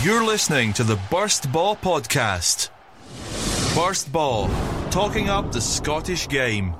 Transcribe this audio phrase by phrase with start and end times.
[0.00, 2.70] You're listening to the Burst Baw Podcast.
[3.74, 4.46] Burst Baw,
[4.90, 6.72] talking up the Scottish game.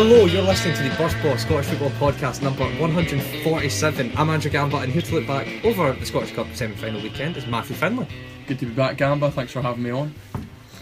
[0.00, 4.12] Hello, you're listening to the Burst Baw Scottish Football Podcast number 147.
[4.16, 7.36] I'm Andrew Gamba, and here to look back over the Scottish Cup semi final weekend
[7.36, 8.06] is Matthew Finlay.
[8.46, 9.32] Good to be back, Gamba.
[9.32, 10.14] Thanks for having me on.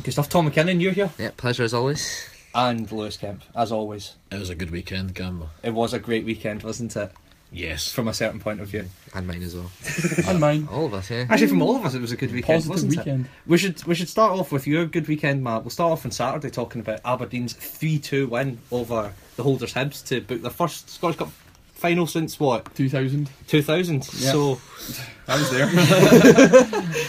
[0.02, 1.10] Good stuff, Tom McKinnon, you're here.
[1.18, 2.28] Yeah, pleasure as always.
[2.55, 4.16] And Lewis Kemp, as always.
[4.30, 5.48] It was a good weekend, Gamba.
[5.62, 7.10] It was a great weekend, wasn't it?
[7.56, 7.91] Yes.
[7.91, 8.84] From a certain point of view.
[9.15, 9.70] And mine as well.
[10.28, 10.69] And mine.
[10.70, 11.24] All of us, yeah.
[11.30, 13.24] Actually, from all of us, it was a good weekend, Positive wasn't weekend.
[13.24, 13.30] it?
[13.47, 15.62] We should we should start off with your good weekend, Matt.
[15.62, 20.06] We'll start off on Saturday talking about Aberdeen's 3 2 win over the Holders Hibs
[20.09, 21.30] to book their first Scottish Cup
[21.73, 22.74] final since what?
[22.74, 23.30] 2000.
[23.47, 23.95] 2000.
[24.19, 24.33] Yeah.
[24.33, 24.61] So
[25.28, 25.69] I was there.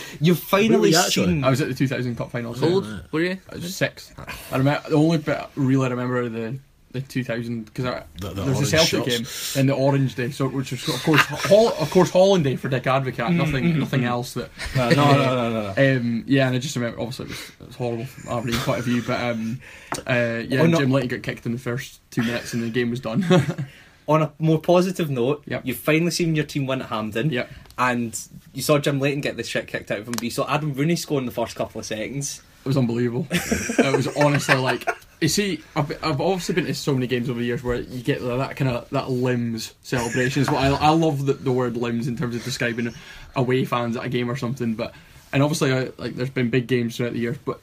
[0.22, 1.43] you've finally you seen.
[1.43, 2.54] I was at the 2000 Cup final.
[2.54, 3.38] How so old were you?
[3.52, 4.14] I was six.
[4.52, 6.60] I remember the only bit I really remember the
[6.91, 7.84] the 2000 because
[8.20, 9.54] The- the there was a Celtic shirts.
[9.54, 12.55] game and the Orange Day, so which was of course Hol- of course Holland Day
[12.55, 13.34] for Dick Advocaat.
[13.35, 14.49] Nothing nothing else that.
[14.76, 15.74] no, no, no, no, no.
[15.77, 15.98] no.
[15.98, 18.80] Um, yeah, and I just remember obviously it was, it was horrible from Aberdeen point
[18.80, 19.60] of view, but um,
[20.08, 20.77] uh, yeah, Oh, no.
[20.80, 23.26] Jim Leighton got kicked in the first two minutes and the game was done.
[24.10, 25.63] On a more positive note, Yep.
[25.65, 27.30] you've finally seen your team win at Hampden.
[27.30, 27.52] Yep.
[27.77, 28.18] And
[28.54, 30.74] you saw Jim Leighton get the shit kicked out of him, but you saw Adam
[30.74, 32.41] Rooney score in the first couple of seconds.
[32.68, 33.26] It was unbelievable.
[33.32, 34.85] it was honestly like
[35.21, 38.04] you see, I've, I've obviously been to so many games over the years where you
[38.04, 40.41] get that kind of that limbs celebration.
[40.41, 42.93] Is what I, I love the, the word limbs in terms of describing
[43.37, 44.76] away fans at a game or something.
[44.76, 44.93] But
[45.32, 47.62] and obviously, I, like there's been big games throughout the years, but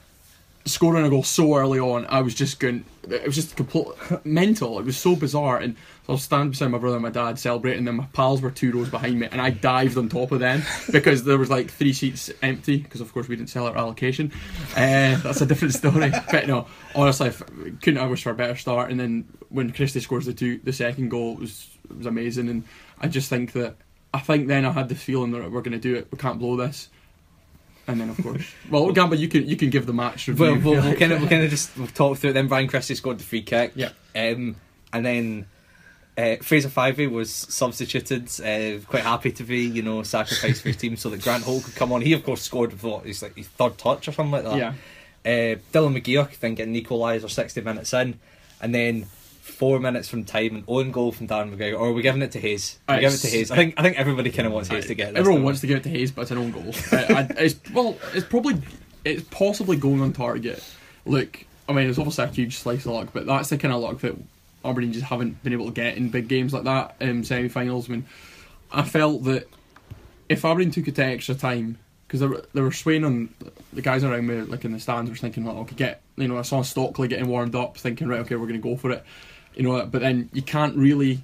[0.67, 2.85] scoring a goal so early on, I was just going.
[3.09, 3.89] It was just complete
[4.25, 4.79] mental.
[4.79, 5.77] It was so bizarre, and
[6.07, 7.85] so I was standing beside my brother and my dad celebrating.
[7.85, 10.63] Them, my pals were two rows behind me, and I dived on top of them
[10.93, 12.79] because there was like three seats empty.
[12.79, 14.33] Because of course we didn't sell our allocation.
[14.73, 16.13] Uh, that's a different story.
[16.31, 17.43] but no, honestly, f-
[17.83, 18.91] couldn't have wished for a better start.
[18.91, 22.49] And then when Christie scores the two, the second goal it was it was amazing.
[22.49, 22.65] And
[23.01, 23.77] I just think that
[24.15, 26.09] I think then I had the feeling that we're going to do it.
[26.11, 26.89] We can't blow this.
[27.87, 30.45] And then of course, well, Gamba, you can you can give the match review.
[30.45, 32.33] Well, we'll, we'll kind of we'll kind of just we'll talk through it.
[32.35, 33.73] Then Ryan Christie scored the free kick.
[33.75, 33.91] Yeah.
[34.17, 34.57] Um,
[34.93, 35.47] and then
[36.17, 38.29] uh, Fraser Fyvie was substituted.
[38.41, 41.65] Uh, quite happy to be, you know, sacrificed for his team so that Grant Holt
[41.65, 42.01] could come on.
[42.01, 44.57] He of course scored with what he's like his third touch or something like that.
[44.57, 44.73] yeah.
[45.27, 48.21] Uh, Dylan McGeouch then getting equaliser 60 minutes in,
[48.61, 49.07] and then
[49.65, 51.79] four minutes from time an own goal from Darren McGregor.
[51.79, 52.79] Or are we giving it to Hayes?
[52.87, 53.51] We give it to Hayes.
[53.51, 55.21] I think I think everybody kind of wants Hayes to get this.
[55.21, 56.75] Everyone wants to give it to Hayes, but it's an own goal.
[56.93, 58.61] Uh, I, it's well, it's probably
[59.07, 60.63] it's possibly going on target.
[61.07, 63.81] Look, I mean, it's obviously a huge slice of luck, but that's the kind of
[63.81, 64.17] luck that
[64.67, 67.89] Aberdeen just haven't been able to get in big games like that, um, semi-finals.
[67.89, 68.05] I mean,
[68.71, 69.49] I felt that
[70.29, 73.35] if Aberdeen took it to extra time, because they were, they were swaying on
[73.73, 76.39] the guys around me, like in the stands, were thinking, like, okay, get you know,
[76.39, 79.05] I saw Stockley getting warmed up, thinking, right, okay, we're going to go for it,
[79.55, 79.85] you know.
[79.87, 81.23] But then you can't really,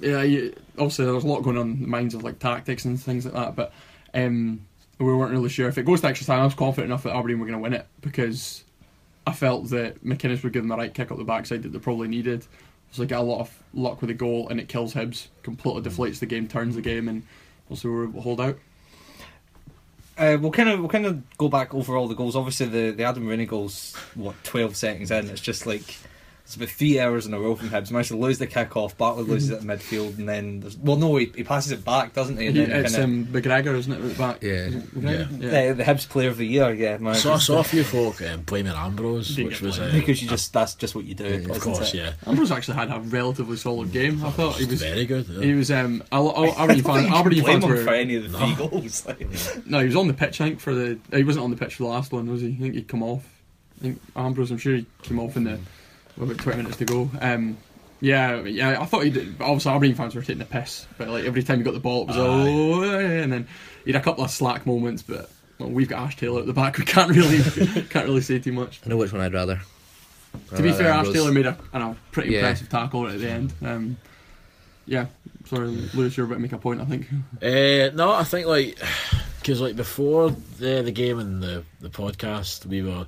[0.00, 3.00] yeah, you, obviously there's a lot going on in the minds of like tactics and
[3.00, 3.72] things like that, but
[4.14, 4.60] um,
[4.98, 6.40] we weren't really sure if it goes to extra time.
[6.40, 8.64] I was confident enough that Aberdeen were going to win it because
[9.26, 11.78] I felt that McInnes would give them the right kick up the backside that they
[11.78, 12.46] probably needed.
[12.90, 15.82] So they get a lot of luck with the goal and it kills Hibs, completely
[15.82, 17.22] deflates the game, turns the game, and
[17.70, 18.58] also we were able to hold out.
[20.18, 22.36] Uh, we'll kind of we'll kind of go back over all the goals.
[22.36, 25.96] Obviously, the, the Adam Rooney goals, what twelve seconds in, it's just like
[26.44, 27.90] it's about three hours in a row from Hibs.
[27.90, 28.98] Managed to lose the kick off.
[28.98, 32.12] Bartley loses it in midfield, and then there's, well, no, he, he passes it back,
[32.12, 32.48] doesn't he?
[32.48, 34.42] And then it's kinda, um, McGregor, isn't it, back?
[34.42, 34.50] Yeah.
[34.50, 35.38] Is it McGregor?
[35.38, 36.74] the, the Hibs Player of the Year.
[36.74, 37.14] Yeah, man.
[37.14, 40.28] I saw, saw a few folk um, blaming Ambrose, Didn't which was uh, because you
[40.28, 41.24] just that's just what you do.
[41.24, 41.98] Yeah, of course, it?
[41.98, 44.24] yeah, Ambrose actually had a relatively solid game.
[44.24, 44.82] I thought he was.
[44.82, 45.26] very good.
[45.26, 45.70] He was.
[45.70, 47.02] Um, I, I, Aberdeen I don't think fans.
[47.04, 49.06] you can Aberdeen blame fans for any of the three goals.
[49.06, 50.40] Like, No, he was on the pitch.
[50.40, 52.48] I think for the he wasn't on the pitch for the last one, was he?
[52.48, 53.24] I think he'd come off.
[53.78, 54.50] I think Ambrose.
[54.50, 55.60] I'm sure he came off in the with
[56.16, 57.10] about 20 minutes to go.
[57.20, 57.56] Um,
[58.00, 58.80] yeah, yeah.
[58.80, 59.40] I thought he did.
[59.40, 62.02] Obviously, Aberdeen fans were taking the piss, but like every time he got the ball,
[62.02, 63.46] it was oh, and then
[63.84, 65.02] he had a couple of slack moments.
[65.02, 66.78] But well, we've got Ash Taylor at the back.
[66.78, 67.40] We can't really
[67.90, 68.80] can't really say too much.
[68.84, 69.60] I know which one I'd rather.
[70.56, 72.38] to be I'd fair, rather Ash Taylor made a, know, pretty Yeah.
[72.40, 73.52] impressive tackle at the end.
[73.62, 73.96] Um,
[74.84, 75.06] yeah,
[75.46, 76.80] sorry, Lewis, you're about to make a point.
[76.80, 77.06] I think.
[77.40, 78.78] Uh, no, I think like
[79.40, 83.06] because like before the the game and the the podcast, we were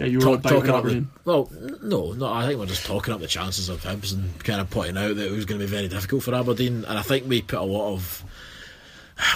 [0.00, 1.50] Yeah, you were talk, talking up the well,
[1.82, 2.32] no, no.
[2.32, 5.14] I think we're just talking up the chances of Hibs and kind of pointing out
[5.14, 7.58] that it was going to be very difficult for Aberdeen, and I think we put
[7.58, 8.24] a lot of.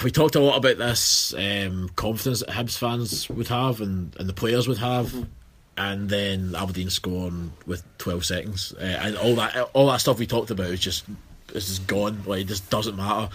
[0.03, 4.27] We talked a lot about this um, confidence that Hibs fans would have and, and
[4.27, 5.13] the players would have,
[5.77, 10.25] and then Aberdeen scoring with twelve seconds, uh, and all that all that stuff we
[10.25, 11.05] talked about is just
[11.53, 12.23] is just gone.
[12.25, 13.29] Like it just doesn't matter.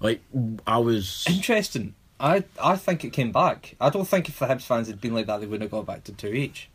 [0.00, 0.20] Like
[0.66, 1.24] I was.
[1.26, 1.94] Interesting.
[2.20, 3.74] I I think it came back.
[3.80, 5.86] I don't think if the Hibs fans had been like that, they wouldn't have got
[5.86, 6.68] back to two each.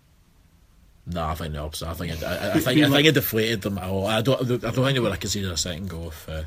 [1.11, 1.87] No, I think the opposite.
[1.89, 3.77] I think it, I, I think I think it deflated them.
[3.77, 4.05] at all.
[4.07, 4.39] I don't.
[4.41, 6.29] I don't think they would have conceded a second goal if.
[6.29, 6.43] Uh,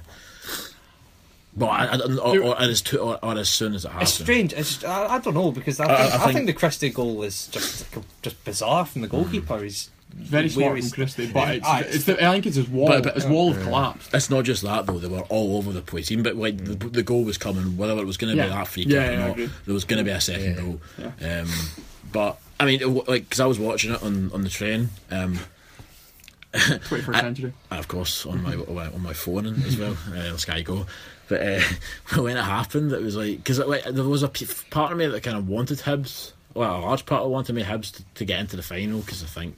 [1.55, 4.03] but I, I, or, or, as too, or, or as soon as it happened.
[4.09, 4.53] It's strange.
[4.55, 6.91] It's I, I don't know because I I- think, I I, think, think- the Christie
[6.91, 7.87] goal is just
[8.23, 9.59] just bizarre from the goalkeeper.
[9.63, 12.57] He's Very where smart from he's- Christie, but it's, Aye, it's the, I think it's
[12.57, 12.87] his wall.
[12.89, 14.15] But- but- his wall have collapsed.
[14.15, 16.11] It's not just that though; they were all over the place.
[16.11, 18.49] Even but like the, the goal was coming, whether it was going to Yeah.
[18.49, 19.37] be that free kick yeah, I or not,
[19.67, 20.61] there was going to be a second Yeah.
[20.63, 20.81] goal.
[21.21, 21.41] Yeah.
[21.43, 21.51] Um,
[22.13, 25.41] but I mean, like because I was watching it on, on the train, um,
[26.53, 27.53] 21st century.
[27.73, 30.87] of course on my on my phone as well, uh, Sky Go.
[31.29, 31.61] But uh,
[32.23, 34.29] when it happened, it was like because like, there was a
[34.71, 36.35] part of me that kind of wanted Hibs.
[36.55, 39.25] Well, a large part of wanted me Hibs to, to get into the final because
[39.25, 39.57] I think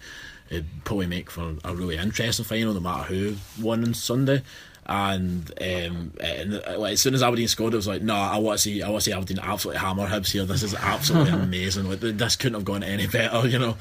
[0.48, 4.42] it'd probably make for a really interesting final, no matter who won on Sunday.
[4.86, 8.36] And, um, and uh, like, as soon as Aberdeen scored, it was like, no, I
[8.36, 10.44] want to see, I want to see Aberdeen absolutely hammer Hibs here.
[10.44, 11.88] This is absolutely amazing.
[11.88, 13.76] Like, this couldn't have gone any better, you know.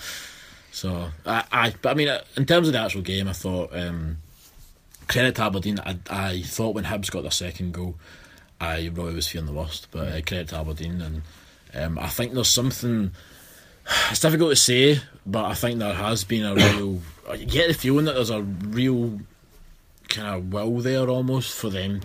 [0.73, 3.75] So I, I, but I mean, uh, in terms of the actual game, I thought
[3.75, 4.17] um,
[5.07, 5.79] credit to Aberdeen.
[5.79, 7.95] I, I thought when Hibs got their second goal,
[8.59, 9.89] I really was fearing the worst.
[9.91, 11.21] But uh, credit to Aberdeen, and
[11.75, 13.11] um, I think there's something.
[14.09, 17.01] It's difficult to say, but I think there has been a real.
[17.37, 19.17] You get the feeling that there's a real
[20.13, 22.01] kind of will there almost for them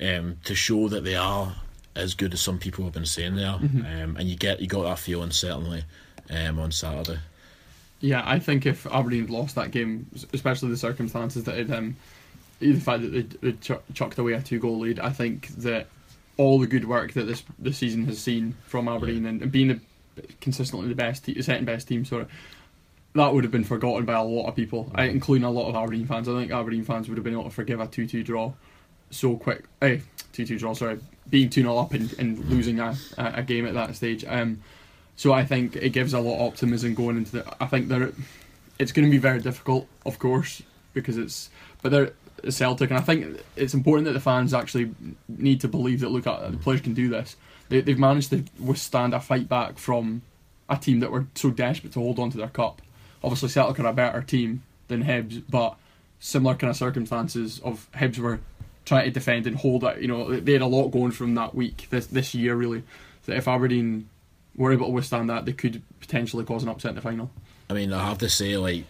[0.00, 1.56] um, to show that they are
[1.96, 4.66] as good as some people have been saying they are, um, and you get you
[4.66, 5.84] got that feeling certainly
[6.30, 7.20] um, on Saturday.
[8.00, 11.96] Yeah, I think if Aberdeen lost that game, especially the circumstances that it, um,
[12.58, 15.86] the fact that they'd ch- chucked away a two-goal lead, I think that
[16.36, 19.68] all the good work that this this season has seen from Aberdeen and, and being
[19.68, 19.80] the,
[20.40, 22.30] consistently the best, te- second best team, sort of,
[23.14, 25.76] that would have been forgotten by a lot of people, I, including a lot of
[25.76, 26.28] Aberdeen fans.
[26.28, 28.52] I think Aberdeen fans would have been able to forgive a two-two draw
[29.10, 29.64] so quick.
[29.80, 29.98] Eh,
[30.32, 30.98] two-two draw, sorry,
[31.30, 34.24] being two 0 up and, and losing a, a game at that stage.
[34.26, 34.62] Um,
[35.16, 37.54] so I think it gives a lot of optimism going into the.
[37.62, 38.12] I think they're,
[38.78, 40.62] it's going to be very difficult, of course,
[40.92, 41.50] because it's.
[41.82, 42.12] But they're
[42.50, 44.90] Celtic, and I think it's important that the fans actually
[45.28, 47.36] need to believe that look, uh, the players can do this.
[47.68, 50.22] They, they've managed to withstand a fight back from
[50.68, 52.82] a team that were so desperate to hold on to their cup.
[53.24, 55.76] Obviously, Celtic are a better team than Hibs, but
[56.20, 58.40] similar kind of circumstances of Hibs were
[58.84, 60.00] trying to defend and hold it.
[60.00, 62.82] You know, they had a lot going from that week this this year really.
[63.26, 64.08] So if Aberdeen
[64.56, 67.30] were able to withstand that, they could potentially cause an upset in the final.
[67.70, 68.84] I mean, I have to say, like,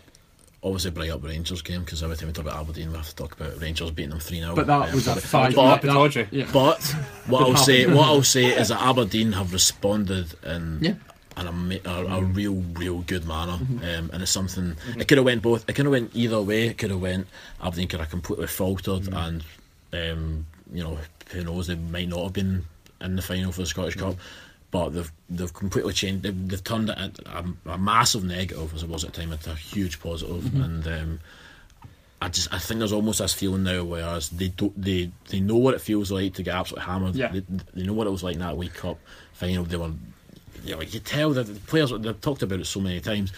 [0.62, 3.08] obviously bring up the Rangers game because every time we talk about Aberdeen, we have
[3.08, 4.54] to talk about Rangers beating them 3 0.
[4.56, 5.54] But that was a five.
[5.54, 6.26] But- that- Audrey.
[6.32, 6.48] yeah.
[6.52, 6.82] But
[7.26, 10.94] what I'll say, what I'll say is that Aberdeen have responded in Yeah.
[11.36, 13.78] In a, a, a real, real good manner, Mm-hmm.
[13.78, 14.76] um, and it's something.
[14.96, 15.68] It could have went both.
[15.68, 16.68] It could have went either way.
[16.68, 17.26] It could have went
[17.62, 19.14] Aberdeen could have completely faltered, Mm-hmm.
[19.14, 20.98] and um, you know
[21.30, 22.64] who knows they might not have been
[23.00, 24.10] in the final for the Scottish Mm-hmm.
[24.10, 24.18] Cup.
[24.70, 26.22] But they've they've completely changed.
[26.24, 29.50] They've, they've turned it a, a massive negative, as it was at the time, into
[29.52, 30.42] a huge positive.
[30.44, 30.62] Mm-hmm.
[30.62, 30.86] and.
[30.88, 31.20] Um,
[32.22, 35.56] I just I think there's almost this feeling now whereas they don't they they know
[35.56, 37.14] what it feels like to get absolutely hammered.
[37.16, 37.28] Yeah.
[37.32, 37.42] They,
[37.74, 38.98] they know what it was like in that League Cup
[39.34, 39.64] final.
[39.64, 39.90] They were
[40.64, 43.32] you know, you could tell that the players they've talked about it so many times.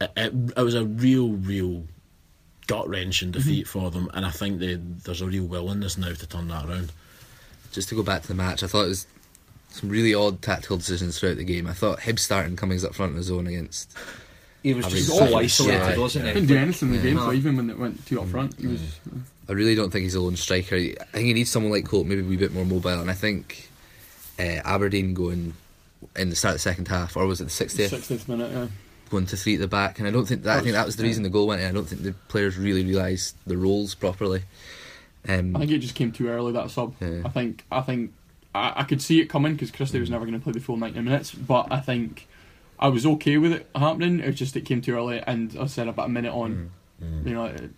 [0.00, 1.84] It, it, it was a real, real
[2.66, 6.26] gut wrenching defeat for them, and I think they, there's a real willingness now to
[6.26, 6.92] turn that around.
[7.72, 9.06] Just to go back to the match, I thought it was
[9.70, 11.66] some really odd tactical decisions throughout the game.
[11.66, 13.96] I thought Hibs starting Cummings up front in the zone against.
[14.62, 16.46] He was I just mean, so yeah, isolated, yeah, wasn't Didn't he?
[16.46, 17.24] do anything in the game, No.
[17.26, 18.80] so even when it went two up front, he was.
[19.48, 20.76] I really don't think he's a lone striker.
[20.76, 23.00] I think he needs someone like Colt, maybe a wee bit more mobile.
[23.00, 23.68] And I think
[24.38, 25.54] uh, Aberdeen going
[26.16, 28.68] in the start of the second half, or was it the 60th, 60th minute, yeah.
[29.10, 29.98] going to three at the back.
[29.98, 30.58] And I don't think that.
[30.58, 31.68] I think that was the reason the goal went in.
[31.68, 34.42] I don't think the players really realised the roles properly.
[35.28, 36.94] Um, I think it just came too early that sub.
[37.00, 37.22] Yeah.
[37.24, 38.12] I think I think
[38.54, 40.12] I, I could see it coming because Christie was mm.
[40.12, 41.32] never going to play the full ninety minutes.
[41.32, 42.26] But I think
[42.78, 44.20] I was okay with it happening.
[44.20, 47.06] It was just it came too early, and I said about a minute on, mm.
[47.06, 47.28] Mm.
[47.28, 47.70] you know, it,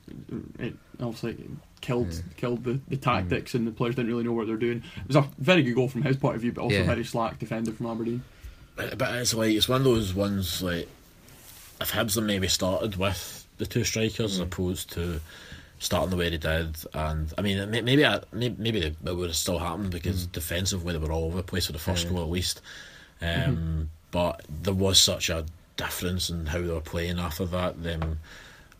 [0.58, 1.36] it obviously
[1.84, 3.02] killed killed the, the mm.
[3.02, 4.82] tactics, and the players didn't really know what they're doing.
[4.96, 6.84] It was a very good goal from his point of view, but also Yeah.
[6.94, 8.22] very slack defender from Aberdeen.
[8.76, 10.88] But, but it's like it's one of those ones like
[11.80, 14.44] if Hibs had maybe started with the two strikers as mm.
[14.44, 15.20] opposed to
[15.78, 19.36] starting the way they did, and I mean maybe I, maybe, maybe it would have
[19.36, 20.32] still happened because mm.
[20.32, 22.62] defensively they were all over the place for the first goal at least.
[23.20, 23.50] Mm-hmm.
[23.50, 25.44] Um, But there was such a
[25.76, 27.82] difference in how they were playing after that.
[27.82, 28.20] Them.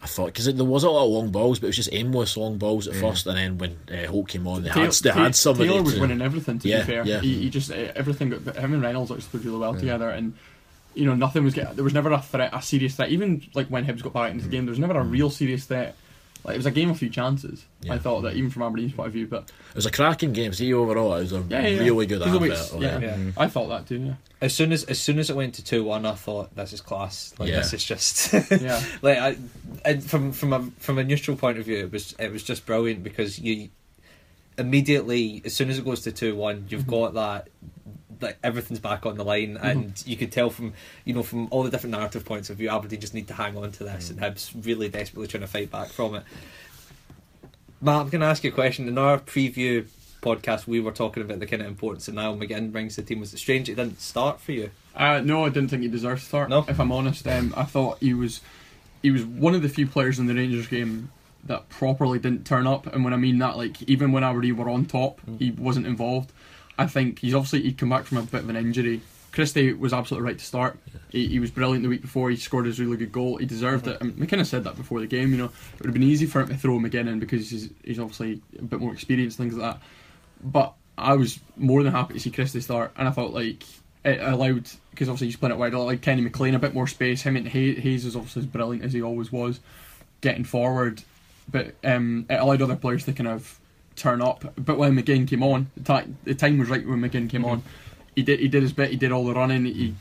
[0.05, 2.37] I thought because there was a lot of long balls, but it was just aimless
[2.37, 5.25] long balls at first, and then when uh, Holt came on, they had they Taylor-
[5.25, 5.71] had somebody.
[5.71, 6.59] Taylor was to- winning everything.
[6.59, 7.21] To Yeah, be fair, yeah.
[7.21, 8.29] He, he just eh, everything.
[8.31, 10.35] got- Him and Reynolds actually played really well together, and
[10.95, 11.75] you know nothing was getting.
[11.75, 13.09] There was never a threat, a serious threat.
[13.09, 15.65] Even like when Hibs got back into the game, there was never a real serious
[15.65, 15.97] threat
[16.45, 17.65] like it was a game of few chances.
[17.81, 17.95] Yeah.
[17.95, 20.53] I thought that even from Aberdeen's point of view, but It was a cracking game.
[20.53, 21.81] See, overall, it was a yeah, yeah, yeah.
[21.81, 22.53] really good Either way, advert.
[22.53, 23.17] it's- like- yeah, Yeah.
[23.17, 23.33] Mm.
[23.37, 23.99] I thought that too.
[23.99, 26.73] Yeah, As soon as as soon as it went to two one, I thought this
[26.75, 27.35] is class.
[27.39, 27.57] Like Yeah.
[27.57, 29.37] this is just yeah, like I,
[29.85, 32.67] and from from a from a neutral point of view, it was it was just
[32.67, 33.71] brilliant because you
[34.59, 36.91] immediately as soon as it goes to two one, you've mm-hmm.
[36.91, 37.49] got that
[38.25, 40.73] like everything's back on the line, and you could tell from
[41.05, 43.57] you know from all the different narrative points of view, Aberdeen just need to hang
[43.57, 46.25] on to this, and Hibs really desperately trying to fight back from it.
[47.81, 48.89] Matt, I'm going to ask you a question.
[48.89, 49.87] In our preview
[50.23, 53.07] podcast, we were talking about the kind of importance that Niall McGinn brings to the
[53.07, 53.21] team.
[53.21, 54.71] Was it strange it didn't start for you?
[54.97, 56.49] Uh, no, I didn't think he deserved to start.
[56.49, 56.65] No?
[56.67, 58.41] if I'm honest, um, I thought he was
[59.03, 61.11] he was one of the few players in the Rangers game
[61.45, 62.87] that properly didn't turn up.
[62.87, 66.33] And when I mean that, like even when Aberdeen were on top, he wasn't involved.
[66.79, 69.01] I think he's obviously he'd come back from a bit of an injury.
[69.33, 70.79] Christie was absolutely right to start.
[71.11, 72.31] He, he was brilliant the week before.
[72.31, 73.37] He scored his really good goal.
[73.37, 74.01] He deserved it.
[74.01, 75.33] And we kind of said that before the game.
[75.33, 77.51] You know, it would have been easy for him to throw him again in because
[77.51, 79.83] he's he's obviously a bit more experienced, things like that.
[80.43, 83.65] But I was more than happy to see Christie start, and I felt like
[84.05, 85.75] it allowed because obviously he's playing it wide.
[85.75, 87.23] Like Kenny McLean a bit more space.
[87.23, 89.59] Him and Hayes, Hayes is obviously as brilliant as he always was,
[90.21, 91.03] getting forward.
[91.51, 93.59] But um, it allowed other players to kind of
[93.97, 94.45] turn up.
[94.57, 97.51] But when McGinn came on, the, ti- the time was right when McGinn came mhm.
[97.51, 97.63] on.
[98.15, 98.91] He did he did his bit.
[98.91, 99.65] He did all the running.
[99.65, 99.95] He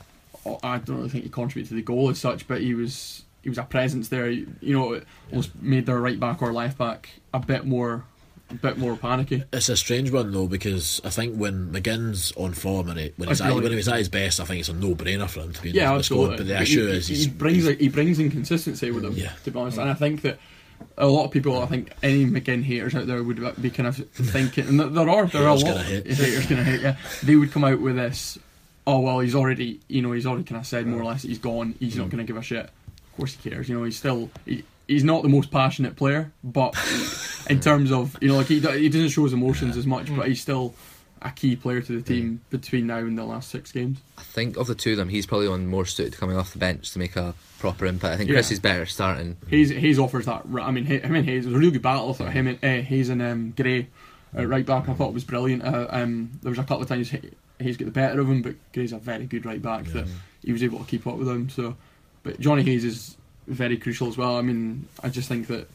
[0.45, 3.23] oh, I don't really think he contributed to the goal as such, but he was
[3.41, 4.29] he was a presence there.
[4.29, 8.05] You know, it almost made their right back or left back a bit more
[8.49, 9.43] a bit more panicky.
[9.51, 13.29] It's a strange one though because I think when McGinn's on form and it, when
[13.29, 15.53] he's at, when he was at his best, I think it's a no-brainer for him
[15.53, 16.37] to be in Yeah, the squad.
[16.37, 19.13] But the But issue he, is he brings he's- he brings inconsistency with him.
[19.13, 19.31] Yeah.
[19.43, 19.81] To be honest, mm.
[19.81, 20.39] and I think that
[20.97, 23.95] a lot of people, I think any McGinn haters out there would be kind of
[23.97, 26.07] thinking, and there are there are a lot gonna hate.
[26.07, 26.81] haters gonna hate.
[26.81, 28.37] Yeah, they would come out with this.
[28.85, 31.29] Oh well, he's already you know he's already kind of said more or less that
[31.29, 31.75] he's gone.
[31.79, 31.99] He's Mm.
[31.99, 32.65] not going to give a shit.
[32.65, 33.67] Of course he cares.
[33.69, 34.29] You know he's still.
[34.45, 36.75] He, He's not the most passionate player, but
[37.49, 40.27] in terms of you know, like he, he doesn't show his emotions as much, but
[40.27, 40.73] he's still
[41.23, 43.99] a key player to the team between now and the last six games.
[44.17, 46.51] I think of the two of them, he's probably on more suited to coming off
[46.53, 48.13] the bench to make a proper impact.
[48.13, 48.35] I think Yeah.
[48.35, 49.37] Chris is better starting.
[49.49, 50.43] Hayes Hayes offers that.
[50.61, 52.09] I mean, Hay- him and Hayes was a really good battle.
[52.09, 53.87] I thought him and uh, Hayes and um, Gray
[54.35, 54.89] at right back.
[54.89, 55.63] I thought it was brilliant.
[55.63, 58.41] Uh, um, there was a couple of times Hay- Hayes got the better of him,
[58.41, 60.07] but Gray's a very good right back that
[60.43, 61.49] he was able to keep up with him.
[61.49, 61.77] So,
[62.23, 63.15] but Jonny Hayes is
[63.47, 64.35] very crucial as well.
[64.37, 65.69] I mean, I just think that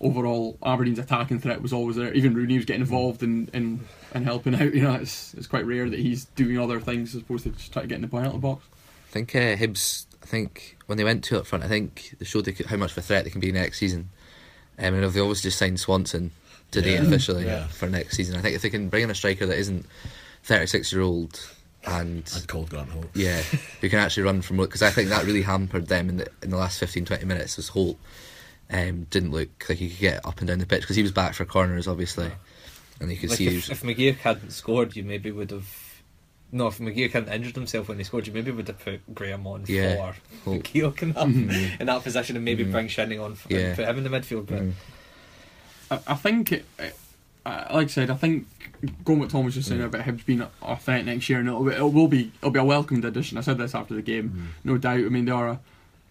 [0.00, 2.12] overall Aberdeen's attacking threat was always there.
[2.14, 3.80] Even Rooney was getting involved in in,
[4.14, 4.74] in helping out.
[4.74, 7.72] You know, it's it's quite rare that he's doing other things as opposed to just
[7.72, 8.64] trying to get in the point out of the box.
[9.10, 10.06] I think uh, Hibs.
[10.22, 12.76] I think when they went two up front, I think they showed they could, how
[12.76, 14.08] much of a threat they can be next season.
[14.78, 16.30] Um, and they obviously just signed Swanson
[16.70, 17.02] today Yeah.
[17.06, 17.66] officially Yeah.
[17.68, 18.36] for next season.
[18.36, 19.84] I think if they can bring in a striker that isn't
[20.44, 21.46] 36 year old
[21.86, 23.06] and I'd call Grant Holt.
[23.14, 23.42] yeah,
[23.82, 26.48] who can actually run from because I think that really hampered them in the in
[26.50, 27.58] the last 15 20 minutes.
[27.58, 27.98] Was Holt
[28.70, 31.12] um, didn't look like he could get up and down the pitch because he was
[31.12, 32.30] back for corners obviously,
[33.00, 35.68] and you could Like see if, was, if McGeouch hadn't scored, you maybe would have.
[36.52, 39.46] No, if McGeouch hadn't injured himself when he scored, you maybe would have put Graham
[39.46, 40.12] on Yeah.
[40.12, 40.62] for Holt.
[40.64, 43.74] McGeouch in that, in that position and maybe bring Shinnie on for, Yeah.
[43.74, 44.46] put him in the midfield.
[44.46, 44.72] But Mm.
[45.90, 46.96] I, I think, it, it,
[47.44, 48.46] uh, like I said, I think
[49.04, 51.48] going what Tom was just saying about Hibs being a, a threat next year, and
[51.48, 53.36] it'll, be- it will be it'll be a welcomed addition.
[53.36, 54.98] I said this after the game, no doubt.
[54.98, 55.60] I mean, they are a,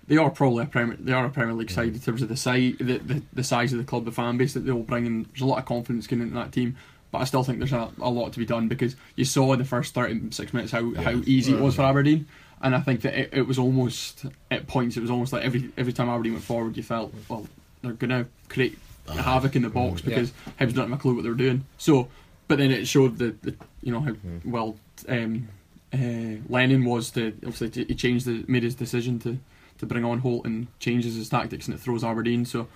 [0.08, 2.38] they are probably a Premier they are a Premier League side in terms of the
[2.38, 5.06] size the, the, the size of the club, the fan base that they will bring,
[5.06, 5.24] in.
[5.24, 6.76] there's a lot of confidence going into that team.
[7.12, 9.60] But I still think there's a, a lot to be done because you saw in
[9.60, 12.26] the first 36 minutes how, how easy it was for Aberdeen.
[12.60, 15.70] And I think that it, it was almost, at points, it was almost like every
[15.78, 17.46] every time Aberdeen went forward, you felt, well,
[17.84, 21.24] they're going to create havoc in the box because Hibs don't have a clue what
[21.24, 21.66] they're doing.
[21.78, 22.08] So,
[22.48, 24.14] but then it showed the, the you know, how
[24.46, 25.50] well um,
[25.94, 29.38] uh, Lennon was to, obviously, he changed the, made his decision to,
[29.84, 32.46] to bring on Holt and changes his tactics and it throws Aberdeen.
[32.46, 32.68] So,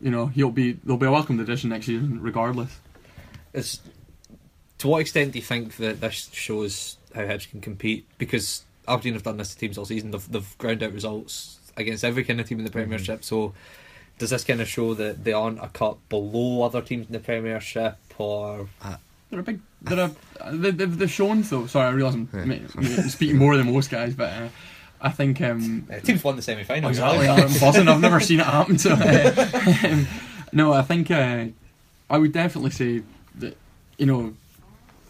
[0.00, 2.78] you know, he'll be, there'll be a welcomed addition next season regardless.
[3.52, 3.80] it's,
[4.78, 8.06] to what extent do you think that this shows how Hibs can compete?
[8.18, 10.10] Because Aberdeen have done this to teams all season.
[10.10, 13.24] They've, they've ground out results against every kind of team in the Premiership.
[13.24, 13.54] So,
[14.18, 17.18] does this kind of show that they aren't a cut below other teams in the
[17.18, 18.68] Premiership, or
[19.30, 19.60] They're a big.
[19.82, 20.10] They're
[20.44, 20.52] a.
[20.52, 21.66] They, they've, they've shown though.
[21.66, 22.44] Sorry, I realise I'm Yeah.
[22.44, 24.48] ma- ma- speaking more than most guys, but uh,
[25.04, 25.40] I think.
[25.42, 26.88] Um, teams won the semi final?
[26.88, 27.88] exactly, I'm buzzing.
[27.88, 28.78] I've never seen it happen.
[28.78, 29.50] So, uh,
[29.84, 30.06] um,
[30.52, 31.46] no, I think uh,
[32.08, 33.02] I would definitely say
[33.36, 33.56] that
[33.98, 34.34] you know,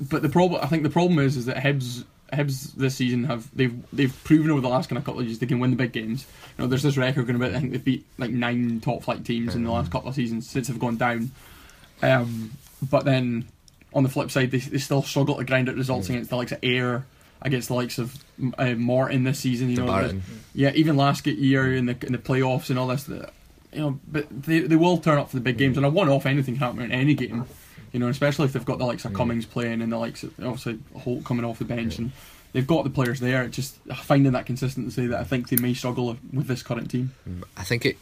[0.00, 0.60] but the problem.
[0.62, 2.04] I think the problem is is that Hibs.
[2.32, 5.38] Hibs this season have they've they've proven over the last kind of couple of years
[5.38, 6.26] they can win the big games.
[6.58, 9.24] You know, there's this record going about I think they've beat like nine top flight
[9.24, 11.30] teams in the last couple of seasons since they've gone down.
[12.02, 12.50] Um,
[12.90, 13.46] but then
[13.92, 16.50] on the flip side, they, they still struggle to grind out results against the likes
[16.50, 17.04] of Ayr,
[17.44, 18.16] against the likes of
[18.58, 19.70] uh, Morton this season.
[19.70, 20.20] You know, the-
[20.54, 23.04] yeah, even last year in the in the playoffs and all this.
[23.04, 23.30] The,
[23.72, 26.08] you know, but they they will turn up for the big games, and a one
[26.08, 27.44] off anything can happen in any game.
[27.92, 30.32] You know, especially if they've got the likes of Cummings playing and the likes of
[30.40, 32.10] obviously Holt coming off the bench, and
[32.52, 33.42] they've got the players there.
[33.44, 37.12] It's just finding that consistency that I think they may struggle with this current team.
[37.56, 37.96] I think it.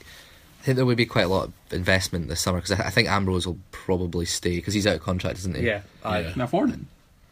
[0.61, 2.91] I think there would be quite a lot of investment this summer because I, I
[2.91, 5.67] think Ambrose will probably stay because he's out of contract, isn't he?
[5.67, 6.21] Yeah, aye.
[6.21, 6.33] Yeah.
[6.33, 6.79] Can I afford it?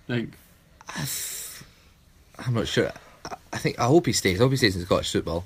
[0.08, 0.28] Like,
[2.46, 2.90] I'm not sure.
[3.52, 4.40] I- think I hope he stays.
[4.40, 5.44] I hope he stays in Scottish football.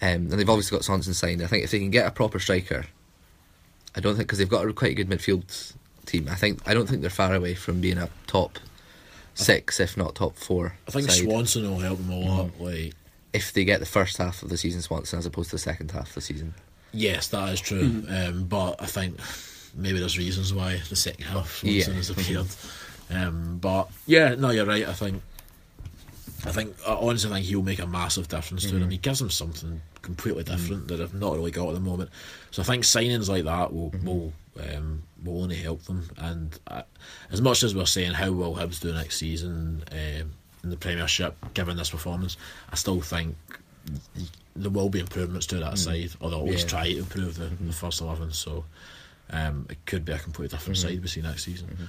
[0.00, 1.42] Um, and they've obviously got Swanson signed.
[1.42, 2.84] I think if they can get a proper striker,
[3.96, 5.72] I don't think because they've got a quite good midfield
[6.06, 6.28] team.
[6.30, 8.58] I think I don't think they're far away from being a top
[9.34, 10.74] six, if not top four.
[10.86, 12.46] I think side, Swanson will help them a lot.
[12.48, 12.64] Mm-hmm.
[12.64, 12.94] Like,
[13.32, 15.90] if they get the first half of the season Swanson as opposed to the second
[15.90, 16.54] half of the season.
[16.92, 17.82] yes, that is true.
[17.82, 18.14] Mm-hmm.
[18.38, 19.18] Um, but I think
[19.74, 21.96] maybe there's reasons why the second half Swanson Yeah.
[21.98, 22.46] has appeared.
[23.10, 24.86] Um, but yeah, no, you're right.
[24.86, 25.22] I think.
[26.46, 28.80] I think honestly, I honestly think he'll make a massive difference to Mm-hmm.
[28.80, 28.90] them.
[28.90, 32.10] He gives them something completely different that they've not really got at the moment.
[32.52, 34.06] So I think signings like that will Mm-hmm.
[34.06, 34.32] will
[34.74, 36.08] um, will only help them.
[36.16, 36.82] And uh,
[37.32, 40.32] as much as we're saying how will Hibs do next season um,
[40.64, 42.36] in the Premiership, given this performance,
[42.72, 43.36] I still think
[44.56, 46.68] there will be improvements to that side, or they'll always Yeah.
[46.68, 48.32] try to improve the, the first eleven.
[48.32, 48.64] So
[49.30, 51.88] um, it could be a completely different side we see next season.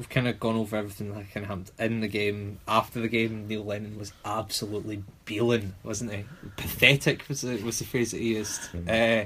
[0.00, 2.58] We've kind of gone over everything that kind of happened in the game.
[2.66, 6.24] After the game, Neil Lennon was absolutely beeling, wasn't he?
[6.56, 8.64] Pathetic was the, was the phrase that he used.
[8.68, 8.88] Hmm.
[8.88, 9.24] Uh,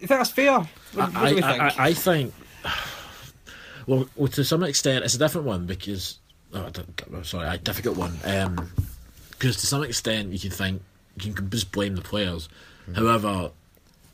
[0.00, 0.58] you think that's fair?
[0.58, 1.62] What, what I, do we I, think?
[1.62, 2.34] I, I think,
[3.86, 6.18] well, well, to some extent, it's a different one because,
[6.52, 8.18] oh, I don't- sorry, a difficult one.
[8.24, 8.72] Um,
[9.30, 10.82] because to some extent, you can think
[11.22, 12.48] you can just blame the players.
[12.86, 12.94] Hmm.
[12.94, 13.52] However,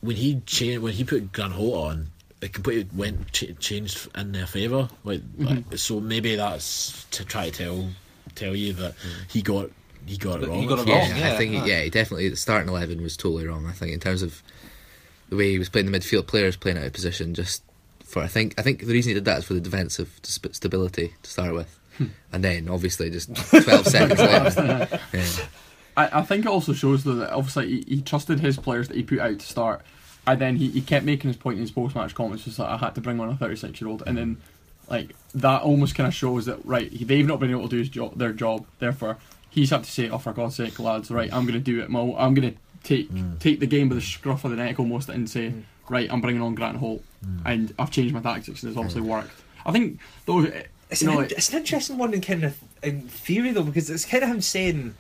[0.03, 2.09] when he changed, when he put Grant Holt on,
[2.41, 4.89] it completely went ch- changed in their favour.
[5.05, 5.71] Like, mm-hmm.
[5.71, 7.89] like, so maybe that's to try to tell
[8.35, 9.31] tell you that mm.
[9.31, 9.71] he got
[10.07, 10.61] he got it wrong.
[10.61, 11.67] he got it yeah, wrong, yeah, I think aye.
[11.67, 13.67] yeah, he definitely the starting eleven was totally wrong.
[13.67, 14.43] I think in terms of
[15.29, 17.63] the way he was playing the midfield players playing out of position, just
[18.05, 20.55] for I think I think the reason he did that is for the defensive sp-
[20.55, 22.07] stability to start with, hmm.
[22.33, 24.59] and then obviously just twelve seconds left.
[25.13, 25.27] Yeah.
[25.97, 28.97] I, I think it also shows though that obviously he, he trusted his players that
[28.97, 29.83] he put out to start,
[30.29, 32.69] and then he, he kept making his point in his post match comments, just like
[32.69, 34.37] I had to bring on a thirty six year old, and then
[34.91, 37.79] like that almost kind of shows that right he, they've not been able to do
[37.79, 39.17] his job, their job, therefore
[39.49, 41.89] he's had to say, oh for God's sake, lads, right, I'm going to do it,
[41.89, 43.39] Mo, I'm going to take mm.
[43.39, 45.63] take the game by the scruff of the neck almost and say, mm.
[45.89, 47.41] right, I'm bringing on Grant Holt, mm.
[47.47, 49.33] and I've changed my tactics and it's obviously worked.
[49.65, 50.47] I think though.
[50.91, 53.63] It's, you an, know, in- it's an interesting one in kind of in theory though
[53.63, 54.95] because it's kind of him saying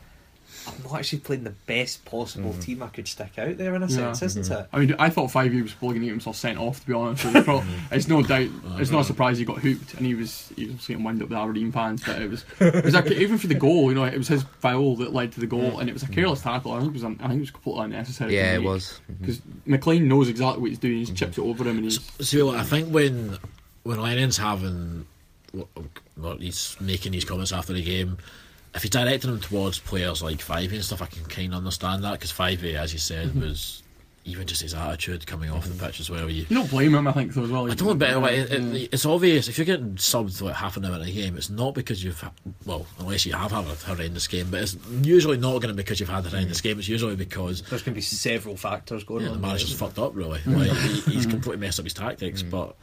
[0.68, 2.62] I'm not actually playing the best possible mm.
[2.62, 4.12] team I could stick out there in a Yeah.
[4.12, 4.62] sense, isn't mm-hmm.
[4.62, 4.68] it?
[4.72, 6.81] I mean, I thought five years was probably going to get himself sent off.
[6.81, 7.42] To be honest, with you.
[7.42, 7.94] Pro- mm-hmm.
[7.94, 8.48] it's no doubt.
[8.66, 11.22] Oh, it's not a surprise he got hooked, and he was he was getting wind
[11.22, 12.02] up with Aberdeen fans.
[12.04, 14.44] But it was, it was like, even for the goal, you know, it was his
[14.61, 15.81] foul that led to the goal, mm.
[15.81, 16.72] and it was a careless tackle.
[16.72, 18.35] I think it was, I think it was completely unnecessary.
[18.35, 19.00] Yeah, it was.
[19.20, 20.98] Because McLean knows exactly what he's doing.
[20.98, 21.14] He mm-hmm.
[21.14, 23.38] chips it over him, and he's See, look, I think when
[23.85, 25.07] when Lennon's having,
[26.16, 28.18] well, he's making these comments after the game.
[28.74, 32.04] If he's directing them towards players like Fyvie and stuff, I can kind of understand
[32.04, 33.40] that because Fyvie, as you said, mm-hmm.
[33.40, 33.83] was
[34.28, 36.28] even just his attitude coming off the pitch as well.
[36.28, 37.07] You, you don't blame him.
[37.09, 37.70] I think so as well.
[37.70, 40.85] I don't bet like, it, it, it's obvious if you're getting subbed like half an
[40.85, 42.22] hour in a game, it's not because you've
[42.66, 45.83] well, unless you have had a horrendous game, but it's usually not going to be
[45.83, 46.64] because you've had a horrendous mm.
[46.64, 46.78] game.
[46.78, 49.40] It's usually because There's going to be several factors going yeah, the on.
[49.40, 50.40] manager's fucked up really.
[50.46, 51.31] Like, he, he's mm.
[51.31, 52.50] completely messed up his tactics, mm.
[52.50, 52.76] but.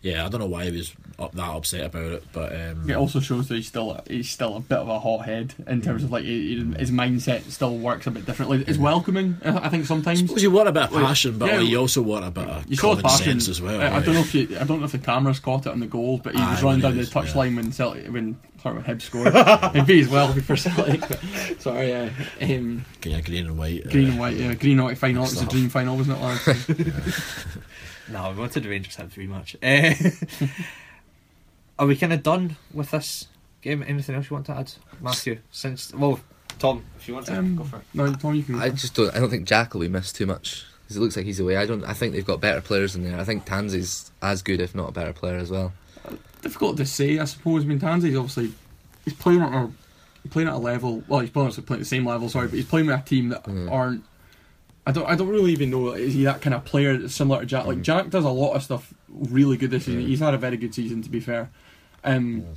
[0.00, 2.94] Yeah, I don't know why he was up that upset about it, but um, It
[2.94, 6.12] also shows that he's still he's still a bit of a hothead in terms of
[6.12, 8.62] like his mindset still works a bit differently.
[8.68, 10.20] It's welcoming, I think sometimes.
[10.20, 12.30] suppose you want a bit of Like, passion, but yeah, like, you also want a
[12.30, 13.80] bit of You common passion sense as well.
[13.80, 15.80] I, I don't know if you, I don't know if the cameras caught it on
[15.80, 18.76] the goal, but he was Aye, running down he the touchline when Celtic when sorry
[18.76, 19.34] when Hibs scored.
[19.74, 21.00] Maybe as well for Celtic.
[21.00, 21.20] But,
[21.58, 22.10] sorry, yeah.
[22.40, 23.84] Um, Yeah, green and white.
[23.84, 25.24] uh, green and white, yeah, green and white final.
[25.24, 27.58] It was a dream final, wasn't it, lads?
[28.10, 29.56] No, we wanted the Rangers to have three much.
[29.62, 29.92] Uh,
[31.78, 33.26] are we kind of done with this
[33.62, 33.84] game?
[33.86, 35.38] Anything else you want to add, Matthew?
[35.50, 36.20] Since well,
[36.58, 37.82] Tom, if you want to Um, go for it.
[37.94, 38.56] no, Tom, you can.
[38.60, 39.14] I just don't.
[39.14, 41.56] I don't think Jack will be missed too much because it looks like he's away.
[41.56, 41.84] I don't.
[41.84, 43.18] I think they've got better players in there.
[43.18, 45.72] I think Tansey's as good, if not a better player as well.
[46.42, 47.64] difficult to say, I suppose.
[47.64, 48.52] I mean, Tansey's obviously
[49.04, 49.70] he's playing at a
[50.30, 51.02] playing at a level.
[51.06, 52.28] Well, he's obviously playing at the same level.
[52.28, 54.04] Sorry, but he's playing with a team that aren't.
[54.88, 55.06] I don't.
[55.06, 55.90] I don't really even know.
[55.90, 57.66] Is he that kind of player that's similar to Jack?
[57.66, 57.82] Like mm.
[57.82, 60.00] Jack does a lot of stuff really good this season.
[60.00, 60.06] Mm.
[60.06, 61.50] He's had a very good season, to be fair.
[62.04, 62.54] Um, mm.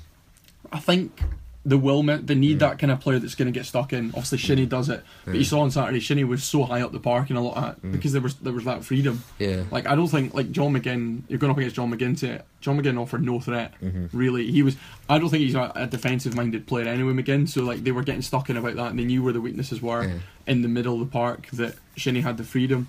[0.71, 1.19] I think
[1.63, 2.59] the will they need mm.
[2.59, 4.07] that kind of player that's going to get stuck in.
[4.09, 5.45] Obviously, Shinnie does it, but you mm.
[5.45, 7.81] saw on Saturday Shinnie was so high up the park and a lot of that
[7.83, 7.91] mm.
[7.91, 9.23] because there was there was that freedom.
[9.37, 9.63] Yeah.
[9.69, 11.21] Like I don't think like John McGinn.
[11.27, 12.17] You're going up against John McGinn.
[12.21, 13.73] To John McGinn offered no threat.
[13.79, 14.17] Mm-hmm.
[14.17, 14.75] Really, he was.
[15.07, 17.13] I don't think he's a, a defensive-minded player anyway.
[17.13, 17.47] McGinn.
[17.47, 19.81] So like they were getting stuck in about that, and they knew where the weaknesses
[19.81, 20.19] were Yeah.
[20.47, 21.47] in the middle of the park.
[21.53, 22.87] That Shinnie had the freedom.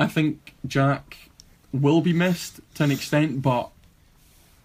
[0.00, 1.30] I think Jack
[1.72, 3.70] will be missed to an extent, but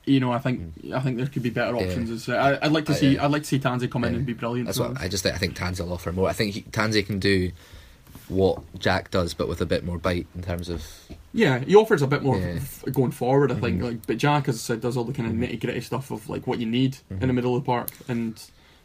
[0.05, 0.61] you know, I think
[0.93, 1.83] I think there could be better Yeah.
[1.85, 2.09] options.
[2.11, 3.25] As I, I'd like to Uh, see yeah.
[3.25, 4.17] I'd like to see Tansey come in Yeah.
[4.17, 4.67] and be brilliant.
[4.67, 4.99] That's what.
[5.01, 5.35] I just think.
[5.35, 6.29] I think Tansey will offer more.
[6.29, 7.51] I think he, Tansey can do
[8.27, 10.83] what Jack does, but with a bit more bite in terms of
[11.33, 12.55] Yeah, he offers a bit more Yeah.
[12.55, 13.51] f- going forward.
[13.51, 13.83] I think, Mhm.
[13.83, 16.27] like, but Jack, as I said, does all the kind of nitty gritty stuff of
[16.29, 17.33] like what you need in the Mhm.
[17.35, 18.41] middle of the park, and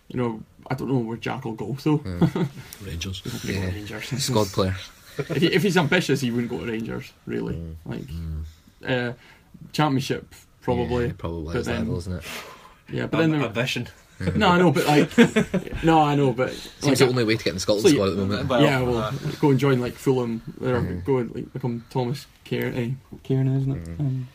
[0.09, 1.77] you know, I don't know where Jack will go.
[1.79, 1.99] So,
[2.85, 3.21] Rangers.
[3.25, 3.73] He's not gonna go Yeah.
[3.75, 4.05] Rangers.
[4.25, 4.77] squad player.
[5.19, 7.13] if, he, if he's ambitious, he wouldn't go to Rangers.
[7.27, 7.75] Really, Mm.
[7.85, 8.43] like Mm.
[8.87, 9.13] uh,
[9.73, 10.35] championship
[10.77, 11.07] probably.
[11.07, 12.23] Yeah, probably but his then- level, isn't it?
[12.93, 13.89] Yeah, but then there, ambition.
[14.35, 17.45] no, I know, but like, no, I know, but Seems like, the only way to
[17.45, 18.49] get in the Scotland So you- squad at the moment.
[18.49, 21.05] Well, yeah, well, uh, go and join like Fulham, or Mhm.
[21.05, 23.85] go and like become Thomas Cairney, eh, Cairney, isn't it?
[23.85, 24.01] Mhm.
[24.01, 24.29] Um,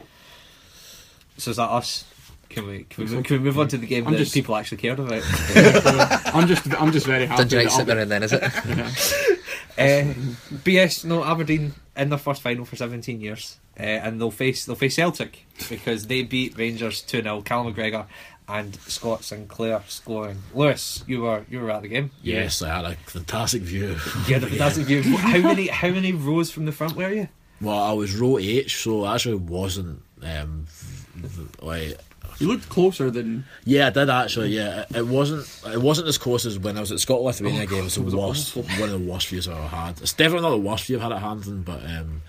[1.37, 2.05] so is that us?
[2.49, 4.55] Can we can we, can we move on to the game I'm that just- people
[4.55, 5.21] actually cared about?
[6.33, 7.43] I'm just, I'm just very happy.
[7.43, 8.41] Done you right that I'll sitting be- there and then, is it?
[9.31, 9.34] yeah.
[9.77, 10.13] Uh,
[10.63, 14.75] BS no Aberdeen in their first final for 17 years, uh, and they'll face they'll
[14.75, 18.05] face Celtic because they beat Rangers 2 0 Callum McGregor
[18.47, 20.41] and Scott Sinclair scoring.
[20.53, 22.11] Lewis, you were you were at the game.
[22.21, 23.97] Yes, I had a fantastic view.
[24.27, 25.01] You had a fantastic view.
[25.17, 27.27] How many how many rows from the front were you?
[27.61, 30.67] Well, I was row H, so I actually wasn't um,
[31.61, 31.97] like.
[32.39, 34.49] You looked closer than Yeah, I did actually.
[34.55, 35.47] Yeah, it- it wasn't.
[35.73, 37.79] It wasn't as close as when I was at Scotland Lithuania Oh, game.
[37.79, 38.63] It was the it was worst, awful.
[38.79, 40.01] one of the worst views I've ever had.
[40.01, 42.21] It's definitely not the worst view I've had at Hampden, but um,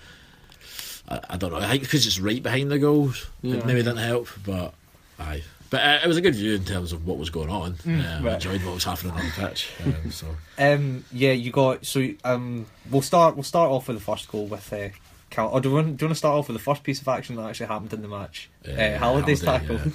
[1.09, 1.57] I, I don't know.
[1.57, 3.55] I think because it's right behind the goals, Yeah.
[3.57, 4.27] it maybe didn't help.
[4.45, 4.73] But
[5.19, 7.73] aye, but uh, it was a good view in terms of what was going on.
[7.75, 8.31] Mm, um, right.
[8.31, 9.69] I enjoyed what was happening on the pitch.
[9.85, 12.65] Um, so Um, yeah, you got so um.
[12.89, 14.71] We'll start we'll start off with the first goal with.
[14.71, 14.89] Uh,
[15.37, 16.99] Cal- or do you, want, do you want to start off with the first piece
[16.99, 18.49] of action that actually happened in the match?
[18.67, 19.91] Uh, uh, Halliday's Halliday, tackle.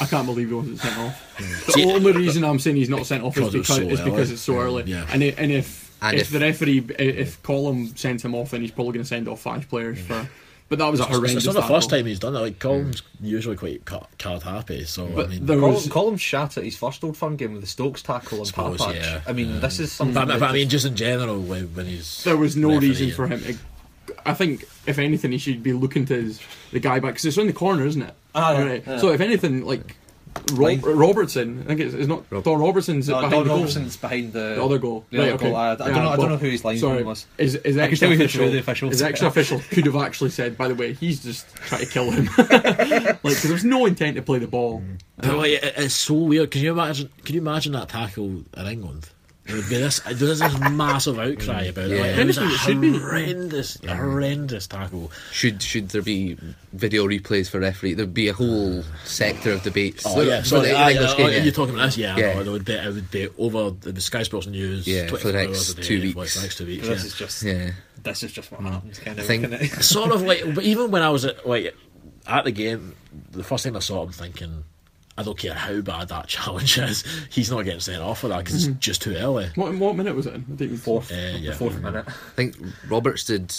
[0.00, 1.36] I can't believe he wasn't sent off.
[1.66, 4.00] The See- only reason I'm saying he's not sent off is Because it so is
[4.00, 4.32] because early.
[4.32, 4.82] it's so early.
[4.84, 5.06] Yeah.
[5.10, 8.62] And i- and if And if, if- the referee if Collum sends him off, then
[8.62, 10.28] he's probably going to send off five players for.
[10.68, 11.36] But that was a it's, horrendous.
[11.36, 11.76] it's not the tackle.
[11.76, 12.38] first time he's done it.
[12.40, 14.84] Like Collum's usually quite card happy.
[14.86, 17.52] So But I mean, there Collum, was Collum shat at his first Old Firm game
[17.52, 18.96] with the Stokes tackle on Suppose, Patch.
[18.96, 19.20] yeah.
[19.28, 19.58] I mean, Yeah.
[19.60, 20.14] this is something.
[20.14, 22.76] But, that but I mean, just- just in general, when, when he's there was no
[22.80, 23.40] reason for him.
[23.42, 23.56] To,
[24.26, 26.40] I think if anything, he should be looking to his,
[26.72, 28.14] the guy back because it's in the corner, isn't it?
[28.34, 28.82] Ah, Right.
[28.86, 28.98] yeah.
[28.98, 29.96] So if anything, like
[30.54, 33.56] Rob, Robertson, I think it's, it's not Rob- Don Robertson's No, behind Don the goal.
[33.58, 35.04] Robertson's behind the, The other goal.
[35.10, 35.46] The Right, other okay.
[35.50, 35.56] goal.
[35.56, 36.08] I, I don't know.
[36.10, 37.26] I don't know who his linesman Sorry, was.
[37.38, 38.50] is is I can extra tell you official?
[38.50, 41.82] the officials His extra official could have actually said, by the way, he's just trying
[41.82, 42.24] to kill him.
[42.38, 44.82] like 'cause there was no intent to play the ball.
[45.18, 46.50] But like, it- it's so weird.
[46.50, 47.10] Can you imagine?
[47.24, 49.10] Can you imagine that tackle in England?
[49.46, 50.00] It would be this.
[50.00, 51.96] There's this massive outcry about it.
[51.96, 52.02] Yeah.
[52.02, 52.98] Like, it was a Anything it be.
[52.98, 55.12] horrendous, horrendous tackle.
[55.32, 56.38] Should should there be
[56.72, 57.92] video replays for referee?
[57.92, 60.04] There'd be a whole sector of debates.
[60.06, 60.68] Oh yeah, sorry.
[60.68, 61.42] the aye, English game, yeah.
[61.42, 61.98] You're talking about this?
[61.98, 62.28] Yeah, Yeah.
[62.28, 62.72] I know, it would be.
[62.72, 64.86] It would be over the Sky Sports News.
[64.86, 66.34] Yeah, for the next day, two for weeks.
[66.36, 66.88] the next two weeks.
[66.88, 67.06] This yeah.
[67.06, 67.42] is just.
[67.42, 67.70] Yeah.
[68.02, 68.66] This is just what hmm.
[68.68, 68.98] happens.
[68.98, 69.24] Kind of.
[69.24, 71.74] I think- sort of like, but even when I was at like
[72.26, 72.94] at the game,
[73.32, 74.64] the first time I saw it, I'm thinking,
[75.16, 78.38] I don't care how bad that challenge is, he's not getting sent off for that
[78.44, 79.48] because it's just too early.
[79.54, 80.44] What what minute was it in?
[80.50, 81.50] I didn't fourth, Uh, yeah.
[81.50, 82.04] the fourth minute.
[82.08, 82.56] I think
[82.88, 83.54] Roberts did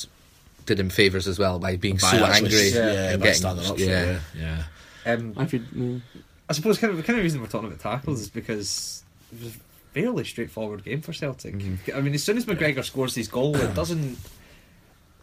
[0.65, 3.65] did him favours as well by being By so actually- angry yeah, and getting standing
[3.67, 3.77] up.
[3.79, 4.19] yeah.
[4.35, 4.63] Yeah,
[5.05, 5.13] yeah.
[5.13, 5.69] Um, I could.
[5.71, 6.01] mm.
[6.49, 9.43] I suppose kind of the kind of reason we're talking about tackles is because it
[9.43, 9.57] was a
[9.93, 11.55] fairly straightforward game for Celtic.
[11.95, 14.17] I mean, as soon as McGregor scores his goal, it doesn't.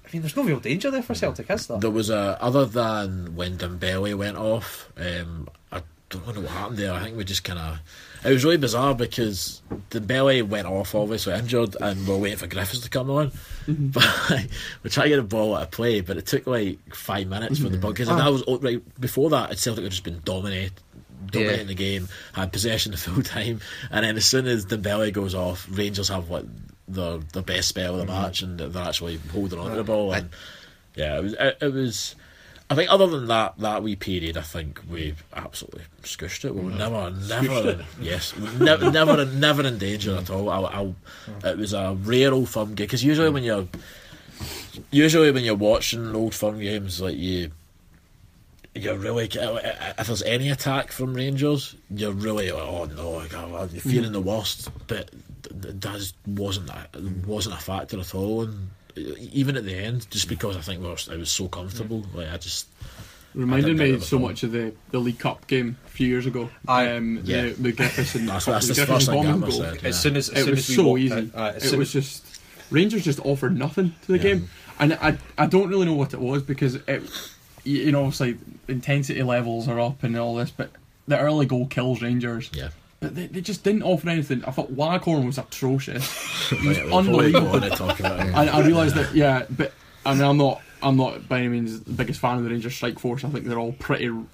[0.04, 1.78] I mean, there's no real danger there for Celtic, is there?
[1.78, 4.90] There was a other than when Dembele went off.
[4.96, 6.92] Um, I don't know what happened there.
[6.92, 7.78] I think we just kind of.
[8.24, 12.80] It was really bizarre because Dembele went off, obviously injured, and we're waiting for Griffiths
[12.80, 13.32] to come on.
[13.66, 14.46] But
[14.82, 17.58] we tried to get a ball out of play, but it took like five minutes
[17.58, 17.80] for the mm-hmm.
[17.80, 18.16] ball because ah.
[18.16, 19.50] that was right before that.
[19.50, 20.72] it Celtic had just been dominated.
[21.26, 21.64] Dominating Yeah.
[21.66, 25.66] the game, had possession the full time, and then as soon as Dembele goes off,
[25.70, 26.44] Rangers have what
[26.88, 28.22] the the best spell of the mm-hmm.
[28.22, 30.12] match, and they're actually holding on to the ball.
[30.12, 30.30] And
[30.94, 31.32] yeah, it was.
[31.34, 32.14] It, it was.
[32.72, 36.54] I think other than that that wee period, I think we absolutely squished it.
[36.54, 37.28] We were never, mm.
[37.28, 40.48] never, yes, never, never, never in danger at all.
[40.48, 41.44] I, I, mm.
[41.44, 43.68] it was a rare old firm game because usually when you're,
[44.90, 47.50] usually when you're watching old firm games, like you,
[48.74, 53.22] you're really uh, uh, if there's any attack from Rangers, you're really like, oh no,
[53.28, 53.92] God, you're mm.
[53.92, 54.70] feeling the worst.
[54.86, 55.10] But
[55.42, 56.88] th- th- that wasn't a,
[57.26, 58.44] wasn't a factor at all.
[58.44, 62.04] And even at the end, just because I think we were, it was so comfortable,
[62.14, 62.68] like I just
[63.34, 66.26] Reminded I me so at much of the, the League Cup game a few years
[66.26, 66.50] ago.
[66.68, 66.96] Aye.
[66.96, 67.44] um, Yeah.
[67.44, 69.58] the, the Griffiths and That's- that's the the Griffiths first and thing Bowman goal.
[69.58, 69.84] said.
[69.86, 71.14] As soon as, as It soon was as so easy.
[71.14, 72.24] out- uh, as it soon- was just
[72.70, 74.22] Rangers just offered nothing to the Yeah.
[74.22, 77.02] game, and I I don't really know what it was because it
[77.64, 78.36] you you know obviously
[78.68, 80.70] intensity levels are up and all this, but
[81.08, 82.50] the early goal kills Rangers.
[82.52, 82.68] yeah.
[83.02, 84.44] But they, they just didn't offer anything.
[84.44, 86.06] I thought Waghorn was atrocious.
[86.52, 87.56] He was Right, we'll probably go unbelievable.
[87.56, 88.26] on and talk about it.
[88.34, 89.72] And I realised that, yeah, but
[90.06, 90.60] I mean, I'm not.
[90.82, 93.24] I'm not by any means the biggest fan of the Rangers strike force.
[93.24, 94.08] I think they're all pretty.
[94.08, 94.26] Uh,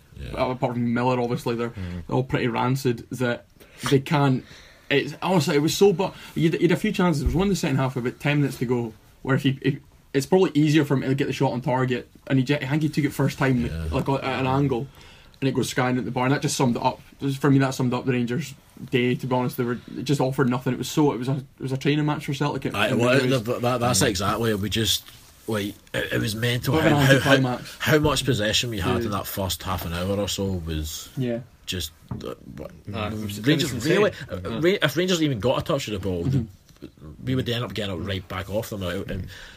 [0.50, 2.00] apart from Miller, obviously, they're, mm-hmm.
[2.06, 3.06] they're all pretty rancid.
[3.10, 3.46] That
[3.90, 4.44] they can't.
[4.90, 5.92] It's honestly, it was so.
[5.92, 7.20] But you had, a few chances.
[7.20, 9.58] There was one in the second half, about ten minutes to go, where if he,
[9.60, 9.78] if,
[10.14, 12.82] it's probably easier for him to get the shot on target, and he, I think
[12.82, 13.84] he took it first time, Yeah.
[13.92, 14.86] like at an angle,
[15.40, 17.00] and it goes skying at the bar, and that just summed it up.
[17.20, 18.54] Just For me, that summed up the Rangers'
[18.90, 19.14] day.
[19.14, 20.72] To be honest, they were just offered nothing.
[20.72, 21.12] It was so.
[21.12, 22.66] It was a it was a training match for Celtic.
[22.66, 24.58] It- I, it well, was- that, that, that's exactly it.
[24.60, 25.04] We just
[25.46, 29.04] like it, it was mental how, how, how, how much possession we had Yeah.
[29.06, 31.38] in that first half an hour or so was yeah.
[31.64, 32.34] just uh,
[32.86, 34.10] Nah, it was- it Rangers really.
[34.30, 34.44] insane.
[34.46, 36.42] uh, Ra- if Rangers even got a touch of the ball, Mm-hmm.
[37.24, 38.82] We would end up getting it right back off them.
[38.82, 39.10] And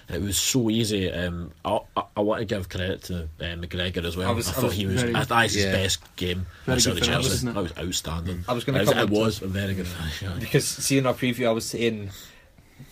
[0.10, 1.12] it, it was so easy.
[1.12, 4.30] Um, I, I, I want to give credit to uh, McGregor as well.
[4.30, 5.02] I, was- I thought was he was.
[5.02, 5.72] very- I thought his Yeah.
[5.72, 6.46] best game.
[6.66, 7.30] Very good finish, Chelsea.
[7.30, 7.54] wasn't it?
[7.54, 8.44] That was outstanding.
[8.48, 10.22] I was It come It was a very good finish.
[10.22, 10.36] yeah.
[10.40, 12.10] because seeing our preview, I was saying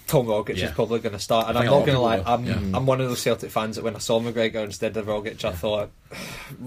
[0.07, 0.65] Tom Rogic Yeah.
[0.67, 2.33] is probably going to start, and I'm think a lot not going to lie.
[2.33, 2.77] I'm yeah.
[2.77, 5.51] I'm one of those Celtic fans that when I saw McGregor instead of Rogic, I
[5.51, 5.91] thought,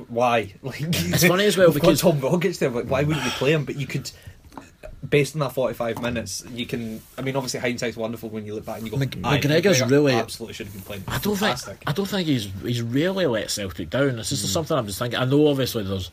[0.08, 0.54] why?
[0.62, 2.70] Like, It's funny as well because- Tom Rogic there.
[2.70, 3.64] Like, why wouldn't you play him?
[3.64, 4.10] But you could.
[5.08, 7.02] Based on that 45 minutes, you can.
[7.18, 9.80] I mean, obviously, hindsight's wonderful when you look back and you go, Mc- "Aye, McGregor's
[9.82, 11.04] McGregor really- absolutely should have been playing.
[11.08, 11.78] I don't Fantastic.
[11.78, 14.16] think I don't think he's he's really let Celtic down.
[14.16, 14.48] This is Mm.
[14.52, 15.18] something I'm just thinking.
[15.18, 16.10] I know obviously there's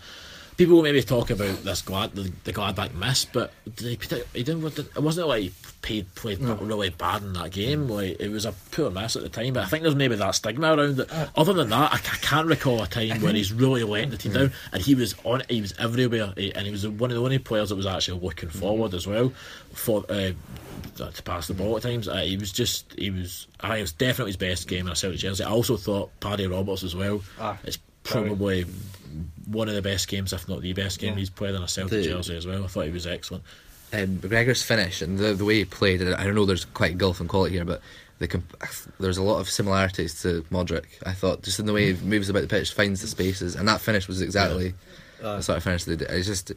[0.60, 3.98] people will maybe talk about this glad the, the Gladbach miss, but he,
[4.34, 4.78] he didn't.
[4.78, 7.88] It wasn't like he played played really bad in that game.
[7.88, 7.90] Mm.
[7.90, 9.54] Like it was a poor miss at the time.
[9.54, 11.10] But I think there's maybe that stigma around it.
[11.36, 14.34] Other than that, I, I can't recall a time where he's really let the team
[14.34, 14.52] down.
[14.74, 15.44] And he was on.
[15.50, 18.20] He was everywhere, He- and he was one of the only players that was actually
[18.20, 19.30] looking forward as well
[19.74, 20.04] for.
[20.10, 20.32] Uh,
[20.96, 22.10] to pass the ball at times.
[22.10, 24.92] Uh, he was just, he was, I think it was definitely his best game in
[24.92, 25.46] a Celtic jersey.
[25.46, 27.22] I also thought Paddy Roberts as well.
[27.40, 27.80] Ah, it's.
[28.04, 28.66] Probably
[29.46, 31.20] one of the best games, if not the best game Yeah.
[31.20, 32.64] he's played in a Celtic The- jersey as well.
[32.64, 33.44] I thought he was excellent.
[33.92, 36.92] um, McGregor's finish and the, the way he played, and I don't know there's quite
[36.92, 37.82] a gulf in quality here, but
[38.20, 38.56] the comp-
[39.00, 40.86] there's a lot of similarities to Modric.
[41.06, 43.68] I thought just in the way he moves about the pitch, finds the spaces, and
[43.68, 44.74] that finish was exactly
[45.24, 46.10] Uh, the sort of finish they did.
[46.12, 46.52] It's just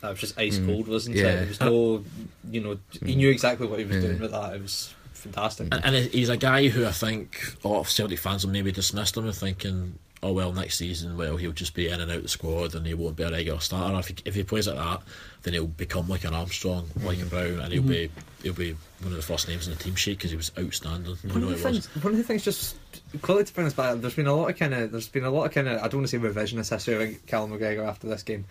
[0.00, 1.22] That was just ice cold, wasn't Yeah.
[1.26, 1.36] it?
[1.36, 2.04] There was no,
[2.50, 4.54] you know, he knew exactly what he was doing with that.
[4.56, 5.68] It was fantastic.
[5.70, 8.72] And, and he's a guy who I think a lot of Celtic fans will maybe
[8.72, 12.22] dismissed him and thinking, oh well, next season, well he'll just be in and out
[12.22, 13.98] the squad and he won't be a regular starter.
[13.98, 15.02] If he, if he plays like that,
[15.42, 18.42] then he'll become like an Armstrong, like a Brown, and he'll be mm-hmm.
[18.42, 21.16] he'll be one of the first names in the team sheet because he was outstanding.
[21.24, 22.76] One know of, the things, one of the things, just
[23.20, 25.30] clearly to bring us back, there's been a lot of kind of, there's been a
[25.30, 28.06] lot of kind of, I don't want to say revisionist history around Callum McGregor after
[28.08, 28.44] this game,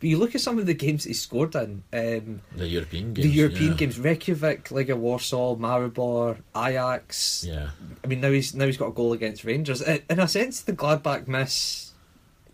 [0.00, 3.26] but you look at some of the games he scored in, um, The European games.
[3.26, 3.76] the European yeah.
[3.76, 7.44] games, Reykjavik, Legia Warsaw, Maribor, Ajax.
[7.48, 7.70] Yeah.
[8.02, 9.80] I mean, now he's now he's got a goal against Rangers.
[9.82, 11.92] In a sense, the Gladbach miss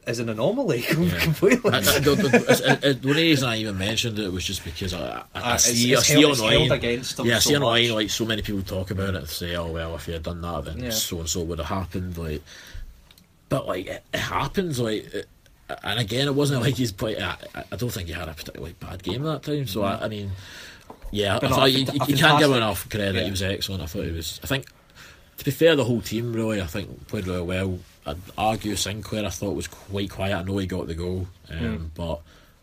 [0.07, 1.19] is an anomaly Yeah.
[1.21, 1.71] completely.
[1.73, 4.65] I, I, the, the, it's- it- it- the reason I even mentioned it was just
[4.65, 7.51] because I, I, I Uh, see, I see held- online, against them yeah, I so
[7.51, 7.95] see online much.
[7.97, 10.41] like so many people talk about it, and say, "Oh well, if you had done
[10.41, 10.91] that, then Yeah.
[10.91, 12.43] so and so would have happened." Like,
[13.49, 15.29] but like it, it happens, like, it,
[15.83, 17.19] and again, it wasn't like he's played.
[17.21, 17.37] I,
[17.73, 19.67] I don't think he had a particularly bad game that time.
[19.67, 20.31] So I, I mean,
[21.11, 23.15] yeah, But I thought a you, you can't give him fantastic- enough credit.
[23.17, 23.25] yeah.
[23.25, 23.83] He was excellent.
[23.83, 24.41] I thought he was.
[24.43, 24.67] I think
[25.39, 27.79] to be fair, the whole team really, I think, played really well.
[28.07, 30.35] I'd argue Sinclair, I thought was quite quiet.
[30.37, 31.85] I know he got the goal, um, Hmm.
[31.95, 32.15] but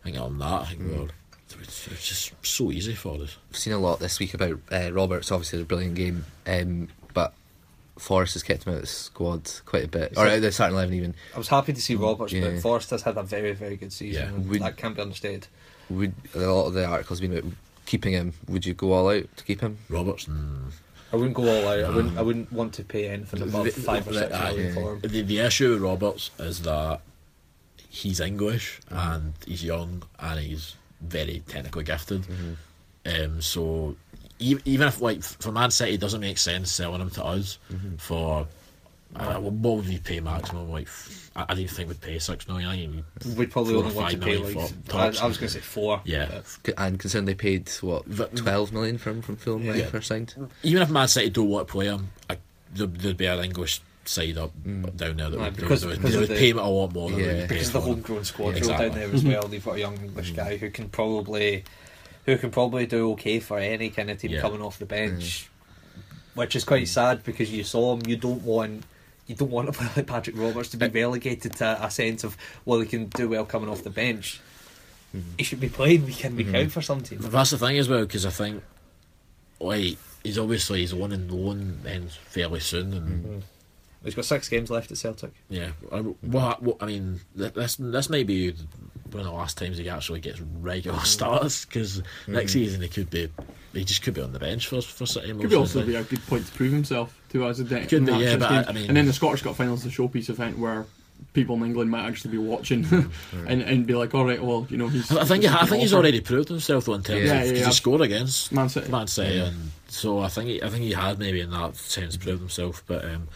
[0.02, 2.94] I think on that, I think we were, it was it was just so easy
[2.94, 3.36] for us.
[3.50, 5.30] I've seen a lot this week about uh, Roberts.
[5.32, 6.97] Obviously, a brilliant game, um, but
[7.98, 10.42] Forrest has kept him out of the squad quite a bit, or So- out of
[10.42, 11.14] the starting eleven even.
[11.34, 12.50] I was happy to see Roberts, Yeah.
[12.50, 14.22] but Forrest has had a very, very good season.
[14.42, 14.48] Yeah.
[14.50, 15.46] Would- that can't be understated.
[15.90, 17.52] Would a lot of the articles been about
[17.86, 18.34] keeping him?
[18.48, 19.78] Would you go all out to keep him?
[19.88, 20.72] Robertson.
[21.12, 21.84] I wouldn't go all out.
[21.84, 22.18] I wouldn't.
[22.18, 24.74] I wouldn't want to pay anything above The- five or six the- million yeah.
[24.74, 25.00] for him.
[25.00, 27.00] The, the issue with Roberts is that
[27.88, 32.26] he's English and he's young and he's very technically gifted.
[33.06, 33.96] Um, so
[34.38, 37.96] even if like for Man City, it doesn't make sense selling him to us mm-hmm.
[37.96, 38.46] for.
[39.16, 40.70] Uh, what would we pay maximum?
[40.70, 42.68] Like, f- I, I didn't think we'd pay six million.
[42.68, 42.92] I think
[43.24, 44.52] we'd- We'd probably only want to pay like.
[44.84, 45.04] for I.
[45.06, 46.02] I was going to say four.
[46.04, 46.26] Yeah.
[46.30, 49.80] but- C- And considering they paid what But- twelve million from from Fulham when he
[49.80, 49.86] Yeah.
[49.86, 50.34] first signed.
[50.62, 52.36] even if Man City don't want to play him, I,
[52.74, 54.94] there, there'd be an English side up mm.
[54.94, 56.68] down there that Right, would, because- they would, because they would the- pay him a
[56.68, 57.26] lot more than Yeah.
[57.26, 59.42] they would pay because the homegrown squad Yeah, rolled down there as well.
[59.48, 60.36] They've got a young English mm.
[60.36, 61.64] guy who can probably,
[62.28, 64.42] who can probably do okay for any kind of team Yeah.
[64.42, 66.02] coming off the bench, mm.
[66.34, 68.02] which is quite sad because you saw him.
[68.06, 68.84] You don't want.
[69.26, 72.36] You don't want a player like Patrick Roberts to be relegated to a sense of
[72.66, 74.40] well, he can do well coming off the bench.
[75.16, 75.30] Mm-hmm.
[75.38, 77.18] He should be playing week in week out for some team.
[77.22, 78.62] That's the thing as well, because I think,
[79.58, 83.38] like, he's obviously he's on and loan ends fairly soon, and mm-hmm.
[84.04, 85.32] He's got six games left at Celtic.
[85.48, 88.54] yeah, I, what, what I mean, th- this this may be
[89.10, 93.10] one of the last times he actually gets regular starts, because next season he could
[93.10, 93.28] be,
[93.72, 95.32] he just could be on the bench for for City.
[95.34, 97.14] Could be also be a good point to prove himself.
[97.30, 97.58] to us.
[97.58, 97.68] Could
[98.06, 98.64] be, yeah, but I-.
[98.68, 100.86] I mean- and then the Scottish Cup finals, the showpiece event where
[101.32, 102.86] people in England might actually be watching
[103.46, 105.10] and, and be like, all right, well, you know, he's.
[105.10, 107.52] I think he's I think he's already proved himself though in terms Yeah, of yeah,
[107.54, 107.66] yeah.
[107.66, 108.90] he scored against Man City.
[108.90, 112.16] Man City, and so I think he, I think he had maybe in that sense
[112.16, 112.82] proved himself.
[112.86, 113.28] But um,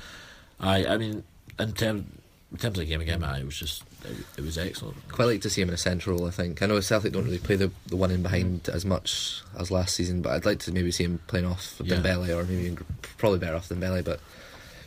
[0.60, 1.24] I I mean
[1.58, 2.04] in terms
[2.52, 4.96] in terms of the game again, man, it was just it, it was excellent.
[5.08, 6.18] Quite like to see him in a central.
[6.18, 6.26] role.
[6.28, 9.42] I think I know Celtic don't really play the the one in behind as much
[9.58, 11.96] as last season, but I'd like to maybe see him playing off Yeah.
[11.96, 12.84] Dembele or maybe even-
[13.18, 14.20] probably better off Dembele, but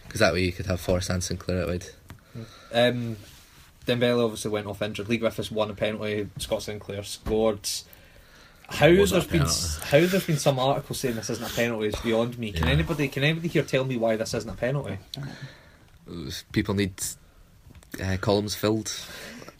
[0.07, 1.85] because that way you could have Forrest and Sinclair out wide.
[2.73, 3.15] Um,
[3.87, 5.07] Dembele obviously went off injured.
[5.09, 6.27] Leigh Griffiths won a penalty.
[6.39, 7.67] Scott Sinclair scored.
[8.67, 11.53] How Was it there's a been how there's been some articles saying this isn't a
[11.53, 12.51] penalty is beyond me.
[12.51, 12.73] Can Yeah.
[12.73, 14.97] anybody can anybody here tell me why this isn't a penalty?
[16.51, 16.93] People need
[18.01, 18.91] uh, columns filled.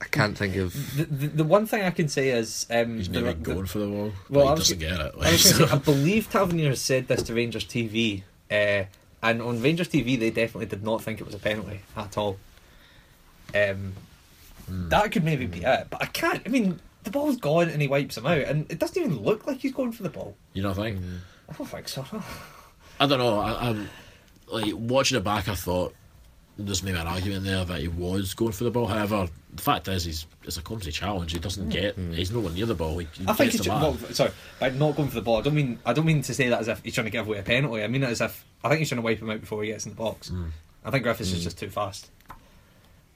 [0.01, 0.73] I can't think of.
[0.97, 3.65] The, the, the one thing I can say is um, He's the- maybe the- going
[3.65, 4.11] for the wall.
[4.29, 5.13] Well, Well, I he doesn't get it.
[5.19, 8.83] I, was gonna say, I believe Tavernier has said this to Rangers TV, uh,
[9.23, 12.37] and on Rangers TV they definitely did not think it was a penalty at all.
[13.53, 13.93] Um,
[14.67, 14.89] Hmm.
[14.89, 16.41] That could maybe be it, but I can't.
[16.43, 19.45] I mean, the ball's gone and he wipes him out, and it doesn't even look
[19.45, 20.35] like he's going for the ball.
[20.53, 21.01] you know, what I think.
[21.49, 22.03] I don't think so.
[22.99, 23.39] I don't know.
[23.39, 23.87] I, I'm
[24.47, 25.47] like watching it back.
[25.47, 25.93] I thought
[26.57, 28.87] there's maybe an argument there that he was going for the ball.
[28.87, 31.33] However, the fact is, he's it's a clumsy challenge.
[31.33, 31.97] He doesn't get.
[31.97, 32.97] He's nowhere near the ball.
[32.97, 34.13] He, he I think he's the well, man.
[34.13, 35.37] sorry, by not going for the ball.
[35.37, 37.27] I don't mean I don't mean to say that as if he's trying to give
[37.27, 37.83] away a penalty.
[37.83, 39.69] I mean it as if I think he's trying to wipe him out before he
[39.69, 40.29] gets in the box.
[40.29, 40.47] Hmm.
[40.83, 42.09] I think Griffiths is just too fast,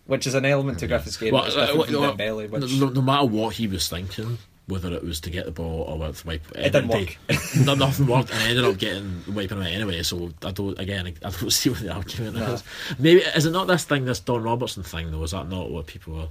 [0.08, 2.50] which is an element to Griffiths' game Well, that's uh, different well, from Dembele.
[2.50, 5.82] Which no, no matter what he was thinking, whether it was to get the ball
[5.82, 7.18] or whether to wipe It didn't they- work.
[7.28, 10.02] it- no, nothing worked, and I ended up getting wiping him out anyway.
[10.04, 10.80] So I don't.
[10.80, 12.54] Again, I don't see what the argument No.
[12.54, 12.64] is.
[12.98, 15.24] Maybe is it not this thing, this Don Robertson thing, though?
[15.24, 16.30] Is that not what people are?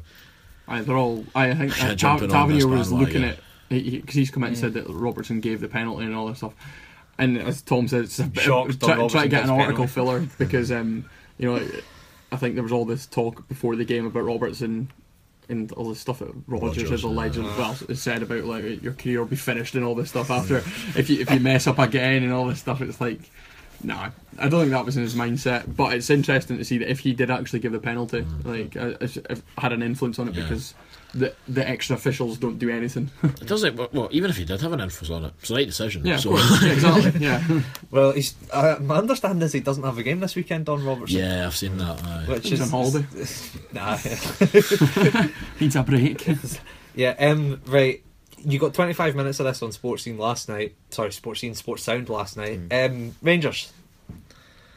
[0.67, 1.25] I, they're all.
[1.35, 2.99] I think Kinda uh, Tav- Tavernier was bandwagon.
[3.23, 6.27] looking at because he's come out and said that Robertson gave the penalty and all
[6.29, 6.55] this stuff.
[7.19, 9.87] And as Tom said, it's a bit Shocked of, try, try to get an article
[9.87, 9.93] penalty.
[9.93, 11.05] filler because um,
[11.37, 11.67] you know
[12.31, 14.91] I think there was all this talk before the game about Robertson
[15.49, 18.83] and all the stuff that Rogers, Rodgers, as a legend well has said about like
[18.83, 20.59] your career will be finished and all this stuff after
[20.99, 22.81] if you if you mess up again and all this stuff.
[22.81, 23.21] It's like.
[23.83, 25.77] Nah, I don't think that was in his mindset.
[25.77, 28.95] But it's interesting to see that if he did actually give the penalty, like, uh,
[29.01, 30.43] if, if had an influence on it Yeah.
[30.43, 30.75] because
[31.15, 33.11] the the extra officials don't do anything.
[33.23, 33.77] It doesn't.
[33.77, 36.05] Well, well, even if he did have an influence on it, it's the right decision.
[36.05, 36.37] yeah, so.
[36.37, 37.21] Yeah, exactly.
[37.25, 37.61] Yeah,
[37.91, 40.67] well, he's uh, my understanding is he doesn't have a game this weekend.
[40.67, 42.03] Don Robertson, yeah, I've seen that.
[42.05, 42.25] aye.
[42.29, 43.07] which He's is on holiday.
[43.73, 43.97] nah,
[45.61, 46.27] needs a break.
[46.95, 47.15] yeah.
[47.19, 48.03] Um, right.
[48.45, 50.75] You got 25 minutes of this on Sports Scene last night.
[50.91, 52.61] Sorry, Sports Scene, Sports Sound last night.
[52.71, 53.73] Um, Rangers.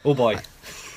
[0.04, 0.40] Oh boy.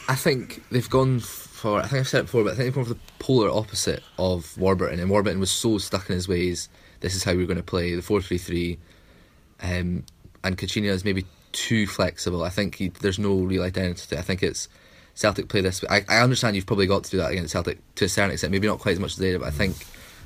[0.09, 1.81] I think they've gone for.
[1.81, 4.03] I think I've said it before, but I think they've gone for the polar opposite
[4.19, 5.01] of Warburton.
[5.01, 6.69] And Warburton was so stuck in his ways.
[7.01, 8.79] This is how we're going to play the four-three-three.
[9.63, 10.05] Um,
[10.43, 12.43] and Caixinha is maybe too flexible.
[12.43, 14.17] I think he, there's no real identity.
[14.17, 14.69] I think it's
[15.15, 15.83] Celtic play this.
[15.89, 18.51] I, I understand you've probably got to do that against Celtic to a certain extent.
[18.51, 19.77] Maybe not quite as much as they did, but I think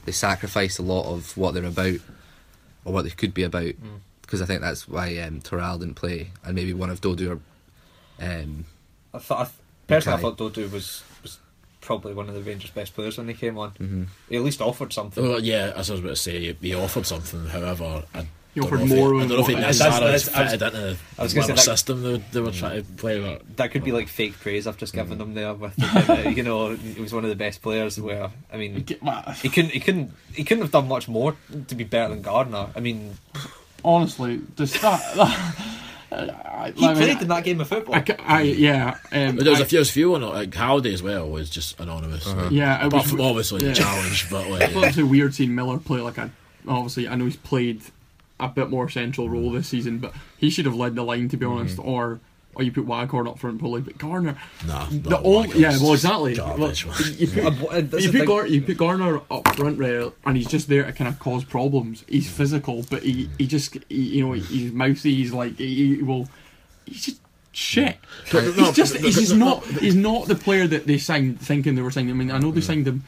[0.06, 2.00] they sacrifice a lot of what they're about
[2.84, 3.72] or what they could be about.
[4.22, 7.40] Because I think that's why um, Toral didn't play, and maybe one of Dodoo or
[8.20, 8.64] um,
[9.14, 9.50] I thought, I,
[9.86, 10.20] personally, Okay.
[10.20, 11.38] I thought Dodoo was was
[11.80, 13.70] probably one of the Rangers' best players when he came on.
[13.70, 14.04] Mm-hmm.
[14.28, 15.22] He at least offered something.
[15.26, 17.46] Well, yeah, as I was about to say, he offered something.
[17.46, 18.26] However, I
[18.60, 21.22] He offered more I than don't know if he necessarily That's- that's- fitted into I
[21.22, 23.56] was gonna say that- system they, they were trying to play with.
[23.56, 25.54] that could be like fake praise I've just given them there.
[25.54, 27.98] With the, you know, he was one of the best players.
[28.00, 31.36] Where I mean, he couldn't, he couldn't, he couldn't have done much more
[31.68, 32.68] to be better than Garner.
[32.76, 33.16] I mean,
[33.84, 35.00] Honestly, the start.
[36.10, 37.94] I, he I mean, played in that game of football.
[37.94, 38.96] I, I- yeah.
[39.12, 40.26] Um, there was I- a few, was a few on it.
[40.26, 42.26] Like Halliday as well was just anonymous.
[42.26, 43.68] Like, Yeah, it apart was- from obviously yeah.
[43.68, 46.30] the challenge, but like, thought it was a weird seeing Miller play like a.
[46.66, 47.82] Obviously, I know he's played
[48.40, 51.36] a bit more central role this season, but he should have led the line to
[51.36, 51.78] be honest.
[51.80, 52.20] Or,
[52.54, 54.36] or you put Waghorn up front probably, but Garner.
[54.66, 54.86] nah.
[54.90, 56.34] The only, yeah, well, exactly.
[56.34, 58.26] garbage, Well, you put, wh- that's you put.
[58.26, 61.44] Gar- you put Garner up front rail, and he's just there to kind of cause
[61.44, 62.04] problems.
[62.08, 65.14] He's physical, but he, he just he, you know he's mouthy.
[65.14, 66.28] He's like he, he will.
[66.86, 67.20] He's just
[67.52, 67.98] shit.
[68.30, 71.90] He's just he's just not he's not the player that they signed thinking they were
[71.90, 72.10] signing.
[72.10, 73.04] I mean, I know they signed him.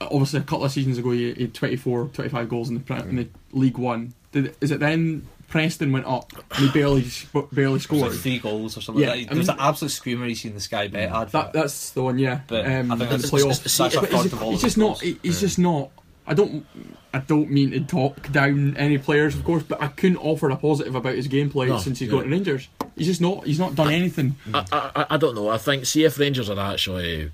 [0.00, 3.00] Obviously, a couple of seasons ago, he he had 24, 25 goals in the pre-
[3.00, 4.14] in the League One.
[4.32, 7.04] Did, is it then Preston went up and he barely
[7.52, 8.02] barely scored?
[8.02, 9.02] like three goals or something.
[9.02, 9.30] Yeah, like that.
[9.30, 11.32] I There was mean- an absolute screamer you see in the Sky Bet advert.
[11.32, 12.40] That, that's the one, yeah.
[12.46, 13.62] But um, I think that's- the playoff.
[13.62, 14.06] that's a
[14.46, 14.86] he's, he's just not.
[14.86, 15.00] goals.
[15.00, 15.90] he- He's just not.
[16.26, 16.64] I don't.
[17.12, 20.56] I don't mean to talk down any players, of course, but I couldn't offer a
[20.56, 22.14] positive about his gameplay No, since he's yeah.
[22.14, 22.68] gone to Rangers.
[22.96, 23.44] He's just not.
[23.46, 24.36] He's not done anything.
[24.54, 25.48] I, I, I don't know.
[25.48, 27.32] I think see if Rangers are actually m-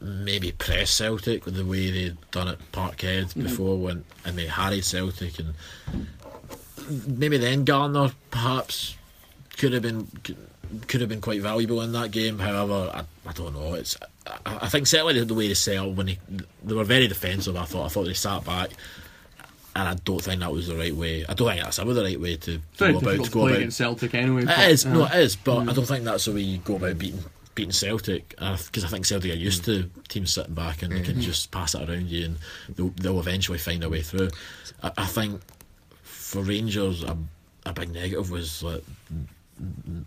[0.00, 4.84] maybe press Celtic with the way they'd done it Parkhead before when and they harried
[4.84, 5.54] Celtic and
[7.06, 8.96] maybe then Garner perhaps
[9.56, 10.08] could have been
[10.88, 12.38] could have been quite valuable in that game.
[12.38, 13.74] However, I, I don't know.
[13.74, 13.96] It's
[14.26, 16.18] I, I think certainly the way they settled when they,
[16.64, 17.56] they were very defensive.
[17.56, 18.70] I thought I thought they sat back,
[19.74, 21.24] and I don't think that was the right way.
[21.26, 23.56] I don't think that's ever the right way to, go about to go play about.
[23.56, 24.42] against Celtic anyway.
[24.42, 26.76] It is, no, uh, it is, but I don't think that's the way you go
[26.76, 27.24] about beating
[27.56, 29.64] beating Celtic because I think Celtic are used mm.
[29.64, 31.22] to teams sitting back and they can mm.
[31.22, 32.36] just pass it around you and
[32.76, 34.28] they'll, they'll eventually find a way through.
[34.82, 35.40] I, I think
[36.02, 37.16] for Rangers, a,
[37.64, 38.84] a big negative was like,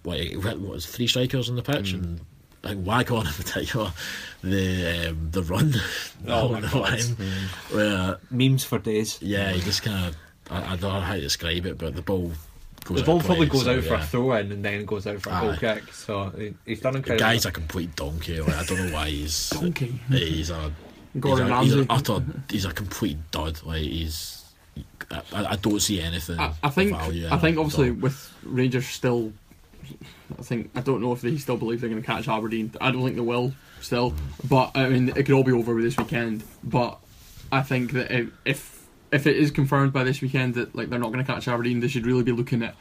[0.06, 1.94] like what was three strikers on the pitch?
[1.94, 2.04] Mm.
[2.04, 2.22] And.
[2.62, 3.94] I think Waghorn in particular,
[4.44, 5.74] the um, the run.
[6.28, 7.16] Oh the line,
[7.72, 9.18] where Memes for days.
[9.22, 10.18] yeah, he just kind of
[10.52, 12.34] I, I don't know how to describe it, but the ball
[12.90, 14.04] goes The ball probably play, goes so, out for yeah.
[14.04, 15.94] a throw in and then goes out for a goal kick.
[15.94, 18.40] So he- he's done The guy's a complete donkey.
[18.42, 20.00] Like, I don't know why he's Donkey.
[20.10, 20.72] He's a
[21.20, 21.90] Gordon he's a, he's Ramsay.
[21.90, 22.26] a utter.
[22.50, 23.62] He's a complete dud.
[23.64, 24.44] Like he's.
[25.12, 26.40] I, I don't see anything.
[26.40, 27.96] I, I of think value I think obviously all.
[27.96, 29.34] with Rangers still,
[30.38, 32.72] I think I don't know if they still believe they're going to catch Aberdeen.
[32.80, 34.18] I don't think they will still, mm.
[34.48, 36.44] but I mean it could all be over with this weekend.
[36.64, 37.00] But
[37.52, 38.79] I think that if if,
[39.12, 41.80] if it is confirmed by this weekend that like they're not going to catch Aberdeen,
[41.80, 42.76] they should really be looking at.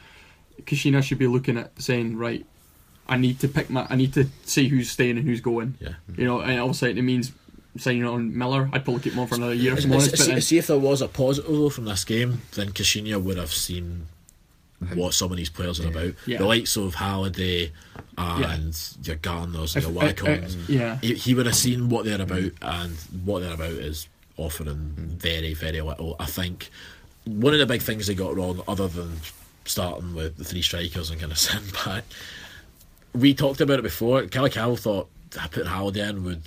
[0.63, 2.45] Caixinha should be looking at saying right.
[3.07, 3.87] I need to pick my.
[3.89, 5.75] I need to see who's staying and who's going.
[5.79, 5.93] Yeah.
[6.15, 7.31] You know, and obviously it means
[7.77, 8.69] signing on Miller.
[8.71, 9.73] I'd probably keep him on for another year.
[9.73, 12.41] If I'm honest, see, then, see if there was a positive though from this game,
[12.53, 14.07] then Caixinha would have seen
[14.93, 16.13] what some of these players are about.
[16.25, 16.37] Yeah.
[16.37, 17.71] The likes of Halliday
[18.17, 20.97] and your Garners and If- your uh, uh, yeah.
[21.01, 24.07] he, he would have seen what they're about, and what they're about is
[24.39, 26.15] offering very, very little.
[26.19, 26.69] I think
[27.25, 29.17] one of the big things they got wrong, other than
[29.65, 32.03] starting with the three strikers and kind of sitting back,
[33.13, 34.23] we talked about it before.
[34.27, 35.09] Kelly Cowell thought
[35.51, 36.41] putting Halliday in would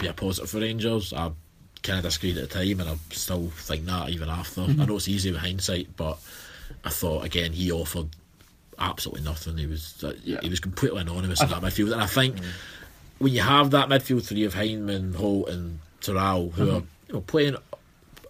[0.00, 1.12] be a positive for Rangers.
[1.12, 1.30] I
[1.82, 4.62] kind of disagreed at the time, and I still think that even after.
[4.62, 6.18] I know it's easy with hindsight, but
[6.84, 8.08] I thought again he offered
[8.78, 9.56] absolutely nothing.
[9.58, 10.38] He was uh, Yeah.
[10.42, 12.36] he was completely anonymous in that midfield, and I think
[13.18, 17.20] when you have that midfield three of Hyndman, Holt, and Terrell, who are you know,
[17.20, 17.56] playing.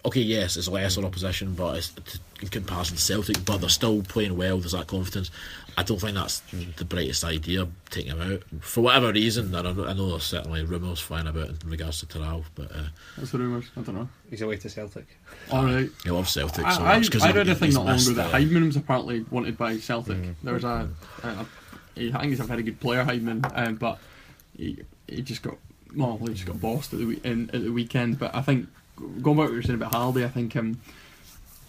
[0.05, 4.03] Okay, yes, it's lesser opposition, but it's t- in comparison to Celtic, but they're still
[4.03, 4.59] playing well.
[4.59, 5.31] There's that confidence.
[5.77, 6.41] I don't think that's
[6.77, 9.47] the brightest idea taking him out for whatever reason.
[9.53, 12.71] And I know, I know there's certainly rumours flying about in regards to Terrell, but
[12.71, 12.83] uh,
[13.17, 13.65] that's the rumours.
[13.75, 14.07] I don't know.
[14.29, 15.07] He's away to Celtic.
[15.51, 15.89] All right.
[16.03, 18.13] he loves Celtic so I, I, much because I read a thing not long ago
[18.13, 18.49] that Hyndman.
[18.51, 20.17] Hyndman was apparently wanted by Celtic.
[20.43, 20.87] There was a,
[21.23, 21.45] a, a,
[21.95, 23.97] he- I think he's a very good player, Hyndman, um, but
[24.55, 25.57] he, he just got
[25.95, 28.19] well, he just got bossed at the in, at the weekend.
[28.19, 28.67] But I think
[29.21, 30.79] going back to what you were saying about Halliday, I think um,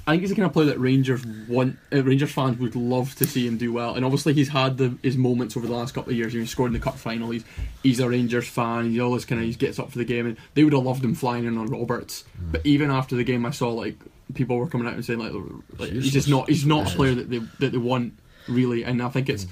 [0.07, 1.79] I think he's the kind of player that Rangers want.
[1.93, 4.97] Uh, Rangers fans would love to see him do well, and obviously he's had the,
[5.03, 6.33] his moments over the last couple of years.
[6.33, 7.31] He scored in the cup final.
[7.31, 7.45] He's
[7.83, 8.91] he's a Rangers fan.
[8.91, 11.05] He's always kind of he gets up for the game, and they would have loved
[11.05, 12.25] him flying in on Roberts.
[12.53, 13.97] But even after the game, I saw like
[14.35, 15.33] people were coming out and saying like,
[15.79, 18.15] like he's just not he's not a player that they that they want
[18.49, 19.47] really, and I think it's.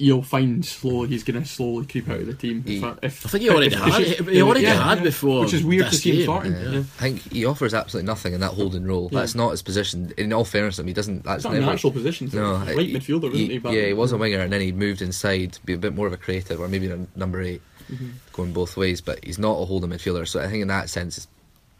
[0.00, 2.62] You'll find slowly he's going to slowly creep out of the team.
[2.64, 4.00] He- if, if, I think he already if- had.
[4.00, 5.04] if- He already yeah, had yeah.
[5.04, 6.24] before, which is weird to see him game.
[6.24, 6.52] starting.
[6.52, 6.70] Yeah.
[6.70, 6.78] Yeah.
[6.78, 9.10] I think he offers absolutely nothing in that holding role.
[9.12, 9.20] Yeah.
[9.20, 10.12] That's not his position.
[10.16, 11.24] In all fairness, to him, he doesn't.
[11.24, 11.72] That's It's not a never.
[11.72, 12.30] natural position.
[12.32, 13.58] No, right he- midfielder, isn't he?
[13.58, 16.06] But, yeah, he was a winger, and then he moved inside be a bit more
[16.06, 17.60] of a creative, or maybe a number 8
[17.92, 18.08] Mm-hmm.
[18.32, 19.00] going both ways.
[19.00, 21.28] But he's not a holding midfielder, so I think in that sense, it's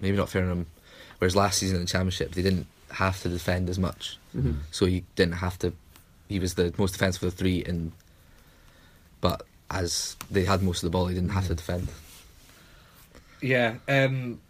[0.00, 0.66] maybe not fair on him.
[1.20, 4.52] Whereas last season in the championship, they didn't have to defend as much, Mm-hmm.
[4.72, 5.72] so he didn't have to.
[6.28, 7.92] He was the most defensive of the three, and
[9.20, 11.88] but as they had most of the ball, he didn't have to defend.
[13.40, 13.76] Yeah.
[13.88, 14.40] Um,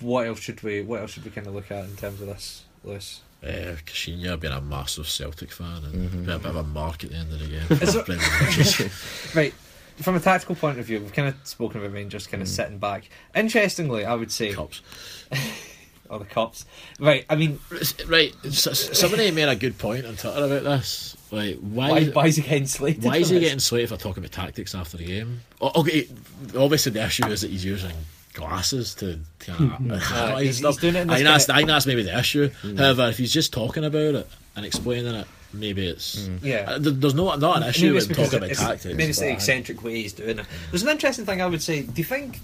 [0.00, 0.82] what else should we?
[0.82, 3.22] What else should we kind of look at in terms of this, Lewis?
[3.42, 6.24] Uh, Caixinha being a massive Celtic fan and Mm-hmm.
[6.24, 7.66] being a bit of a mark at the end of the game.
[8.88, 8.90] There-
[9.34, 9.54] Right.
[9.96, 12.76] From a tactical point of view, we've kind of spoken about Rangers kind of sitting
[12.78, 13.08] back.
[13.34, 14.82] Interestingly, I would say, Cups.
[16.10, 16.64] or the cops.
[16.98, 17.24] Right.
[17.28, 17.58] I mean,
[18.06, 21.16] Right, somebody made a good point on Twitter about this.
[21.30, 23.04] Like, why, why, why is he getting slated?
[23.04, 23.44] why is he this?
[23.44, 25.40] getting slated for talking about tactics after the game?
[25.60, 26.08] Okay,
[26.56, 27.92] obviously the issue is that he's using
[28.32, 31.68] glasses to kind of analyse he's- he's doing it in I think, that's, I think
[31.68, 32.48] that's maybe the issue.
[32.48, 32.76] Hmm.
[32.76, 36.36] However, if he's just talking about it and explaining it, maybe it's hmm.
[36.36, 36.64] uh, Yeah.
[36.68, 38.84] Uh, There's no not an issue with talking about tactics.
[38.84, 40.46] maybe it's the eccentric way he's doing it.
[40.70, 41.82] There's an interesting thing I would say.
[41.82, 42.40] Do you think?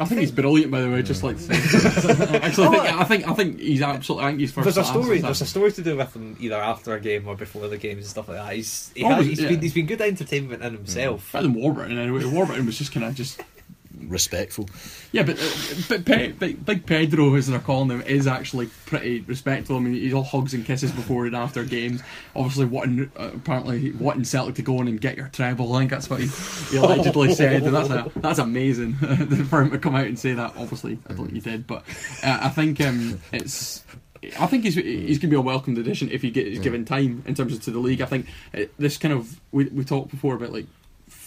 [0.00, 1.02] I think he's brilliant, by the way.
[1.02, 1.54] Just like to say.
[2.38, 4.24] actually, I think, oh, I think I think he's absolutely.
[4.24, 4.64] I think he's first.
[4.64, 5.18] There's a story.
[5.18, 7.76] at There's a story to do with him either after a game or before the
[7.76, 8.54] games and stuff like that.
[8.54, 9.48] He's he Oh, has, he's yeah.
[9.50, 11.30] been he's been good entertainment in himself.
[11.32, 12.24] Better than Warburton anyway.
[12.24, 13.42] Warburton was just kind of just
[13.98, 14.68] respectful.
[15.12, 19.20] yeah, but uh, but Pe- big, big Pedro, as they're calling him, is actually pretty
[19.20, 19.76] respectful.
[19.76, 22.02] I mean, he's all hugs and kisses before and after games.
[22.34, 25.72] Obviously, wanting uh, apparently wanting Celtic to go in and get your treble.
[25.74, 26.28] I think that's what he,
[26.70, 28.94] he allegedly said, and that's a, that's amazing
[29.48, 30.54] for him to come out and say that.
[30.56, 31.84] Obviously, I don't think he did, but
[32.22, 33.84] uh, I think um, it's
[34.38, 37.22] I think he's he's going to be a welcomed addition if he gets given time
[37.26, 38.02] in terms of to the league.
[38.02, 40.66] I think uh, this kind of we we talked before about like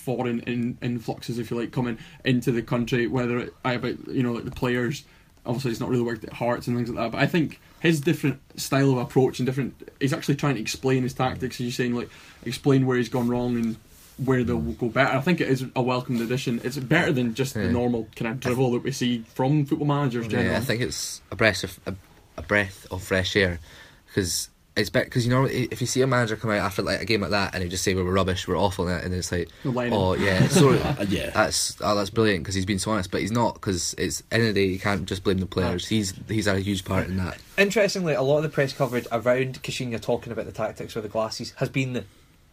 [0.03, 3.07] foreign in, influxes, if you like, coming into the country.
[3.07, 5.03] Whether it, I about you know like the players,
[5.45, 7.11] obviously he's not really worked at Hearts and things like that.
[7.11, 11.03] But I think his different style of approach and different, he's actually trying to explain
[11.03, 11.55] his tactics.
[11.55, 12.09] As you're saying, like
[12.45, 13.77] explain where he's gone wrong and
[14.17, 15.15] where they'll go better.
[15.15, 16.61] I think it is a welcomed addition.
[16.63, 20.27] It's better than just the normal kind of drivel that we see from football managers.
[20.27, 20.51] Generally.
[20.51, 21.95] Yeah, I think it's a breath of a,
[22.37, 23.59] a breath of fresh air
[24.07, 26.99] because it's better because you know if you see a manager come out after like
[26.99, 29.32] a game like that and they just say well, we're rubbish, we're awful, and it's
[29.32, 31.30] like oh yeah, so Uh, yeah.
[31.30, 34.41] that's oh, that's brilliant because he's been so honest, but he's not because it's end
[34.47, 35.88] of the day you can't just blame the players.
[35.88, 37.38] He's he's had a huge part in that.
[37.57, 41.09] Interestingly, a lot of the press coverage around Caixinha talking about the tactics with the
[41.09, 42.05] glasses has been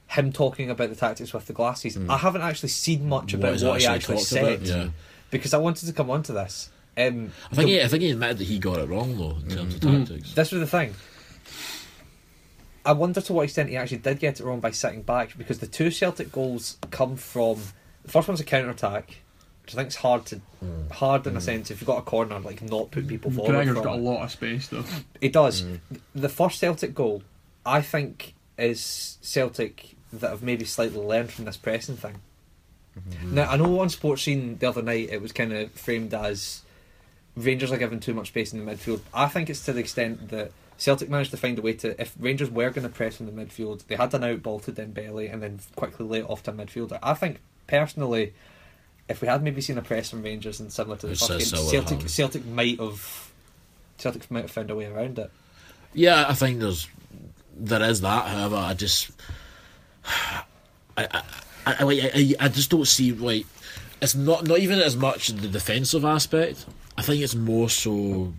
[0.09, 1.97] him talking about the tactics with the glasses.
[2.09, 4.89] I haven't actually seen much about he's what, he actually said yeah.
[5.31, 6.69] because I wanted to come on to this.
[6.99, 9.37] Um, I think the- he, I think he admitted that he got it wrong though
[9.43, 10.07] in terms of Mm.
[10.07, 10.35] tactics.
[10.35, 10.95] This was the thing.
[12.85, 15.59] I wonder to what extent he actually did get it wrong by sitting back because
[15.59, 17.61] the two Celtic goals come from
[18.05, 19.19] the first one's a counter attack,
[19.63, 20.91] which I think is hard to mm.
[20.91, 21.43] hard in a mm.
[21.43, 23.53] sense if you've got a corner like not put people forward.
[23.53, 24.85] Gregor's from got a lot of space though.
[25.21, 25.63] It does.
[25.63, 25.81] Mm.
[26.15, 27.23] The first Celtic goal,
[27.67, 32.17] I think, is Celtic that have maybe slightly learned from this pressing thing.
[32.99, 33.35] Mm-hmm.
[33.35, 36.63] Now, I know on Sports Scene the other night it was kind of framed as
[37.37, 39.01] Rangers are giving too much space in the midfield.
[39.15, 40.51] I think it's to the extent that
[40.81, 43.33] Celtic managed to find a way to, if Rangers were going to press in the
[43.33, 46.53] midfield, they had an out ball to Dembele and then quickly lay it off to
[46.53, 46.99] a midfielder.
[47.03, 48.33] I think, personally,
[49.07, 51.41] if we had maybe seen a press from Rangers and similar to the first game,
[51.41, 53.31] so, Celtic, Celtic might have
[53.99, 55.31] Celtic might have found a way around it.
[55.93, 56.89] Yeah, I think there's
[57.55, 58.29] there is that.
[58.29, 59.11] However, I just
[60.07, 60.45] I
[60.97, 61.23] I, I,
[61.67, 63.45] I, I, I just don't see like
[64.01, 66.65] it's not not even as much the defensive aspect.
[66.97, 68.33] I think it's more so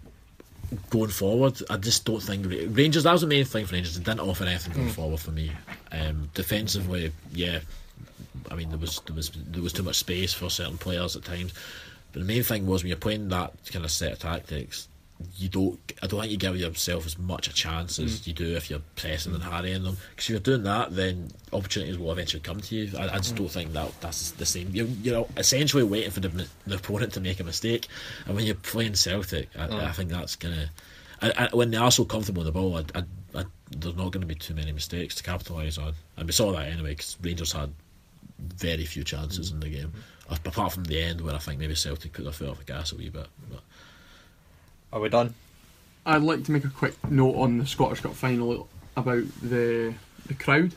[0.90, 1.62] going forward.
[1.70, 2.46] I just don't think
[2.76, 3.04] Rangers.
[3.04, 3.98] That was the main thing for Rangers.
[3.98, 5.52] They didn't offer anything going forward for me.
[5.92, 7.60] Um, defensively, yeah.
[8.50, 11.24] I mean, there was there was there was too much space for certain players at
[11.24, 11.54] times.
[12.12, 14.88] But the main thing was when you're playing that kind of set of tactics,
[15.36, 15.80] you don't.
[16.02, 18.28] I don't think you give yourself as much a chance as mm.
[18.28, 19.98] you do if you're pressing and harrying them.
[20.12, 22.98] Because if you're doing that, then opportunities will eventually come to you.
[22.98, 23.40] I, I just mm.
[23.40, 24.70] don't think that that's the same.
[24.72, 27.88] You're, you know, essentially waiting for the, the opponent to make a mistake,
[28.26, 29.84] and when you're playing Celtic, I, mm.
[29.84, 30.70] I think that's gonna.
[31.22, 33.04] I, I, when they are so comfortable with the ball, I, I,
[33.70, 36.68] there's not going to be too many mistakes to capitalise on, and we saw that
[36.68, 36.92] anyway.
[36.92, 37.72] Because Rangers had
[38.40, 39.94] very few chances in the game,
[40.30, 42.92] apart from the end where I think maybe Celtic put their foot off the gas
[42.92, 43.28] a wee bit.
[43.50, 43.62] But
[44.94, 45.34] Are we done?
[46.06, 49.94] I'd like to make a quick note on the Scottish Cup final about the
[50.28, 50.74] the crowd.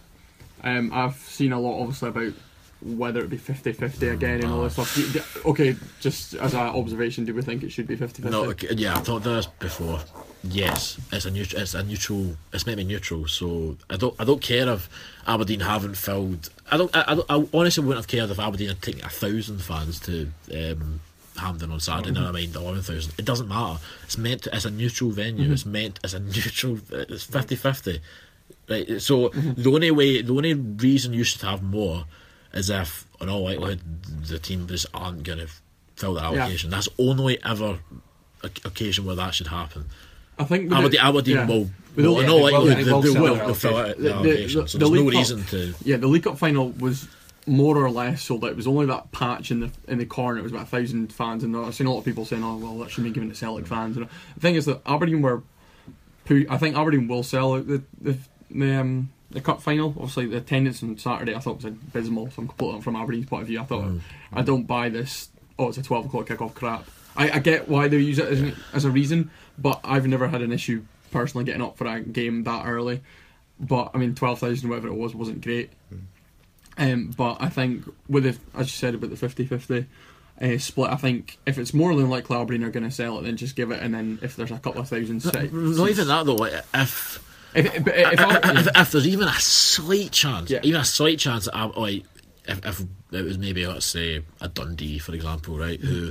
[0.62, 2.33] Um, I've seen a lot, obviously, about
[2.81, 4.95] whether it be 50-50 again and all this stuff.
[4.95, 8.31] Do- do- Okay, just as an observation, do we think it should be 50-50?
[8.31, 10.01] no, okay, yeah, I thought this before.
[10.43, 11.62] Yes, it's a neutral.
[11.62, 12.37] It's a neutral.
[12.53, 13.27] It's meant to be neutral.
[13.27, 14.15] So I don't.
[14.19, 14.91] I don't care if
[15.27, 16.51] Aberdeen haven't filled.
[16.71, 16.95] I don't.
[16.95, 19.99] I, I, don't, I honestly wouldn't have cared if Aberdeen had taken a thousand fans
[20.01, 21.01] to um,
[21.37, 22.12] Hampden on Saturday.
[22.12, 23.12] Never mind eleven thousand.
[23.18, 23.78] It doesn't matter.
[24.05, 24.43] It's meant.
[24.43, 25.53] To, it's a neutral venue.
[25.53, 25.72] It's mm-hmm.
[25.72, 26.01] meant.
[26.05, 26.78] as a neutral.
[26.91, 28.01] It's 50-50.
[28.68, 29.03] Right.
[29.03, 29.62] So mm-hmm.
[29.62, 30.22] the only way.
[30.22, 32.05] The only reason you should have more
[32.53, 33.80] is if, in all likelihood,
[34.26, 35.49] the team just aren't going to
[35.97, 36.70] fill the allocation.
[36.70, 37.78] That's only ever
[38.43, 39.87] occasion where that should happen.
[40.39, 41.47] I think Aberdeen, it- Aberdeen yeah.
[41.47, 43.78] will, With will, the- in all they they they, will fill will the they'll fill
[43.78, 45.74] it, The- the, the- the- so the there's no Cup- reason to.
[45.85, 47.09] Yeah, the League Cup final was
[47.47, 48.51] more or less sold out.
[48.51, 50.39] It was only that patch in the in the corner.
[50.39, 52.57] It was about a thousand fans, and I've seen a lot of people saying, "Oh,
[52.57, 55.43] well, that should be given to Celtic fans." And the thing is that Aberdeen were,
[56.29, 58.17] I think Aberdeen will sell out the the
[58.51, 59.91] the, um, the cup final.
[59.91, 62.31] Obviously, the attendance on Saturday I thought was abysmal.
[62.31, 63.61] So I'm completely from Aberdeen's point of view.
[63.61, 63.93] I thought
[64.33, 65.29] I don't buy this.
[65.59, 66.87] Oh, it's a twelve o'clock kickoff crap.
[67.17, 70.29] I, I get why they use it as, an, as a reason, but I've never
[70.29, 73.03] had an issue personally getting up for a game that early.
[73.61, 75.71] But I mean, twelve thousand, whatever it was, wasn't great.
[76.77, 79.87] Um, but I think with the, as you said about the 50-50
[80.43, 83.22] uh, split, I think if it's more than likely Aberdeen are going to sell it,
[83.22, 83.81] then just give it.
[83.83, 86.35] And then if there's a couple of thousand, se- Not even that though.
[86.35, 87.22] like, If
[87.55, 90.59] If, if, if, if, if there's even a slight chance, Yeah.
[90.64, 92.03] even a slight chance that I'm like,
[92.49, 92.81] if, if
[93.12, 95.79] it was maybe let's say a Dundee, for example, right?
[95.81, 96.11] Who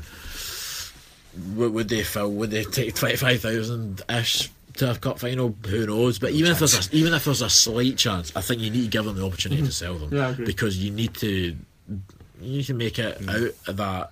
[1.56, 2.32] would, would they fill?
[2.32, 5.56] Would they take twenty five thousand ish to a cup final?
[5.68, 6.20] Who knows?
[6.20, 8.84] But even if there's a, even if there's a slight chance, I think you need
[8.84, 9.72] to give them the opportunity to mm-hmm.
[9.72, 11.56] sell them Yeah, because you need to you
[12.42, 13.52] need to make it mm.
[13.70, 14.12] out that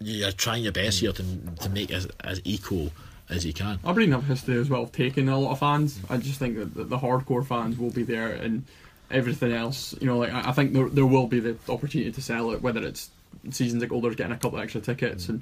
[0.00, 1.22] you're trying your best here to
[1.60, 2.90] to make it as, as equal
[3.28, 3.78] as you can.
[3.84, 5.98] Aberdeen have history as well of taking a lot of fans.
[6.10, 8.64] I just think that the, the hardcore fans will be there, and
[9.10, 12.22] everything else, you know, like I, I think there there will be the opportunity to
[12.22, 13.10] sell it, whether it's
[13.50, 15.30] season ticket holders getting a couple of extra tickets, mm.
[15.30, 15.40] and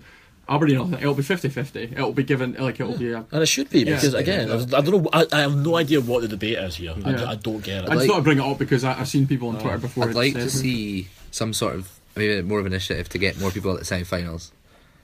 [0.50, 1.92] Aberdeen, will- it'll be 50-50.
[1.92, 3.12] It'll be given like it'll be.
[3.12, 3.94] A, And it should be Yeah.
[3.94, 5.08] because again, I I don't know.
[5.12, 6.92] I, I have no idea what the debate is here.
[7.04, 7.30] I, Yeah.
[7.30, 7.88] I don't get it.
[7.90, 9.78] I just like- thought I'd bring it up because I, I've seen people on Twitter
[9.78, 10.08] before.
[10.08, 13.38] I'd like said- to see some sort of maybe more of an initiative to get
[13.40, 14.50] more people at the semi-finals.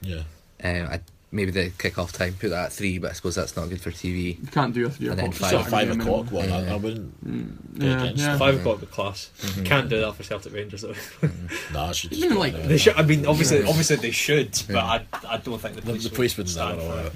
[0.01, 0.23] yeah.
[0.63, 0.99] Um, I,
[1.31, 3.91] maybe the kick-off time put that at three, but I suppose that's not good for
[3.91, 4.39] TV.
[4.39, 5.51] You can't do a three And then o'clock.
[5.51, 6.33] five- So five o'clock minimum.
[6.33, 6.73] one, I, Yeah.
[6.73, 7.25] I wouldn't.
[7.27, 7.79] Mm.
[7.79, 8.37] go Yeah, yeah.
[8.37, 8.81] Five o'clock mm-hmm.
[8.81, 9.29] with class.
[9.41, 9.63] Mm-hmm.
[9.63, 10.93] Can't do that for Celtic Rangers though.
[10.93, 11.73] Mm-hmm.
[11.73, 12.67] Nah, I should just Even like- anyway.
[12.69, 12.95] they should.
[12.95, 16.09] I mean, obviously, obviously they should, but I, I don't think the The, police, the
[16.11, 17.05] police would stand for it.
[17.07, 17.13] it.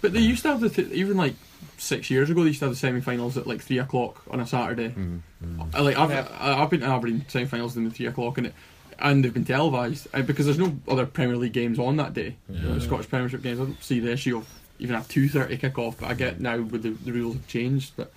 [0.00, 1.34] But they used to have the th- even like
[1.76, 2.40] six years ago.
[2.42, 4.94] They used to have the semi-finals at like three o'clock on a Saturday.
[5.74, 6.26] I, like I've Yeah.
[6.38, 8.54] I- I've been to Aberdeen semi-finals in the three o'clock and it,
[9.00, 12.36] and they've been televised uh, because there's no other Premier League games on that day.
[12.48, 13.60] You know, the Scottish Premiership games.
[13.60, 14.48] I don't see the issue of
[14.78, 15.98] even a two thirty kick-off.
[15.98, 17.92] But I get now with the, the rules have changed.
[17.96, 18.12] But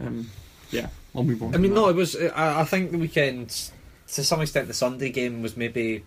[0.00, 0.30] um,
[0.70, 1.54] yeah, I'll move on.
[1.54, 1.80] I mean, that.
[1.80, 2.16] no, it was.
[2.16, 3.70] I, I think the weekend,
[4.08, 6.04] to some extent, the Sunday game was maybe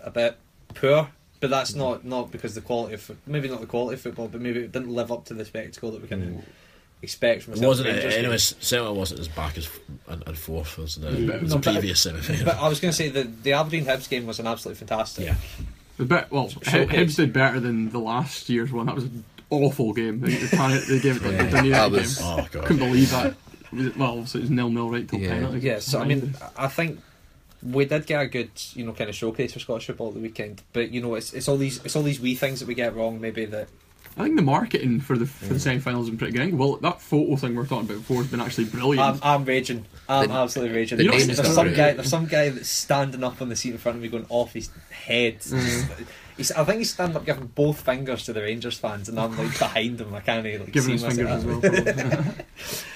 [0.00, 0.36] a bit
[0.74, 1.08] poor,
[1.40, 4.40] but that's not not because the quality of maybe not the quality of football, but
[4.40, 6.22] maybe it didn't live up to the spectacle that we can.
[6.22, 6.44] of
[7.02, 8.06] expect from a It wasn't Celtic it?
[8.06, 8.24] Rangers game.
[8.24, 9.68] Anyway, Celtic wasn't as back as
[10.08, 12.44] and, and fourth as the, No, as the but- previous semi final.
[12.44, 15.26] But I was going to say the the Aberdeen Hibs game was an absolutely fantastic.
[15.26, 15.34] Yeah.
[15.98, 16.88] The bit, well, Showcase.
[16.88, 18.86] Hibs did better than the last year's one.
[18.86, 20.20] That was an awful game.
[20.20, 22.26] They, they, can't- they gave it Yeah, the Dundee that United was- game.
[22.28, 22.64] Oh god.
[22.64, 23.34] Couldn't believe that.
[23.96, 25.30] Well, so it was nil nil right till Yeah.
[25.30, 25.64] penalties.
[25.64, 27.00] Yeah, so I mean, I think
[27.62, 30.20] we did get a good, you know, kind of showcase for Scottish football at the
[30.20, 30.62] weekend.
[30.72, 32.94] But you know, it's it's all these it's all these wee things that we get
[32.94, 33.20] wrong.
[33.20, 33.68] Maybe that
[34.16, 36.42] I think the marketing for the for the semi-finals is pretty good.
[36.42, 39.00] I think, Well, that photo thing we are talking about before has been actually brilliant.
[39.24, 39.86] I'm, I'm raging.
[40.08, 40.98] I'm The- absolutely raging.
[40.98, 41.76] the There's, name's there's not some right.
[41.76, 41.92] guy.
[41.94, 44.52] There's some guy that's standing up on the seat in front of me, going off
[44.52, 45.38] his head.
[46.36, 49.36] He's, I think he's standing up, giving both fingers to the Rangers fans, and I'm
[49.36, 50.14] like behind him.
[50.14, 51.60] I can't like Giving see his fingers as well.
[51.60, 52.34] probably.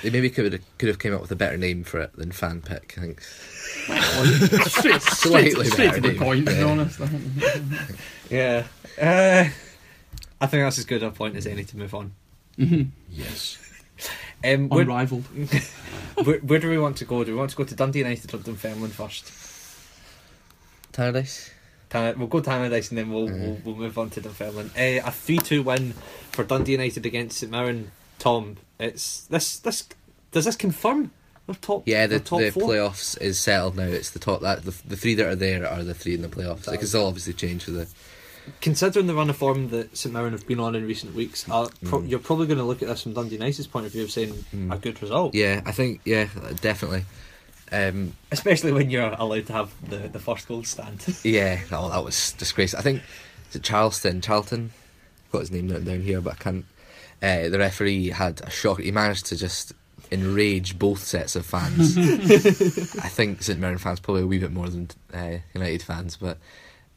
[0.03, 2.31] They maybe could have, could have came up with a better name for it than
[2.33, 2.95] fan pick.
[2.97, 3.21] I think.
[3.21, 4.63] straight,
[5.03, 6.47] straight, Slightly straight better to the name, point.
[6.47, 6.67] To be yeah.
[6.67, 7.01] honest,
[8.31, 8.67] Yeah.
[9.01, 9.51] Uh,
[10.41, 12.13] I think that's as good a point as any to move on.
[12.57, 13.59] Yes.
[14.45, 15.25] Um, where, unrivaled.
[16.25, 17.25] where, where do we want to go?
[17.25, 19.33] Do we want to go to Dundee United or Dunfermline first?
[20.93, 21.51] Tannadice.
[21.89, 24.71] Tan- we'll go Tannadice and then we'll, we'll we'll move on to Dunfermline.
[24.77, 25.95] Uh, a three two win
[26.33, 27.91] for Dundee United against St Mirren.
[28.19, 29.89] Tom, it's this this
[30.33, 31.13] does this confirm
[31.47, 31.85] the top?
[31.87, 32.69] Yeah, the, the top the four.
[32.71, 33.85] playoffs is settled now.
[33.85, 36.29] It's the top that the, the three that are there are the three in the
[36.29, 36.71] playoffs.
[36.73, 37.89] It can still obviously change for the
[38.61, 41.69] Considering the run of form that St Mirren have been on in recent weeks, uh,
[41.85, 42.09] pro- Mm.
[42.09, 44.45] you're probably going to look at this from Dundee United's point of view of saying
[44.55, 44.73] Mm.
[44.73, 45.35] a good result.
[45.35, 46.29] Yeah, I think yeah,
[46.61, 47.05] definitely.
[47.73, 51.05] Um, Especially when you're allowed to have the, the first goal stand.
[51.25, 52.79] yeah, oh, that was disgraceful.
[52.79, 53.03] I think
[53.51, 54.71] is it Charleston, Charlton,
[55.33, 56.65] got his name written down here, but I can't.
[57.23, 58.81] Uh, the referee had a shock.
[58.81, 59.73] He managed to just
[60.13, 61.97] enrage both sets of fans.
[61.99, 66.39] I think St Mirren fans probably a wee bit more than uh, United fans, but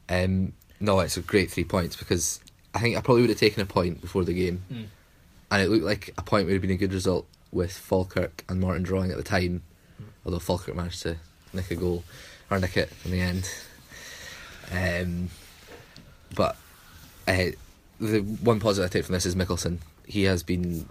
[0.09, 2.39] um, no, it's a great three points because
[2.73, 4.85] I think I probably would have taken a point before the game, Mm.
[5.51, 8.59] and it looked like a point would have been a good result with Falkirk and
[8.59, 9.63] Morton drawing at the time,
[10.25, 11.17] although Falkirk managed to
[11.53, 12.03] nick a goal
[12.51, 13.49] or nick it in the end.
[14.71, 15.29] Um,
[16.35, 16.55] but
[17.27, 17.45] uh,
[17.99, 19.79] the one positive I take from this is Mikkelsen.
[20.05, 20.87] He has been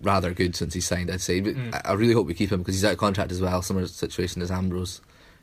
[0.00, 1.10] rather good since he signed.
[1.10, 1.74] I'd say, but Mm.
[1.74, 3.60] I I really hope we keep him because he's out of contract as well.
[3.62, 5.00] Similar situation as Ambrose.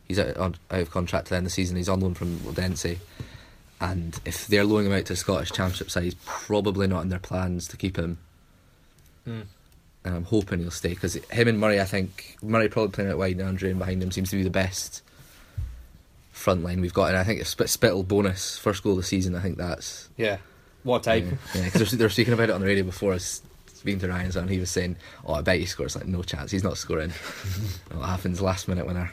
[0.07, 1.77] He's out, on, out of contract to the end of the season.
[1.77, 2.97] He's on loan from Odense.
[3.81, 7.19] And if they're loaning him out to Scottish Championship side, he's probably not in their
[7.19, 8.17] plans to keep him.
[9.27, 9.45] Mm.
[10.05, 13.17] And I'm hoping he'll stay because him and Murray, I think Murray probably playing out
[13.17, 15.01] wide and Andreu in behind him seems to be the best
[16.31, 17.09] front line we've got.
[17.09, 20.37] And I think if Spittal bonus first goal of the season, I think that's Yeah.
[20.83, 21.25] What type?
[21.55, 21.63] yeah.
[21.65, 23.41] Because they're, they're speaking about it on the radio before us.
[23.73, 24.95] Speaking to Ryan, and he was saying,
[25.25, 26.49] "Oh, I bet he scores." Like, no chance.
[26.49, 27.11] He's not scoring.
[27.91, 28.41] what happens?
[28.41, 29.11] Last minute winner.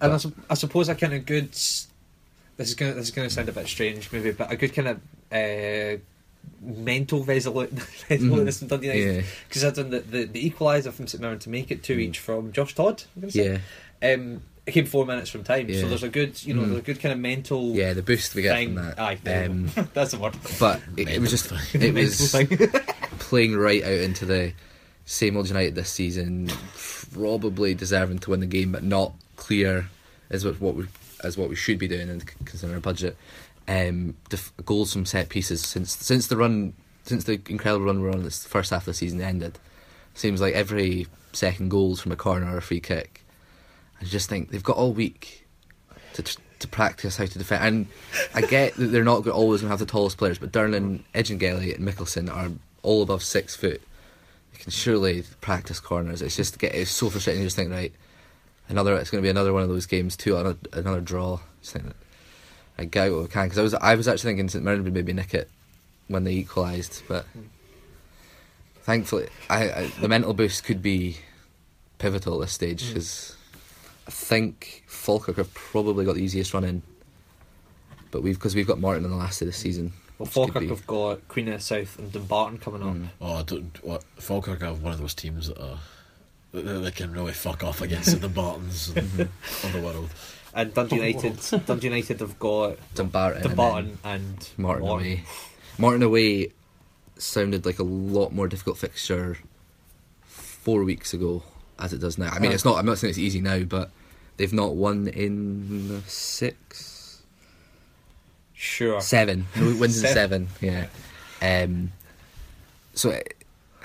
[0.00, 1.50] And I, sup- I suppose a kind of good.
[1.52, 4.88] This is gonna this is gonna sound a bit strange, maybe, but a good kind
[4.88, 5.00] of
[5.32, 5.98] uh,
[6.60, 7.72] mental resolute
[8.10, 9.16] resoluteness from Dundee United.
[9.16, 12.52] Yeah, Considering the, the, the equaliser from St Mirren to make it two each from
[12.52, 13.02] Josh Todd.
[13.16, 13.60] I'm gonna say.
[14.02, 16.66] yeah, Um, it came four minutes from time, so there's a good, you know, Mm.
[16.66, 17.94] there's a good kind of mental yeah.
[17.94, 18.74] The boost we get thing.
[18.76, 18.98] from that.
[19.00, 20.36] Aye, Um, that's the word.
[20.60, 22.32] but it, it was just it was
[23.18, 24.52] playing right out into the
[25.04, 26.48] same old United this season.
[27.12, 29.12] Probably deserving to win the game, but not
[29.42, 29.88] clear
[30.30, 30.86] as what what we
[31.24, 33.16] as what we should be doing, and considering our budget.
[33.68, 36.74] Um, def- goals from set pieces since since the run
[37.04, 39.58] since the incredible run we're on this first half of the season ended.
[40.14, 43.22] Seems like every second goals from a corner or a free kick.
[44.00, 45.46] I just think they've got all week
[46.14, 47.64] to to practice how to defend.
[47.64, 47.86] And
[48.34, 51.74] I get that they're not always going to have the tallest players, but Durnan, Edjenguélé,
[51.74, 52.50] and Mikkelsen are
[52.82, 53.82] all above six foot.
[54.52, 56.22] They can surely practice corners.
[56.22, 57.42] It's just get it's so frustrating.
[57.42, 57.92] You just think right,
[58.72, 60.16] another it's going to be another one of those games.
[60.16, 60.36] too.
[60.36, 61.40] another, another draw.
[61.60, 61.86] Just think,
[62.78, 64.82] like get out what we can because I was I was actually thinking St Mirren
[64.82, 65.48] would maybe nick it
[66.08, 67.26] when they equalised, but
[68.82, 71.18] thankfully I, I the mental boost could be
[71.98, 73.36] pivotal at this stage because
[74.08, 76.82] I think Falkirk have probably got the easiest run in,
[78.10, 79.92] but we've because we've got Morton in the last of the season.
[80.18, 82.94] Well, Falkirk have got Queen of the South and Dumbarton coming up.
[82.94, 83.08] Mm.
[83.20, 85.78] Oh, I don't, what, Falkirk have one of those teams that are that, that
[86.52, 90.10] they can really fuck off against the Bartons of the world.
[90.54, 95.24] And Dundee United, Dundee United have got Dumbarton, and Dumbarton and Morton away.
[95.78, 96.52] Morton away
[97.16, 99.38] sounded like a lot more difficult fixture
[100.26, 101.42] four weeks ago
[101.78, 102.28] as it does now.
[102.30, 102.54] I mean, Uh.
[102.54, 102.76] it's not.
[102.78, 103.90] I'm not saying it's easy now, but
[104.36, 107.22] they've not won in six,
[108.52, 109.00] Sure.
[109.00, 109.46] seven.
[109.56, 110.48] No wins in Seven.
[110.60, 110.88] seven.
[111.40, 111.62] Yeah.
[111.64, 111.92] Um.
[112.94, 113.36] So it,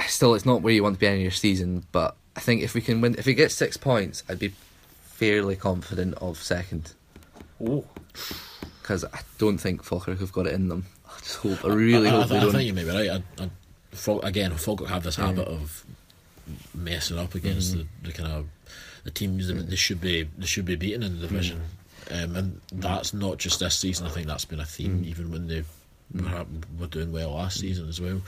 [0.07, 2.73] still, it's not where you want to be in your season, but I think if
[2.73, 4.53] we can win, if we get six points, I'd be
[5.01, 6.93] fairly confident of second
[7.59, 7.83] Oh,
[8.81, 10.85] because I don't think Falkirk have got it in them.
[11.07, 11.65] I just hope.
[11.65, 12.49] I really I, I, hope they I don't.
[12.49, 13.09] I think you may be right.
[13.39, 15.83] I, I, again, Falkirk have this habit of
[16.75, 17.87] messing up against Mm-hmm.
[18.03, 18.45] the, the kind of
[19.03, 21.61] the teams that they should be they should be beaten in the division,
[22.05, 22.23] Mm-hmm.
[22.23, 24.05] um, and that's not just this season.
[24.05, 25.07] I think that's been a theme Mm.
[25.07, 25.63] even when they
[26.15, 28.21] perhaps were doing well last season as well.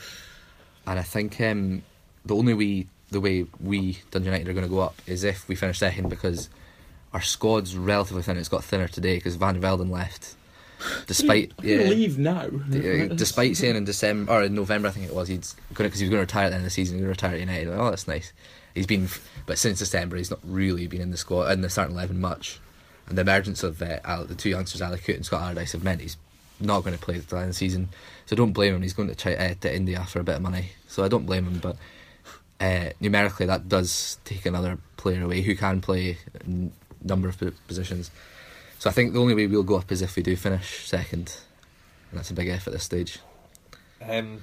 [0.86, 1.82] And I think um,
[2.26, 5.48] the only way the way we Dundee United are going to go up is if
[5.48, 6.48] we finish second because
[7.12, 8.36] our squad's relatively thin.
[8.36, 10.36] It's got thinner today because Van Velden left.
[11.06, 12.46] Despite yeah, leave now.
[12.46, 15.88] d- uh, despite saying in December or in November I think it was he's going
[15.88, 16.96] because he was going to retire at the end of the season.
[16.96, 17.68] He's going to retire at United.
[17.68, 18.32] Like, oh, that's nice.
[18.74, 19.08] He's been,
[19.46, 22.60] but since December he's not really been in the squad in the starting eleven much.
[23.08, 25.82] And the emergence of uh, Al, the two youngsters, Ali Coote and Scott Allardyce, have
[25.82, 26.16] meant he's
[26.60, 27.88] not going to play at the end of the season.
[28.26, 28.82] So don't blame him.
[28.82, 30.70] He's going to try uh, to India for a bit of money.
[30.86, 31.58] So I don't blame him.
[31.58, 31.76] But
[32.60, 37.38] uh, numerically, that does take another player away who can play a n- number of
[37.38, 38.10] po- positions.
[38.78, 41.36] So I think the only way we'll go up is if we do finish second,
[42.10, 43.18] and that's a big F at this stage.
[44.02, 44.42] um,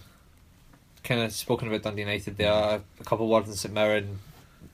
[1.04, 2.52] kind of spoken about Dundee United there.
[2.52, 4.20] Are a couple of words in St Mirren.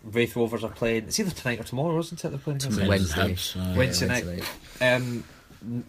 [0.04, 1.04] Raith Rovers are playing.
[1.06, 2.30] It's either tonight or tomorrow, isn't it?
[2.30, 2.58] They're playing.
[2.58, 3.22] It's against- Wednesday.
[3.34, 3.78] Hibs, aye.
[3.78, 4.36] Wednesday Yeah,
[4.82, 4.96] night.
[4.98, 5.24] Um,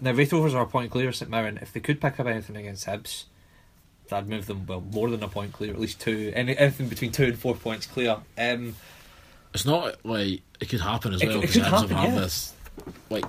[0.00, 1.58] now Raith Rovers are a point clear of St Mirren.
[1.62, 3.24] If they could pick up anything against Hibs,
[4.08, 6.32] that'd move them well more than a point clear, at least two.
[6.34, 8.18] Any, anything between two and four points clear.
[8.38, 8.76] Um,
[9.54, 11.96] It's not like it could happen as It- well it because could Hibs have happen,
[11.96, 12.20] had yeah.
[12.20, 12.52] this
[13.10, 13.24] like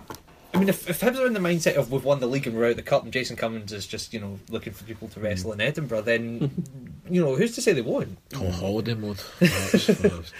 [0.54, 2.56] I mean, if, if Hibs are in the mindset of we've won the league and
[2.56, 5.08] we're out of the cup, and Jason Cummings is just you know looking for people
[5.10, 6.64] to wrestle in Edinburgh, then
[7.10, 8.18] you know who's to say they won't?
[8.36, 9.18] oh, holiday mode.
[9.40, 10.32] Perhaps, perhaps.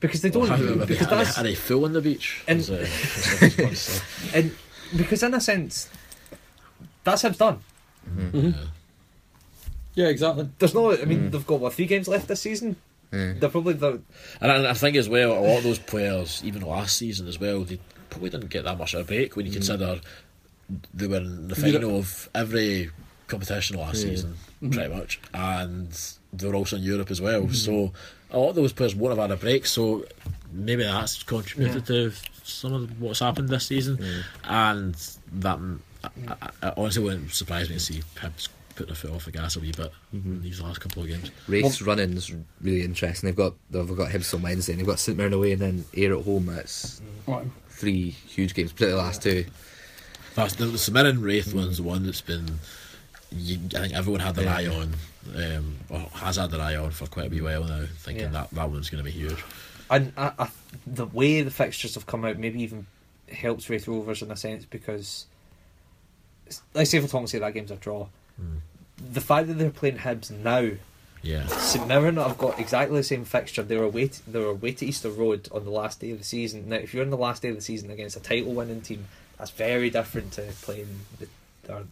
[0.00, 0.48] Because they don't.
[0.48, 2.42] Or are, because they, that's are they full on the beach?
[2.46, 4.02] And- As, uh, as I was saying.
[4.34, 4.56] and
[4.98, 5.88] because in a sense,
[7.04, 7.60] that's Hibs done.
[8.12, 8.54] Mhm.
[8.54, 8.64] Yeah,
[9.96, 10.48] exactly.
[10.58, 10.92] There's no.
[10.92, 11.30] I mean, hmm.
[11.30, 12.76] they've got what three games left this season.
[13.12, 13.32] Yeah.
[13.38, 14.02] They're probably the
[14.40, 17.40] And I, I think as well, a lot of those players, even last season as
[17.40, 17.80] well, they
[18.10, 19.56] probably didn't get that much of a break when you hmm.
[19.56, 20.00] consider
[20.92, 22.90] they were in the final of every
[23.26, 24.70] competition last season, mm-hmm.
[24.70, 27.42] pretty much, and they were also in Europe as well.
[27.42, 27.52] Mm-hmm.
[27.52, 27.92] So
[28.30, 29.66] a lot of those players won't have had a break.
[29.66, 30.04] So
[30.52, 32.12] maybe that's contributed to
[32.42, 34.94] some of what's happened this season, and
[35.32, 35.58] that
[36.04, 39.32] I, I, I honestly wouldn't surprise me to see Hibs put their foot off the
[39.32, 41.30] gas a wee bit in these last couple of games.
[41.48, 43.26] Race running's really interesting.
[43.28, 45.84] They've got they've got Hibs on Wednesday, and they've got St Mirren away, and then
[45.94, 46.46] Ayr at home.
[46.46, 47.44] That's Wow.
[47.68, 49.44] three huge games, particularly the last two.
[50.34, 52.58] That's the, the Samaritan Raith one's the one that's been.
[53.32, 54.56] You, I think everyone had their Yeah.
[54.56, 54.94] eye on,
[55.34, 58.30] um, or has had their eye on for quite a wee while now, thinking Yeah.
[58.30, 59.42] that that one's going to be huge.
[59.90, 60.48] and I, I,
[60.86, 62.86] the way the fixtures have come out maybe even
[63.32, 65.26] helps Raith Rovers in a sense because
[66.74, 68.06] let's say for Tom say that game's a draw.
[69.12, 70.70] The fact that they're playing Hibs now,
[71.22, 73.62] Yeah, St Mirren have got exactly the same fixture.
[73.62, 74.08] They were away.
[74.08, 76.68] To, they were away to Easter Road on the last day of the season.
[76.68, 79.50] Now, if you're on the last day of the season against a title-winning team, that's
[79.50, 81.00] very different to playing.
[81.18, 81.84] The, or,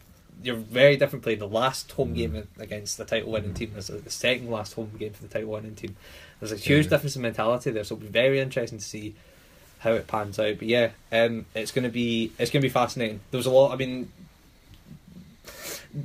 [0.43, 4.49] you're very different playing the last home game against the title-winning team as the second
[4.51, 5.95] last home game for the title-winning team.
[6.39, 6.89] There's a huge Yeah.
[6.91, 9.15] difference in mentality there, so it'll be very interesting to see
[9.79, 10.59] how it pans out.
[10.59, 13.19] But yeah, um, it's going to be it's going to be fascinating.
[13.31, 13.71] There was a lot.
[13.71, 14.11] I mean,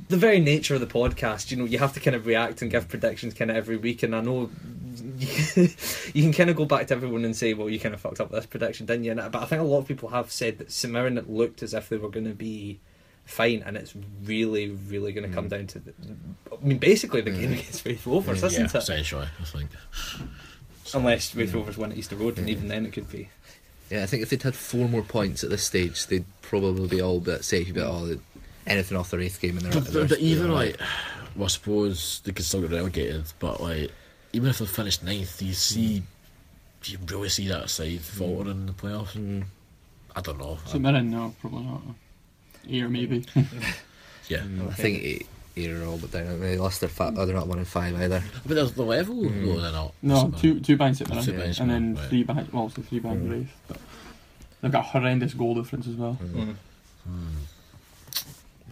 [0.09, 2.71] the very nature of the podcast, you know, you have to kind of react and
[2.71, 4.03] give predictions kind of every week.
[4.03, 4.49] And I know
[5.17, 8.19] you can kind of go back to everyone and say, well, you kind of fucked
[8.19, 9.13] up this prediction, didn't you?
[9.13, 11.73] But I think a lot of people have said that St Mirren it looked as
[11.73, 12.79] if they were going to be
[13.25, 15.49] fine, and it's really, really going to come hmm.
[15.49, 15.93] down to, the,
[16.51, 17.53] I mean, basically the game hmm.
[17.53, 18.75] against Raith Rovers, yeah, isn't it?
[18.75, 19.69] essentially, I think.
[20.93, 23.29] Unless Raith Rovers win at Easter Road, and even then it could be.
[23.89, 27.01] Yeah, I think if they'd had four more points at this stage, they'd probably be
[27.01, 28.19] all but safe about all oh,
[28.67, 29.57] anything off their eighth game.
[29.57, 30.77] And they're, But, they're, but even they're like,
[31.35, 33.91] well, I suppose they could still get relegated, but like,
[34.33, 36.03] even if they finished ninth, you see,
[36.85, 39.13] you really see that side faltering in the playoffs.
[39.17, 39.43] Mm.
[40.15, 40.57] I don't know.
[40.65, 41.81] St Mirren, no, probably not.
[42.65, 43.25] Here maybe.
[44.29, 46.39] Yeah, I think eight, eight are all but down.
[46.39, 47.13] They lost their fat.
[47.17, 48.23] Oh, they're not one in five either.
[48.45, 49.15] but there's the level.
[49.21, 49.93] No, they're not.
[50.01, 52.09] No, So- two two behind St Mirren, Two behind St and then right.
[52.09, 52.47] three behind.
[52.53, 53.31] Well, obviously three behind Mm.
[53.31, 53.77] Raith, but
[54.61, 56.17] they've got horrendous goal difference as well.
[56.23, 56.55] Mm.
[57.05, 57.27] Hmm.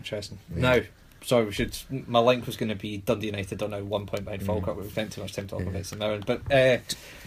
[0.01, 0.39] Interesting.
[0.55, 0.61] Yeah.
[0.61, 0.79] Now,
[1.23, 1.77] sorry, we should.
[2.07, 4.45] My link was going to be Dundee United on now one point behind Mm.
[4.47, 4.77] Falkirk.
[4.77, 5.71] We've spent too much time talking Yeah.
[5.73, 6.79] about St Mirren, but uh,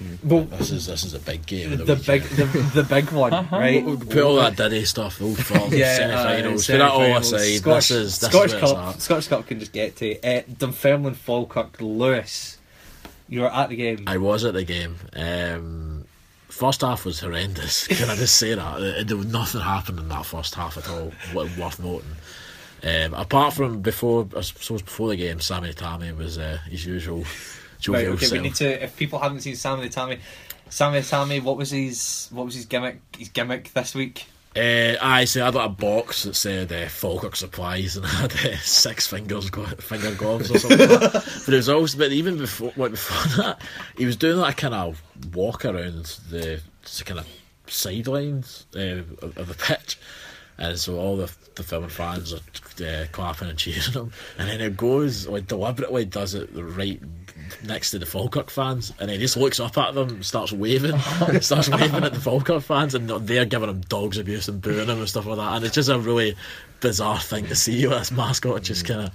[0.02, 0.24] Mm.
[0.24, 1.72] well, This is this is a big game.
[1.72, 2.44] of the big, yeah.
[2.46, 3.84] the, the big one, right?
[3.84, 6.68] We Put all that Diddy stuff, old firm, Yeah, semi-finals.
[6.68, 7.38] uh, Put that all aside.
[7.58, 8.94] Scottish, this is this Scottish is where it's Cup.
[8.96, 9.02] at.
[9.02, 12.58] Scottish Cup can just get to uh, Dunfermline, Falkirk, Lewis.
[13.28, 14.04] You were at the game.
[14.06, 14.96] I was at the game.
[15.14, 16.04] Um,
[16.48, 17.86] first half was horrendous.
[17.88, 18.60] Can I just say that?
[18.60, 22.16] Uh, There was nothing happened in that first half at all wo- worth noting.
[22.84, 27.24] Um, apart from before, I suppose before the game, Sammy Tammy was uh, his usual
[27.88, 28.84] Right, okay, we need to.
[28.84, 30.18] If people haven't seen Sammy Tammy,
[30.70, 33.00] Sammy Tammy, what was his what was his gimmick?
[33.18, 34.26] His gimmick this week.
[34.56, 35.40] Uh, I see.
[35.40, 39.06] I had like a box that said uh, Falkirk supplies and I had uh, six
[39.06, 40.78] fingers, glo- finger gloves or something.
[40.88, 41.24] like that.
[41.44, 43.60] But it was also, but even before, what before that,
[43.98, 45.02] he was doing like a kind of
[45.34, 46.60] walk around the
[47.04, 47.28] kind of
[47.66, 49.98] sidelines uh, of, of the pitch,
[50.58, 54.60] and so all the the filming fans are uh, clapping and cheering him, and then
[54.60, 57.00] it goes like deliberately does it right
[57.62, 60.98] next to the Falkirk fans, and he just looks up at them, starts waving,
[61.40, 64.98] starts waving at the Falkirk fans, and they're giving him dogs abuse and booing him
[64.98, 66.36] and stuff like that, and it's just a really
[66.84, 69.10] bizarre thing to see with this mascot just kind of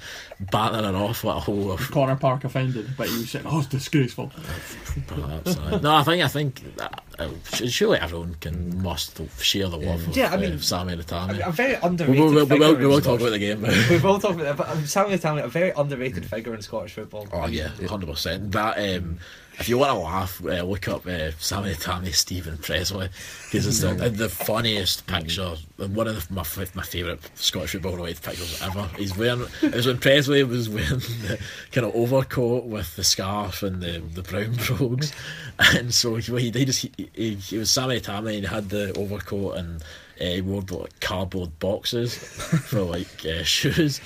[0.52, 3.68] battering it off like a whole of Connor Park offended, but was saying, "Oh, it's
[3.68, 4.32] disgraceful."
[5.08, 5.56] perhaps.
[5.56, 10.08] uh, no, I think I think that, uh, surely everyone can must share the love
[10.08, 12.20] of Yeah, I uh, mean- Sammy the I mean, a very We underrated.
[12.20, 13.62] will, we will, we will, we will talk about the game.
[13.62, 16.62] We've all talked about that, but um, Sammy the Tammy, a very underrated figure in
[16.64, 17.28] Scottish football.
[17.32, 18.52] Oh yeah, hundred percent.
[18.52, 19.20] That um,
[19.60, 23.10] if you want to laugh, uh, look up uh, Sammy Tammy Stephen Presley
[23.46, 27.96] because it's the, the funniest picture and one of the, my my favourite Scottish football
[27.98, 28.90] related pictures ever.
[28.98, 31.40] He's wearing it was when Presley was wearing the
[31.72, 35.12] kind of overcoat with the scarf and the the brown brogues,
[35.60, 38.70] and so he he, he just he, he, he was Sammy Tammy and he had
[38.70, 39.84] the overcoat and.
[40.22, 44.02] Uh, he wore like cardboard boxes for like uh, shoes.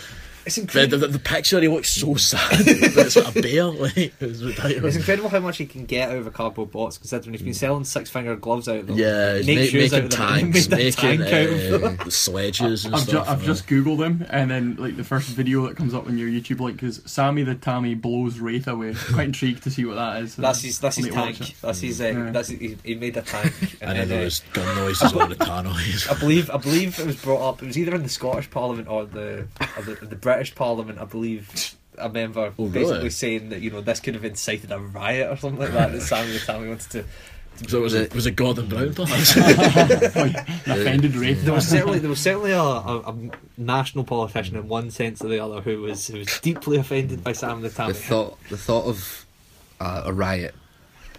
[0.45, 0.97] It's The, incredible.
[0.99, 2.49] the, the picture he looks so sad,
[2.95, 3.63] but it's like a bear.
[3.83, 4.83] Like it was ridiculous.
[4.83, 7.53] It's incredible how much he can get out of a cardboard box, considering he's been
[7.53, 8.97] selling six finger gloves out of them.
[8.97, 11.81] Yeah, he's make ma- shoes out making of them, tanks, made making tank out of
[11.81, 11.97] them.
[12.01, 13.47] uh, sledges and I've, ju- I've yeah.
[13.47, 16.59] just googled him, and then like the first video that comes up on your YouTube
[16.59, 18.93] link is Sammy the Tammy blows Raith away.
[19.13, 20.35] Quite intrigued to see what that is.
[20.35, 20.79] That's his.
[20.79, 21.55] That's his need to watch tank.
[21.61, 22.01] That's his.
[22.01, 22.31] Uh, Yeah.
[22.31, 23.53] That's he, he made a tank.
[23.81, 26.09] and then uh, there was gun noises on the tannoys.
[26.13, 26.49] I believe.
[26.51, 27.63] I believe it was brought up.
[27.63, 30.99] It was either in the Scottish Parliament or the or the, the British Parliament.
[30.99, 31.75] I believe.
[31.99, 33.09] A member Oh, basically really?
[33.11, 35.91] saying that you know this could have incited a riot or something like that.
[35.91, 37.05] That Sammy the Tammy wanted to.
[37.67, 39.35] So was it was it Gordon Brown perhaps?
[40.67, 41.43] Offended Raith.
[41.43, 43.15] There was certainly there was certainly a, a, a
[43.57, 47.31] national politician in one sense or the other who was who was deeply offended by
[47.33, 47.93] Sam the Tammy.
[47.93, 49.25] The thought, the thought of
[49.79, 50.55] uh, a riot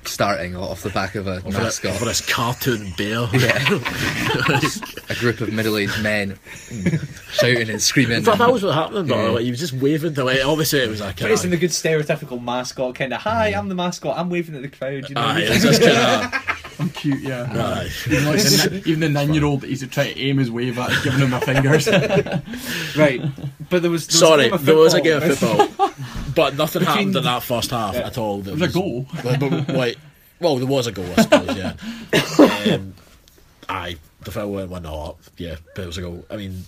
[0.09, 1.97] starting off the back of a for, that, mascot.
[1.97, 3.27] for this cartoon bear.
[3.35, 3.59] Yeah.
[5.09, 6.39] a group of middle-aged men
[7.33, 8.19] shouting and screaming.
[8.19, 9.09] In fact, that was what happened.
[9.09, 9.29] But Yeah.
[9.31, 11.51] like, he was just waving to like obviously it was like But it's uh, in
[11.51, 13.21] the good stereotypical mascot kind of.
[13.23, 14.17] Hi, I'm the mascot.
[14.19, 15.09] I'm waving at the crowd.
[15.09, 15.21] You know.
[15.21, 16.43] Aye, it's just kind
[16.81, 17.43] I'm cute, yeah.
[17.51, 17.89] of aye.
[18.07, 20.91] Even, like the, ni- even the nine-year-old that he's trying to aim his wave at,
[21.05, 21.87] giving him the fingers.
[22.97, 23.23] right,
[23.71, 25.91] but there was, there was Sorry, a game of there was a game of football,
[26.35, 28.07] but nothing Between- happened in that first half Yeah.
[28.07, 28.41] at all.
[28.41, 29.07] There There's a goal.
[29.23, 29.97] But, but, wait,
[30.41, 31.57] well, there was a goal, I suppose.
[31.57, 31.75] Yeah.
[32.75, 32.95] um,
[33.69, 35.19] aye, the fair went up.
[35.37, 36.25] Yeah, but it was a goal.
[36.31, 36.65] I mean,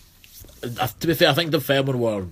[0.62, 2.26] to be fair, I think the Fairmont were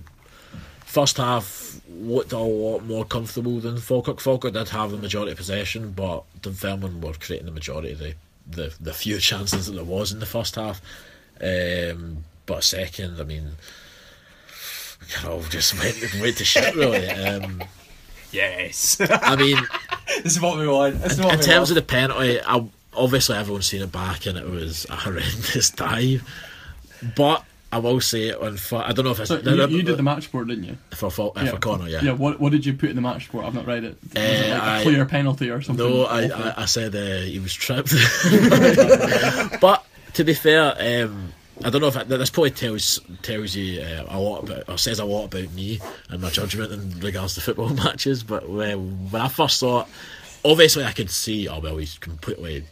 [0.85, 4.19] first half looked a lot more comfortable than Falkirk.
[4.19, 7.99] Falkirk did have the majority of possession, but the Fairmont were creating the majority of
[7.99, 8.13] the,
[8.49, 10.81] the, the few chances that there was in the first half.
[11.41, 13.51] Um, but second, I mean,
[15.11, 17.07] kind of just went, went to shit really.
[17.09, 17.63] Um,
[18.31, 19.55] Yes, I mean,
[20.23, 20.99] this is what we want.
[21.01, 21.69] This is what in we terms want.
[21.69, 26.21] of the penalty, I, obviously everyone's seen it back, and it was a horrendous dive.
[27.15, 28.57] But I will say it on.
[28.73, 30.77] I don't know if it's So you, you did the match report, didn't you?
[30.95, 32.01] for for, for Connor, yeah.
[32.01, 32.11] Yeah.
[32.11, 33.45] What What did you put in the match report?
[33.45, 33.97] I've not read it.
[34.03, 35.87] Was it Uh, like I- a clear penalty or something?
[35.89, 36.23] No, I.
[36.27, 37.93] I, I said uh, he was tripped.
[39.61, 39.85] but
[40.15, 41.31] to be fair, um,
[41.63, 44.77] I don't know if that, this probably tells tells you uh, a lot about or
[44.77, 45.79] says a lot about me
[46.09, 48.23] and my judgment in regards to football matches.
[48.23, 49.87] But uh, when I first saw it,
[50.43, 52.65] obviously I could see, oh well, he's completely.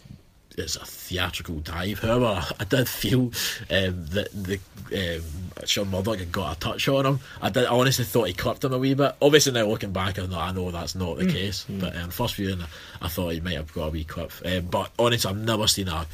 [0.55, 1.97] It's a theatrical dive.
[1.97, 3.31] However, I, I did feel
[3.71, 4.59] um, that the
[4.93, 5.23] um,
[5.65, 7.19] Sean Murdoch had got a touch on him.
[7.41, 7.65] I did.
[7.65, 9.15] I honestly thought he clipped him a wee bit.
[9.19, 11.65] Obviously, now looking back, I know, I know that's not the case.
[11.67, 12.61] But um, first viewing,
[13.01, 14.31] I thought he might have got a wee clip.
[14.45, 16.05] Um, but honestly, I've never seen a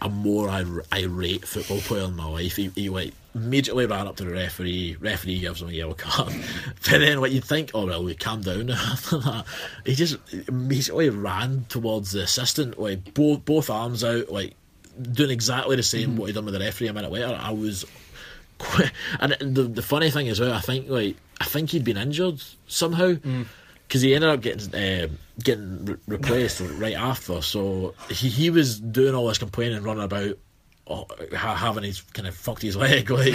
[0.00, 2.56] a more ir- irate football player in my life.
[2.56, 4.96] He, he like immediately ran up to the referee.
[5.00, 6.32] Referee gives him a yellow card.
[6.90, 9.44] but then, what you'd think, oh well, we calm down after that.
[9.84, 10.16] He just
[10.48, 14.54] immediately ran towards the assistant, like both both arms out, like
[15.12, 16.18] doing exactly the same mm-hmm.
[16.18, 17.38] what he'd done with the referee a minute later.
[17.40, 17.84] I was,
[18.58, 21.96] quite, and the the funny thing as well, I think like I think he'd been
[21.96, 23.14] injured somehow.
[23.14, 23.46] Mm.
[23.88, 25.08] Because he ended up getting uh,
[25.42, 30.36] getting re- replaced right after, so he, he was doing all this complaining, running about,
[30.86, 33.32] oh, ha- having his kind of fucked his leg, like.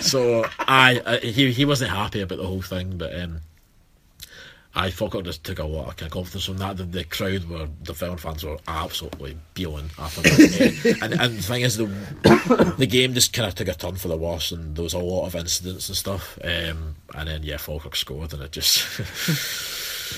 [0.00, 3.40] so I, I he he wasn't happy about the whole thing, but um,
[4.74, 6.78] I Falkirk just took a lot of kind of confidence from that.
[6.78, 10.98] The, the crowd were the film fans were absolutely beeling after that.
[11.02, 14.08] and and the thing is, the the game just kind of took a turn for
[14.08, 16.38] the worse, and there was a lot of incidents and stuff.
[16.42, 18.86] Um, and then yeah, Falkirk scored, and it just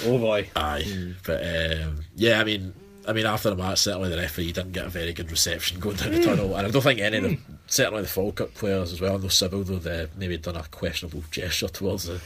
[0.07, 0.49] Oh boy.
[0.57, 1.15] aye.
[1.25, 2.75] But um, yeah, I mean.
[3.07, 5.97] I mean, after the match, certainly the referee didn't get a very good reception going
[5.97, 9.01] down the tunnel, and I don't think any of the, certainly the Falkirk players as
[9.03, 12.19] well, no Sibbald, though they maybe done a questionable gesture towards the,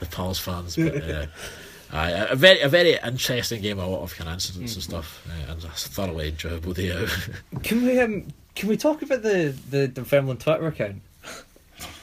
[0.00, 0.74] the Pars fans.
[0.74, 1.26] But uh,
[1.92, 4.82] aye, a a very a very interesting game, a lot of kind of incidents and
[4.82, 7.08] stuff, uh, and a thoroughly enjoyable day out.
[7.62, 11.02] Can we um can we talk about the the the Dunfermline Twitter account,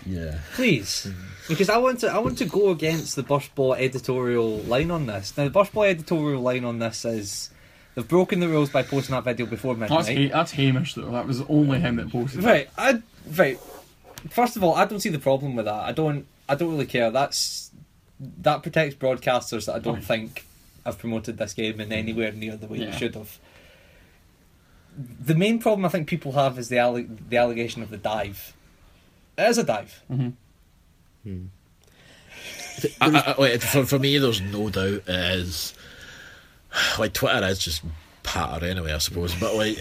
[0.05, 0.39] yeah.
[0.53, 1.11] please?
[1.47, 5.07] Because I want to I want to go against the Burst Baw editorial line on
[5.07, 5.35] this.
[5.37, 7.49] Now the Burst Baw editorial line on this is
[7.95, 10.05] they've broken the rules by posting that video before midnight.
[10.05, 11.11] That's, ha- that's Hamish though.
[11.11, 12.43] That was only him that posted.
[12.43, 12.45] it.
[12.45, 13.01] Right, I
[13.35, 13.59] right.
[14.29, 15.83] First of all, I don't see the problem with that.
[15.83, 16.27] I don't.
[16.47, 17.11] I don't really care.
[17.11, 17.70] That's
[18.41, 20.45] that protects broadcasters that I don't think
[20.85, 22.91] have promoted this game in anywhere near the way Yeah.
[22.91, 23.37] they should have.
[24.97, 28.53] The main problem I think people have is the alle- the allegation of the dive.
[29.37, 30.01] It is a dive.
[30.11, 30.29] Mm-hmm.
[31.23, 31.45] Hmm.
[32.99, 35.73] I, I, I- wait, for, for me, there's no doubt it is.
[36.99, 37.83] Like, Twitter is just
[38.23, 39.33] patter anyway, I suppose.
[39.39, 39.77] But, like,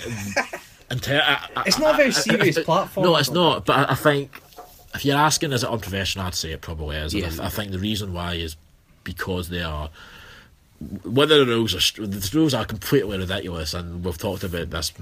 [0.90, 3.64] in ter- I, I, It's not a very I- I- serious platform, No, it's not.
[3.66, 4.40] But I, I think
[4.94, 6.26] if you're asking, is it unprofessional?
[6.26, 7.14] I'd say it probably is.
[7.14, 8.56] And I, I think the reason why is
[9.04, 9.90] because they are.
[11.04, 14.94] Whether the rules are the rules are completely ridiculous, and we've talked about this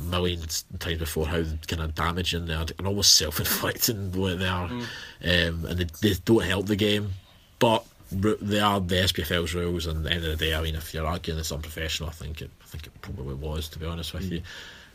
[0.00, 4.46] millions of times before how kind of damaging they are and almost self-inflicting what they
[4.46, 4.84] are, um,
[5.22, 7.10] and they, they don't help the game.
[7.58, 10.76] But they are the SPFL's rules, and at the end of the day, I mean,
[10.76, 13.86] if you're arguing it's unprofessional, I think it, I think it probably was, to be
[13.86, 14.42] honest with you.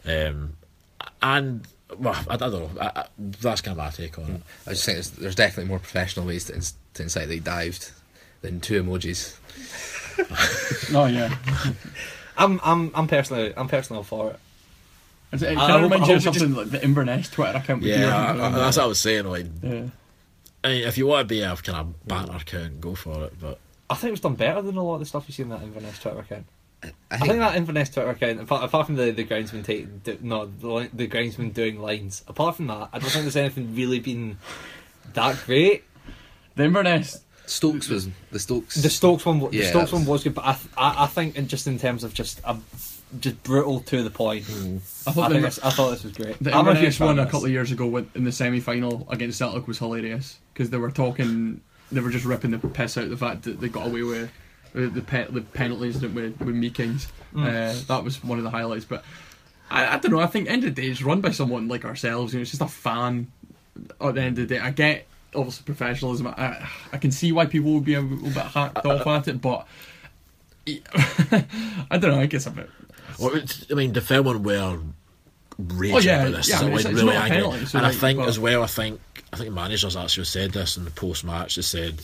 [0.05, 0.53] Um,
[1.21, 2.69] and well, I, I don't know.
[2.81, 3.05] I, I,
[3.41, 4.41] that's kind of my take on it.
[4.67, 7.91] I just think there's, there's definitely more professional ways to, ins- to incite they dived
[8.41, 9.35] than two emojis.
[10.93, 11.33] Oh yeah.
[12.37, 14.39] I'm I'm I'm personally I'm personally all for it.
[15.31, 16.83] It, it I kind of hope- reminds I you of hope it something like the
[16.83, 17.83] Inverness Twitter account.
[17.83, 19.25] Yeah, I, I, that's what I was saying.
[19.25, 19.83] Like, yeah.
[20.63, 23.33] I mean, if you want to be a kind of banter account, go for it.
[23.39, 23.59] But
[23.89, 25.49] I think it was done better than a lot of the stuff you see in
[25.49, 26.45] that Inverness Twitter account.
[26.81, 29.99] I I think, think that Inverness Twitter account, apart, apart from the the groundsman taking,
[30.03, 32.23] do, no, the, the groundsman doing lines.
[32.27, 34.37] Apart from that, I don't think there's anything really been
[35.13, 35.83] that great.
[36.55, 37.23] The Inverness.
[37.45, 38.75] Stokes was the Stokes.
[38.75, 41.07] The Stokes one, the Yeah, Stokes that one was- was good, but I, I, I
[41.07, 42.55] think in just in terms of just a,
[43.19, 44.45] just brutal to the point.
[44.47, 46.37] I I, thought think the, this, I thought this was great.
[46.39, 49.07] the I'm a Inverness one a couple of years ago with, in the semi final
[49.09, 51.61] against Celtic was hilarious because they were talking.
[51.91, 54.11] They were just ripping the piss out of the fact that they got away with
[54.21, 54.31] with
[54.73, 57.07] the pe- the penalties with with Meekings.
[57.33, 57.45] Mm.
[57.45, 58.85] Uh, that was one of the highlights.
[58.85, 59.03] But
[59.69, 60.19] I, I don't know.
[60.19, 62.33] I think end of the day it's run by someone like ourselves.
[62.33, 63.27] You know, it's just a fan.
[64.01, 65.05] At the end of the day, I get
[65.35, 66.27] obviously professionalism.
[66.27, 69.41] I, I can see why people would be a little bit hacked off at it,
[69.41, 69.67] but
[70.67, 72.19] I don't know.
[72.19, 72.69] I guess a bit.
[73.19, 74.79] well, it's- I mean, the Fairmont were
[75.57, 76.49] raging Oh, yeah, about this.
[76.49, 77.37] yeah, I so, mean, like, it's- it's really not a angry.
[77.41, 78.99] penalty, so, and I think but- as well, I think
[79.31, 81.55] I think managers actually said this in the post match.
[81.55, 82.01] They said,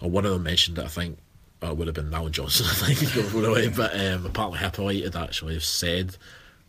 [0.00, 1.18] or one of them mentioned that I think.
[1.62, 3.68] Uh, it would have been Allan Johnston, I think, going away.
[3.68, 6.16] But um, apparently, Hippolyte had actually said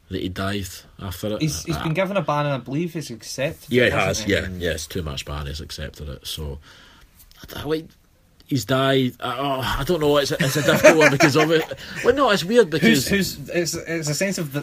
[0.09, 0.67] that he died
[0.99, 1.41] after it.
[1.41, 3.71] He's, he's Uh, been given a ban, and I believe he's accepted.
[3.71, 4.25] Yeah, he has.
[4.27, 4.71] Yeah, yeah.
[4.71, 5.47] It's too much ban.
[5.47, 6.27] He's accepted it.
[6.27, 6.59] So,
[7.55, 7.87] I, like,
[8.45, 9.13] he's died.
[9.19, 10.17] I, oh, I don't know.
[10.17, 11.63] It's a, it's a difficult one because of it.
[12.03, 14.61] Well, no, it's weird because Who's, who's it's, it's a sense of the,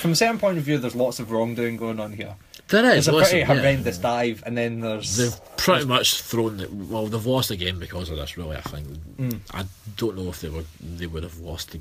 [0.00, 2.34] from a certain point of view, there's lots of wrongdoing going on here.
[2.68, 3.06] There is.
[3.06, 3.60] There's a listen, pretty yeah.
[3.60, 6.56] horrendous dive, and then there's They've pretty much thrown.
[6.56, 8.36] The, well, they've lost the game because of this.
[8.36, 8.88] Really, I think.
[9.18, 9.40] Mm.
[9.52, 9.64] I
[9.96, 10.64] don't know if they were.
[10.80, 11.80] They would have lost the.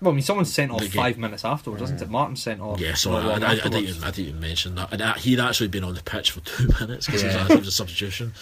[0.00, 2.08] well, I mean, someone sent off five minutes afterwards, doesn't it?
[2.08, 2.80] Martin sent off.
[2.80, 4.92] Yeah, so I, I, I, didn't even, I didn't even mention that.
[4.92, 7.46] And uh, he'd actually been on the pitch for two minutes because Yeah.
[7.48, 8.32] he was a substitution.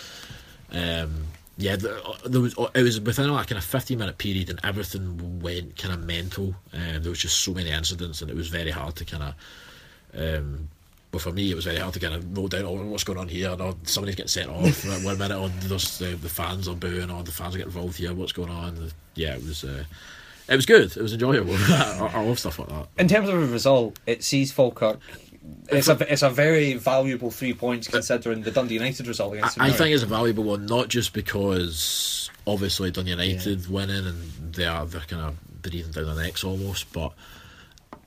[0.73, 1.25] Um,
[1.57, 5.41] yeah, the, there was it was within like kind of fifteen minute period, and everything
[5.41, 6.55] went kind of mental.
[6.73, 9.35] Um, there was just so many incidents, and it was very hard to kind of.
[10.13, 10.69] Um,
[11.13, 13.19] well, for me, it was very hard to kind of note down oh, what's going
[13.19, 13.51] on here.
[13.59, 17.23] Or somebody's getting sent off one minute, or there's the, the fans are booing, or
[17.23, 18.15] the fans are getting involved here.
[18.15, 18.91] What's going on?
[19.15, 19.65] Yeah, it was.
[19.65, 19.85] Uh,
[20.49, 20.97] it was good.
[20.97, 21.55] It was enjoyable.
[21.59, 22.89] I, I love stuff like that.
[22.99, 24.99] In terms of a result, it sees Falkirk
[25.69, 29.61] it's a it's a very valuable three points considering the Dundee United result I, against.
[29.61, 34.55] I St think it's a valuable one, not just because obviously Dundee United winning and
[34.55, 37.13] they are they're kind of breathing down their necks almost, but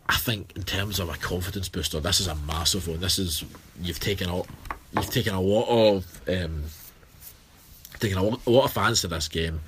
[0.10, 3.00] I think in terms of a confidence booster, this is a massive one.
[3.00, 3.44] This is
[3.82, 4.38] you've taken a
[4.94, 6.64] you've taken a lot of um,
[8.00, 9.62] taken a, lot- a lot of fans to this game,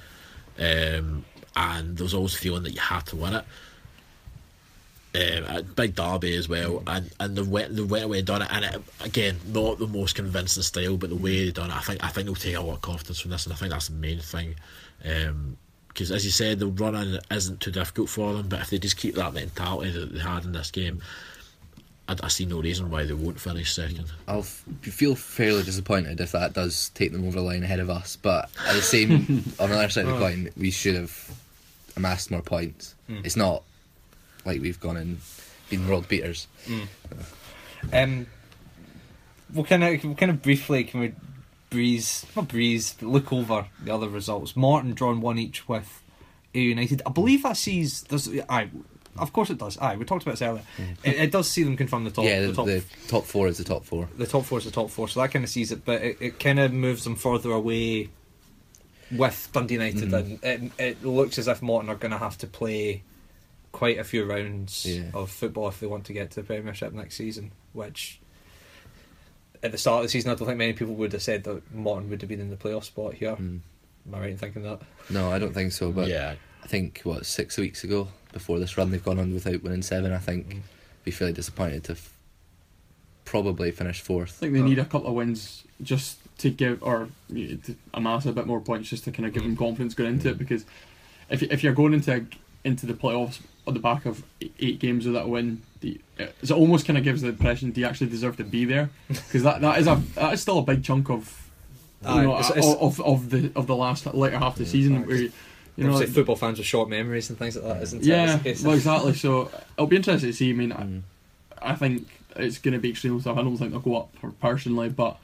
[0.59, 1.23] um,
[1.55, 3.45] and there was always a feeling that you had to win it.
[5.15, 8.41] Um, a big derby as well, and and they went they went away and done
[8.41, 11.77] it, and it, again not the most convincing style, but the way they done it,
[11.77, 13.71] I think I think they'll take a lot of confidence from this, and I think
[13.71, 14.55] that's the main thing.
[15.96, 18.78] Because as you said, the run in isn't too difficult for them, but if they
[18.78, 21.02] just keep that mentality that they had in this game,
[22.10, 24.12] I, I see no reason why they won't finish second.
[24.28, 27.89] I'll f- feel fairly disappointed if that does take them over the line ahead of
[27.89, 28.18] us.
[28.18, 29.14] But at the same,
[29.60, 31.32] on the other side of the coin, we should have
[31.96, 32.93] amassed more points.
[33.08, 33.64] It's not
[34.43, 35.20] like we've gone and
[35.70, 36.48] been world beaters.
[37.93, 38.28] Um,
[39.54, 41.14] we'll kind of we'll kind of briefly can we
[41.76, 44.55] breeze not breeze but look over the other results.
[44.55, 46.01] Morton drawn one each with
[46.53, 47.01] Ayr United.
[47.05, 48.69] I believe that sees there's aye,
[49.17, 49.78] of course it does.
[49.78, 50.63] Aye, we talked about this earlier.
[51.03, 52.26] It, it does see them confirm the top.
[52.26, 54.07] yeah, the the, top the top four is the top four.
[54.17, 56.17] the top four is the top four, so that kind of sees it, but it,
[56.19, 58.09] it kind of moves them further away
[59.11, 60.39] with Dundee United, Mhm.
[60.43, 63.03] and it, it looks as if Morton are going to have to play
[63.71, 65.03] quite a few rounds Yeah.
[65.13, 67.51] of football if they want to get to the Premiership next season.
[67.73, 68.19] Which,
[69.66, 71.74] at the start of the season, I don't think many people would have said that
[71.74, 73.32] Morton would have been in the playoff spot here.
[73.36, 73.59] Mm.
[74.07, 74.80] Am I right in thinking that?
[75.09, 75.91] No, I don't think so.
[75.91, 79.63] But yeah, I think what six weeks ago, before this run, they've gone on without
[79.63, 80.11] winning seven.
[80.13, 80.61] I think Mm.
[81.03, 82.13] be fairly disappointed to f-
[83.26, 84.38] probably finish fourth.
[84.38, 87.76] I think they need a couple of wins just to give or you know, to
[87.93, 90.38] amass a bit more points, just to kind of give them confidence going into it.
[90.38, 90.66] Because
[91.30, 92.26] if if you're going into
[92.63, 94.24] into the playoffs on the back of
[94.59, 97.88] eight games without a win, the, it almost kind of gives the impression do you
[97.88, 98.89] actually deserve to be there?
[99.07, 101.49] Because that, that is a that is still a big chunk of
[102.01, 104.66] you know, it's- of, it's- of of the of the last later half of the
[104.66, 105.32] season where you,
[105.76, 108.05] you know Obviously, football fans with short memories and things like that, isn't it?
[108.05, 109.13] yeah, It's- it's- well, exactly.
[109.16, 110.49] So it'll be interesting to see.
[110.51, 111.01] I mean, I- Mm.
[111.61, 113.38] I think it's going to be extremely tough.
[113.38, 115.18] I don't think they'll go up personally, but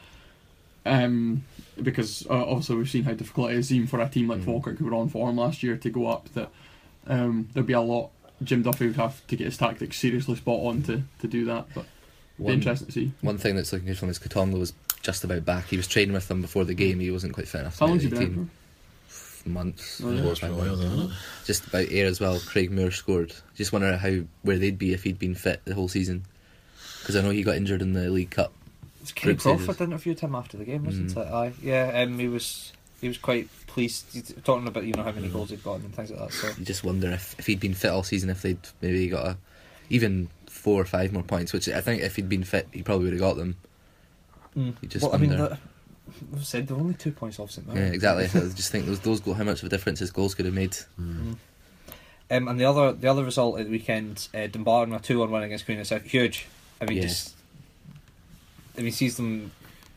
[0.85, 1.43] um,
[1.81, 4.45] because uh, obviously we've seen how difficult it is even for a team like Mm.
[4.45, 6.29] Falkirk who were on form last year to go up.
[6.33, 6.49] That
[7.07, 8.09] um, there'll be a lot.
[8.43, 11.67] Jim Duffy would have to get his tactics seriously spot on to, to do that.
[11.73, 13.11] But it'd be One- interesting to see.
[13.21, 15.67] One thing that's looking good for from is Katonga was just about back.
[15.67, 16.99] He was training with them before the game.
[16.99, 17.79] He wasn't quite fit enough.
[17.79, 18.51] How long's he been out team.
[19.07, 19.49] for?
[19.49, 20.01] Months.
[20.03, 20.17] Oh, yeah.
[20.21, 20.91] four or it's five been a while, months.
[20.91, 21.11] hasn't?
[21.45, 22.39] Just about Ayr as well.
[22.39, 23.33] Craig Moore scored.
[23.55, 26.25] Just wonder how where they'd be if he'd been fit the whole season.
[26.99, 28.53] Because I know he got injured in the League Cup.
[29.01, 29.65] It's Kenny Group stages.
[29.65, 31.17] Crawford interviewed him after the game, wasn't Mm.
[31.25, 31.33] it?
[31.33, 32.01] Aye, yeah.
[32.03, 32.71] Um, he was
[33.01, 35.95] he was quite pleased he's talking about you know how many goals he'd gotten and
[35.95, 36.33] things like that.
[36.33, 39.25] So You just wonder if, if he'd been fit all season, if they'd maybe got
[39.27, 39.37] a,
[39.89, 41.53] even four or five more points.
[41.53, 43.55] Which I think if he'd been fit, he probably would have got them.
[44.55, 45.57] You just well, I mean, wonder.
[46.09, 47.65] the, we've said they're only two points off St.
[47.73, 48.25] Yeah, exactly.
[48.25, 50.53] I just think those those goal, how much of a difference his goals could have
[50.53, 50.75] made.
[50.97, 51.37] Um,
[52.29, 55.43] and the other the other result at the weekend, uh, Dumbarton a two one win
[55.43, 56.47] against Queen of South, huge.
[56.81, 57.03] I mean, Yeah.
[57.03, 57.35] just
[58.77, 59.51] I mean, sees them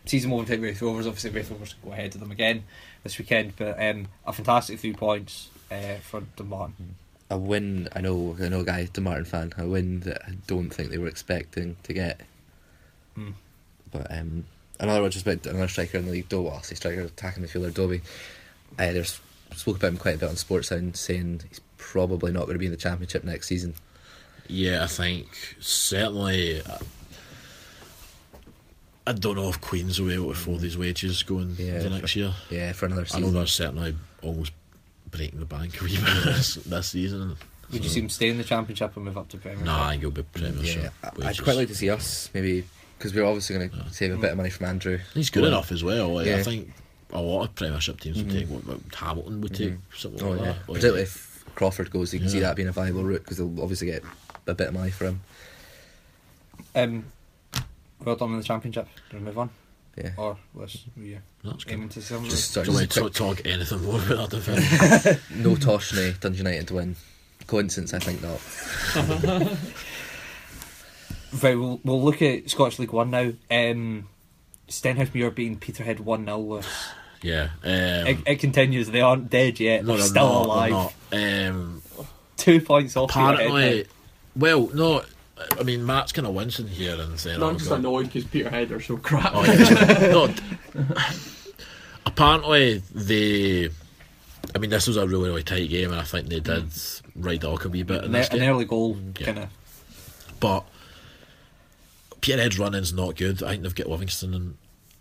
[0.05, 1.07] sees them overtake Raith Rovers.
[1.07, 2.65] Obviously, Raith Rovers go ahead of them again
[3.05, 6.97] this weekend, but um, a fantastic three points uh, for Dumbarton.
[7.31, 7.89] A win.
[7.95, 8.37] I know.
[8.43, 9.53] I know a guy, De Martin fan.
[9.57, 12.21] A win that I don't think they were expecting to get.
[13.17, 13.35] Mm.
[13.93, 14.45] But um,
[14.81, 16.29] another one just about another striker in the league.
[16.29, 18.03] Dobbie, well, I say striker, attacking midfielder Dobbie.
[18.79, 19.21] Uh, there's
[19.55, 22.59] spoke about him quite a bit on Sports Sound, saying he's probably not going to
[22.59, 23.75] be in the championship next season.
[24.49, 25.29] Yeah, I think
[25.61, 26.63] certainly.
[29.07, 31.91] I don't know if Queens will be able to afford these wages going Yeah, into
[31.91, 32.35] next for- year.
[32.51, 33.17] Yeah, for another season.
[33.17, 33.35] I know season.
[33.39, 34.53] they're certainly almost
[35.11, 37.37] breaking the bank a wee bit this, this season.
[37.73, 39.67] Would you see them stay in the championship and move up to Premiership?
[39.67, 40.83] Nah, I think it'll be Premiership.
[41.03, 42.65] yeah, I- I'd quite like to see us maybe
[42.99, 43.83] because we're obviously going to Yeah.
[43.91, 45.01] save a bit of money from Andreu.
[45.13, 46.15] He's good Well, enough as well.
[46.15, 46.37] Like, yeah.
[46.37, 46.73] I think
[47.13, 48.33] a lot of Premiership teams would Mhm.
[48.33, 50.57] take what, what Hamilton would take something Oh like yeah, that.
[50.57, 53.61] Like, particularly if Crawford goes, you can see that being a viable route because they'll
[53.61, 54.03] obviously get
[54.47, 55.21] a bit of money for him.
[56.75, 57.05] Um,
[58.05, 58.89] well done in the championship.
[59.11, 59.51] Do we move on,
[59.97, 61.73] Yeah, or was we that's good.
[61.75, 62.25] aiming to some?
[62.25, 64.45] just Do start you want just to a quick, talk, talk anything more about that
[64.45, 65.21] division?
[65.43, 66.97] no Toshney, Dundee United win.
[67.47, 68.41] Coincidence, I think not.
[71.43, 73.33] Right, we'll, we'll look at Scottish League One now.
[73.51, 74.09] Um,
[74.69, 76.61] Stenhousemuir beating Peterhead 1 0
[77.23, 77.49] yeah.
[77.65, 80.95] Um, It, it continues, they aren't dead yet, no, they're they're still not, alive.
[81.11, 81.55] they're not.
[81.57, 81.83] Um,
[82.37, 83.89] Two points off apparently, Peterhead.
[84.37, 85.03] well, no.
[85.59, 87.81] I mean, Matt's kind of wincing here and saying, No, oh, I'm just God.
[87.81, 89.33] annoyed because Peterhead are so crap.
[89.35, 90.09] Oh, yeah.
[90.77, 90.95] no,
[92.07, 93.71] apparently they.
[94.55, 96.67] I mean, this was a really, really tight game, and I think they did
[97.17, 98.51] ride the hook a wee bit in An, this an game.
[98.51, 99.27] early goal, Yeah.
[99.27, 99.49] kind of.
[100.39, 100.65] But
[102.21, 103.43] Peterhead's running's not good.
[103.43, 104.57] I think they've got Livingston and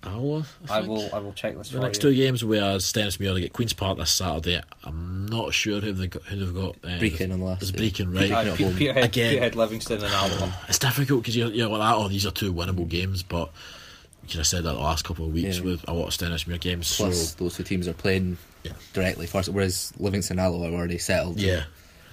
[0.06, 0.46] Alloa.
[0.70, 2.10] I, I will I will check this The for next you.
[2.12, 4.62] two games, whereas Stenhousemuir they get Queens Park this Saturday.
[4.84, 6.24] I'm not sure who they've got.
[6.24, 6.76] Who they've got.
[6.84, 7.90] Uh, Brechin on the last It's day.
[7.90, 8.32] Brechin, right?
[8.32, 9.30] Aye, at Pe- Peterhead, Again.
[9.32, 10.54] Peterhead, Livingston, and Alloa.
[10.70, 11.96] It's difficult because you're, you're like.
[11.96, 13.52] Oh, these are two winnable games, but
[14.24, 15.64] you could have said that the last couple of weeks Yeah.
[15.64, 16.96] with a lot of Stenhousemuir games.
[16.96, 18.72] Plus, so those two teams are playing Yeah.
[18.94, 21.40] directly first, whereas Livingston and Alloa are already settled.
[21.40, 21.64] yeah.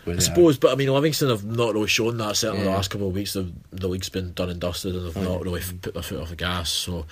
[0.06, 0.20] I they are.
[0.22, 2.34] suppose, but I mean, Livingston have not really shown that.
[2.34, 5.16] Certainly, the last couple of weeks, the, the league's been done and dusted, and they've
[5.18, 5.44] Oh, not yeah.
[5.44, 6.70] really put their foot off the gas.
[6.70, 7.02] So, uh,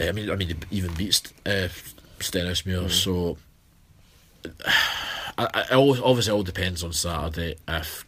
[0.00, 1.68] I mean, I mean, they even beat uh,
[2.18, 2.90] Stenhousemuir.
[2.90, 3.36] So,
[5.38, 8.04] I, I, obviously, it all depends on Saturday if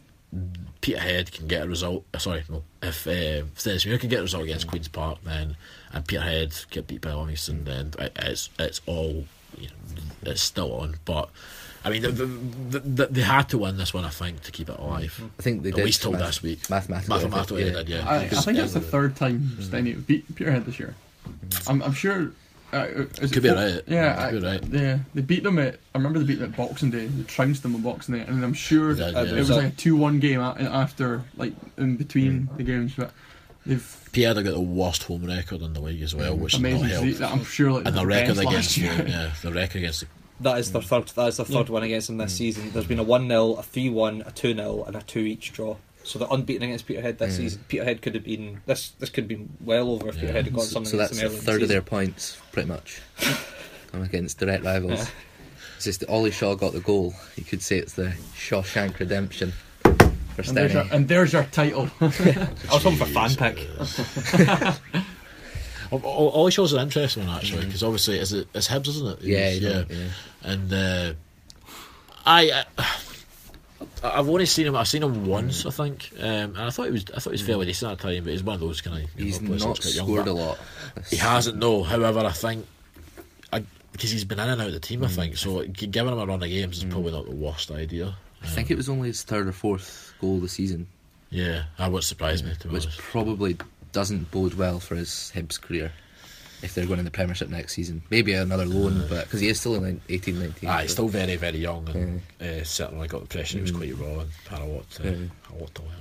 [0.81, 2.05] Peterhead can get a result.
[2.13, 5.55] uh, Sorry, no, if uh, Stenhousemuir can get a result against Queens Park, then
[5.93, 9.25] and Peterhead get beat by Livingston, then it, it's it's all
[9.57, 11.29] you know, it's still on, but.
[11.85, 14.67] I mean, the, the, the, they had to win this one, I think, to keep
[14.67, 15.21] it alive.
[15.39, 15.85] I think they At did.
[15.85, 16.69] least till math- this week.
[16.69, 18.09] Mathematically, I think, Mathematically, they did, yeah.
[18.09, 20.95] I, I think it's the third time Steny have beat Peterhead this year.
[21.67, 22.31] I'm, I'm sure.
[22.73, 22.79] Uh,
[23.21, 23.81] is it Could be right.
[23.87, 24.63] Yeah, Could be right.
[24.65, 25.75] Yeah, they beat them at.
[25.95, 27.07] I remember they beat them at Boxing Day.
[27.07, 29.35] They trounced them on Boxing Day, and I'm sure They did, it yeah.
[29.39, 32.57] was like a two-one game after, like in between Mm.
[32.57, 32.93] the games.
[32.97, 33.11] But
[33.65, 36.81] they've Pierre got the worst home record in the league as well, which amazing.
[36.89, 37.21] not to helped.
[37.39, 40.07] I'm sure like And the the record against last yeah, the record against the
[40.41, 41.07] That is their third.
[41.07, 42.71] That is their third one against them this season.
[42.73, 45.53] There's been a one 0 a three one, a two 0 and a two each
[45.53, 45.77] draw.
[46.07, 47.37] So they're unbeaten against Peterhead this Mm.
[47.37, 47.65] season.
[47.67, 48.91] Peterhead could have been this.
[48.99, 50.21] This could have been well over if Yeah.
[50.21, 51.81] Peterhead had got So, something so that's them a early in the third of their
[51.81, 53.01] points, pretty much.
[53.91, 54.99] Come against direct rivals.
[54.99, 55.05] Yeah.
[55.75, 57.13] It's just that Ollie Shaw got the goal.
[57.35, 59.51] You could say it's the Shawshank Redemption
[59.83, 59.91] for
[60.43, 61.89] And there's, your, and there's your title.
[62.01, 63.67] I was hoping for fan pick.
[65.91, 68.87] Ollie Shaw's all the shows are interesting one actually because obviously is it it's Hibs
[68.89, 69.19] isn't it?
[69.19, 69.23] Mm.
[69.25, 69.83] Yeah, It is, you yeah.
[69.89, 70.51] yeah.
[70.51, 71.13] And uh,
[72.25, 72.85] I, I
[74.03, 74.75] I've only seen him.
[74.75, 77.05] I've seen him once, I think, um, and I thought he was.
[77.15, 79.03] I thought he was fairly decent at the time, but he's one of those kind
[79.03, 79.09] of.
[79.15, 79.19] Mm.
[79.23, 80.57] He's not scored a lot.
[81.09, 81.83] He hasn't, no.
[81.83, 82.65] However, I think
[83.51, 84.83] I, because he's been in and out of the Mm.
[84.83, 85.63] team, I think so.
[85.65, 88.15] Giving him a run of games is probably not the worst idea.
[88.43, 90.87] I think it was only his third or fourth goal of the season,
[91.31, 92.53] Yeah, that would surprise me.
[92.59, 92.99] To be which honest.
[92.99, 93.57] probably
[93.93, 95.91] doesn't bode well for his Hibs career.
[96.63, 99.59] If they're going in the Premiership next season, maybe another loan, but because he is
[99.59, 100.69] still in 18, 19.
[100.69, 103.61] Ah, he's so- still very, very young, and uh, certainly I got the impression he
[103.61, 105.55] was quite raw and had a lot, to, Yeah.
[105.55, 105.91] a lot to learn.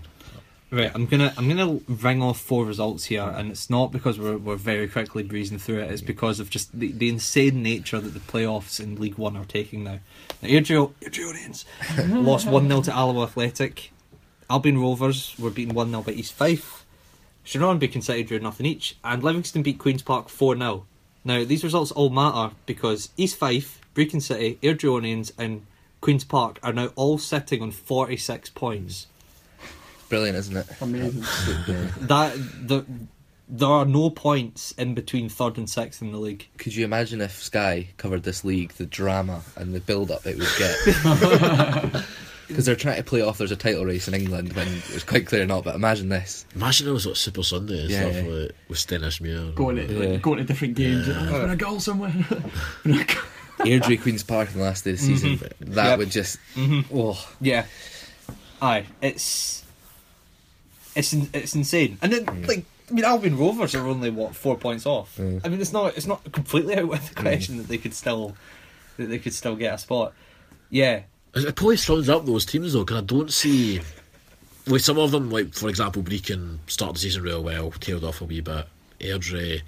[0.69, 4.37] Right, I'm gonna I'm gonna ring off four results here, and it's not because we're
[4.37, 5.91] we're very quickly breezing through it.
[5.93, 9.45] It's because of just the, the insane nature that the playoffs in League One are
[9.45, 10.01] taking now.
[10.43, 11.65] Now Airdrie Airdrieonians
[12.24, 13.93] lost one 0 to Alloa Athletic.
[14.51, 16.85] Albion Rovers were beaten one 0 by East Fife.
[17.47, 20.85] Sharon Brechin City drew nothing each, and Livingston beat Queens Park four 0
[21.24, 25.64] Now these results all matter because East Fife, Brechin City, Airdrieonians, and
[26.01, 29.06] Queens Park are now all sitting on forty six points.
[30.09, 30.66] brilliant, isn't it?
[30.81, 31.23] Amazing.
[31.68, 31.89] Yeah.
[32.01, 32.35] that
[32.66, 32.85] the
[33.48, 36.48] there are no points in between third and sixth in the league.
[36.59, 40.48] Could you imagine if Sky covered this league, the drama and the build-up it would
[40.59, 42.05] get?
[42.48, 45.27] Because they're trying to play off there's a title race in England when it's quite
[45.27, 45.64] clear not.
[45.64, 46.47] But imagine this.
[46.55, 48.20] Imagine it was like Super Sunday and Yeah, stuff yeah.
[48.32, 49.55] like, with Stenhousemuir.
[49.55, 50.09] going to Yeah.
[50.12, 51.09] like, going to different games.
[51.09, 51.14] Yeah.
[51.18, 52.12] Oh, there's been a goal somewhere.
[52.85, 53.23] Been a goal.
[53.60, 55.39] Airdrie Queens Park in the last day of the season.
[55.39, 55.74] That Mm-hmm.
[55.78, 55.98] Yep.
[55.98, 56.39] would just.
[56.55, 56.85] Mhm.
[56.94, 57.64] Oh, Yeah,
[58.60, 59.64] aye, it's
[60.94, 61.98] it's in- it's insane.
[62.02, 65.16] And then like I mean, Albion Rovers are only what four points off.
[65.18, 65.40] Mm.
[65.44, 68.36] I mean, it's not it's not completely out of the question that they could still
[68.98, 70.12] that they could still get a spot.
[70.70, 71.02] Yeah,
[71.37, 73.81] It probably sums up those teams though, because I don't see.
[74.67, 78.21] With some of them, like for example, Brechin start the season real well, tailed off
[78.21, 78.67] a wee bit.
[79.01, 79.63] Airdrie, I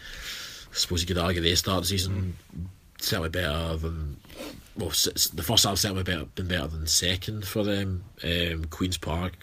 [0.73, 2.37] suppose you could argue they start the season
[2.99, 4.17] certainly better than.
[4.77, 8.05] Well, the first half certainly better, been better than second for them.
[8.23, 9.35] Um, Queens Park,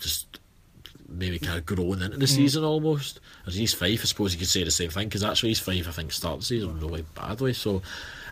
[0.00, 0.38] just
[1.08, 3.20] maybe kind of growing into the season almost.
[3.46, 5.86] As East Fife, I suppose you could say the same thing because actually East Fife,
[5.88, 7.52] I think, started the season really badly.
[7.52, 7.82] So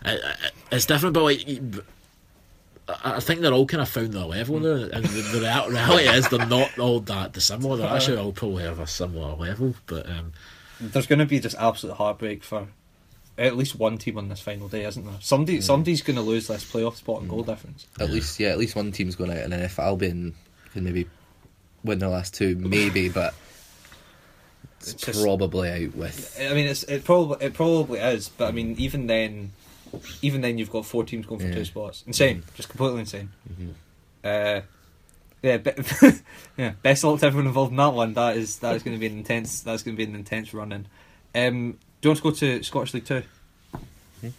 [0.03, 1.47] it, it, it's different, but like.
[2.87, 5.69] I I think they're all kind of found their level there, and the, the real-
[5.69, 7.77] reality is they're not all that dissimilar.
[7.77, 10.33] They're actually all probably have a similar level, but um,
[10.81, 12.67] there's going to be just absolute heartbreak for
[13.37, 15.15] at least one team on this final day, isn't there?
[15.21, 17.87] Somebody somebody's going to lose this playoff spot and goal difference.
[17.99, 20.35] at least yeah, at least one team's going out, and then if Albion
[20.73, 21.07] can maybe
[21.83, 23.33] win their last two, maybe, but
[24.79, 26.37] it's, It's just- probably out with.
[26.39, 29.51] I mean, it's it probably it probably is, but I mean, even then,
[30.21, 31.53] even then, you've got four teams going for Yeah.
[31.55, 32.03] two spots.
[32.07, 33.29] Insane, just completely insane.
[33.51, 33.73] Mhm.
[34.23, 34.61] Uh,
[35.41, 35.71] yeah, be-
[36.57, 36.71] yeah.
[36.81, 38.13] Best of luck to everyone involved in that one.
[38.13, 39.61] That is that is going to be an intense.
[39.61, 40.87] That's going to be an intense run in.
[41.35, 43.23] Um, do you want to go to Scottish League Two?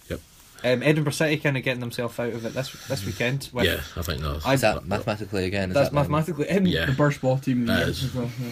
[0.09, 0.21] Yep.
[0.65, 3.51] Um, Edinburgh City kind of getting themselves out of it this this weekend.
[3.53, 4.47] with- yeah, I think that's.
[4.47, 5.69] I- Is that mathematically again?
[5.71, 6.49] Is that's that mathematically.
[6.49, 6.87] Um, Yeah.
[6.87, 7.67] The Burst Baw team.
[7.67, 8.15] That is.
[8.15, 8.49] well, yeah.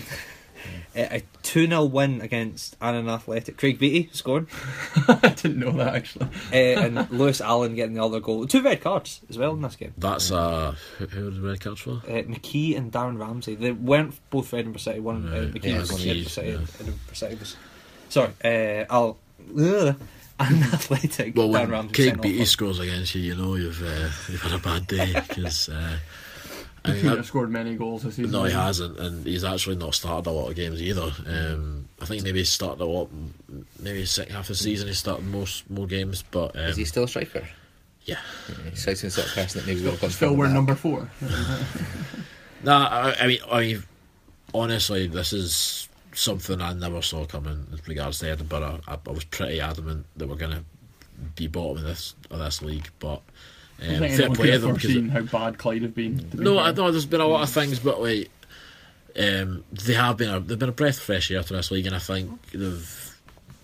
[0.94, 3.56] Uh, a 2 0 win against Annan Athletic.
[3.56, 4.46] Craig Beattie scoring.
[5.08, 6.26] I didn't know that actually.
[6.52, 8.46] uh, and Lewis Allen getting the other goal.
[8.46, 9.94] Two red cards as well in this game.
[9.96, 11.90] That's uh, who, who were the red cards for?
[11.92, 13.54] Uh, McKee and Darren Ramsey.
[13.54, 15.00] They weren't both for Edinburgh City.
[15.00, 15.50] One uh, Right.
[15.54, 16.48] McKee Yeah, was one for of Edinburgh City.
[16.48, 16.54] yeah.
[16.56, 17.56] and Edinburgh City was.
[18.10, 19.18] Sorry, uh, I'll.
[19.58, 19.96] Ugh,
[20.38, 21.36] and Athletic.
[21.36, 24.42] Well, Darren when Ramsey Craig sent Beattie scores against you, you know you've uh, you've
[24.42, 25.68] had a bad day because.
[25.68, 25.96] Uh,
[26.84, 28.32] I He mean, couldn't scored many goals this season.
[28.32, 31.12] No, he hasn't, and he's actually not started a lot of games either.
[31.26, 33.08] Um, I think maybe he started a lot,
[33.78, 36.84] maybe second half of the season he started most more games, but um, Is he
[36.84, 37.46] still a striker?
[38.04, 38.18] yeah.
[38.70, 40.38] He strikes me as the sort of person that maybe would have gone Still further
[40.38, 40.56] wearing back.
[40.56, 41.08] number four.
[42.64, 43.82] Nah, I, I mean, I mean,
[44.54, 48.80] honestly, this is something I never saw coming in regards to Edinburgh.
[48.86, 50.64] I, I was pretty adamant that we're going to
[51.34, 53.20] be bottom of this of this league, but
[53.82, 55.82] I um, think fair anyone play could to have them 'cause foreseen how bad Clyde
[55.82, 56.18] have been.
[56.18, 56.58] to be No.
[56.58, 58.30] I know there's been a lot of things, but like,
[59.18, 61.86] um, they have been a, they've been a breath of fresh air to this league,
[61.86, 63.16] and I think they've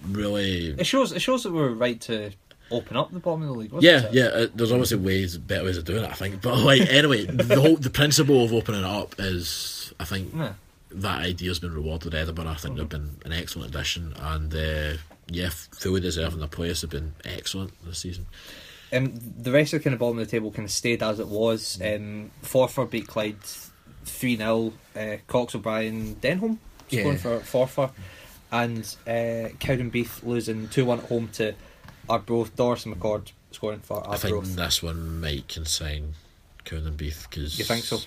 [0.06, 0.68] really.
[0.78, 1.12] It shows.
[1.12, 2.30] It shows that we're right to
[2.70, 3.70] open up the bottom of the league.
[3.70, 4.14] doesn't Yeah, it?
[4.14, 4.24] yeah.
[4.24, 6.10] Uh, there's obviously ways, better ways of doing it.
[6.10, 10.04] I think, but like anyway, the whole the principle of opening it up is, I
[10.04, 10.52] think, Yeah.
[10.90, 12.14] that idea has been rewarded.
[12.14, 14.98] at Edinburgh, I think they've been an excellent addition, and uh,
[15.30, 18.26] yeah, fully deserving the place have been excellent this season.
[18.93, 21.20] Um, the rest of the kind of bottom of the table kind of stayed as
[21.20, 21.78] it was.
[21.82, 23.36] Um, Forfar beat Clyde
[24.05, 26.59] three 0 uh, Cox O'Brien Denholm
[26.89, 27.16] scoring Yeah.
[27.16, 27.90] for Forfar,
[28.51, 31.55] and uh, Cowdenbeath losing two one at home to
[32.09, 32.56] Arbroath.
[32.56, 34.56] Doris and McCord scoring for I think Arbroath.
[34.56, 36.15] this one might consign
[36.97, 37.98] Beef because You think so?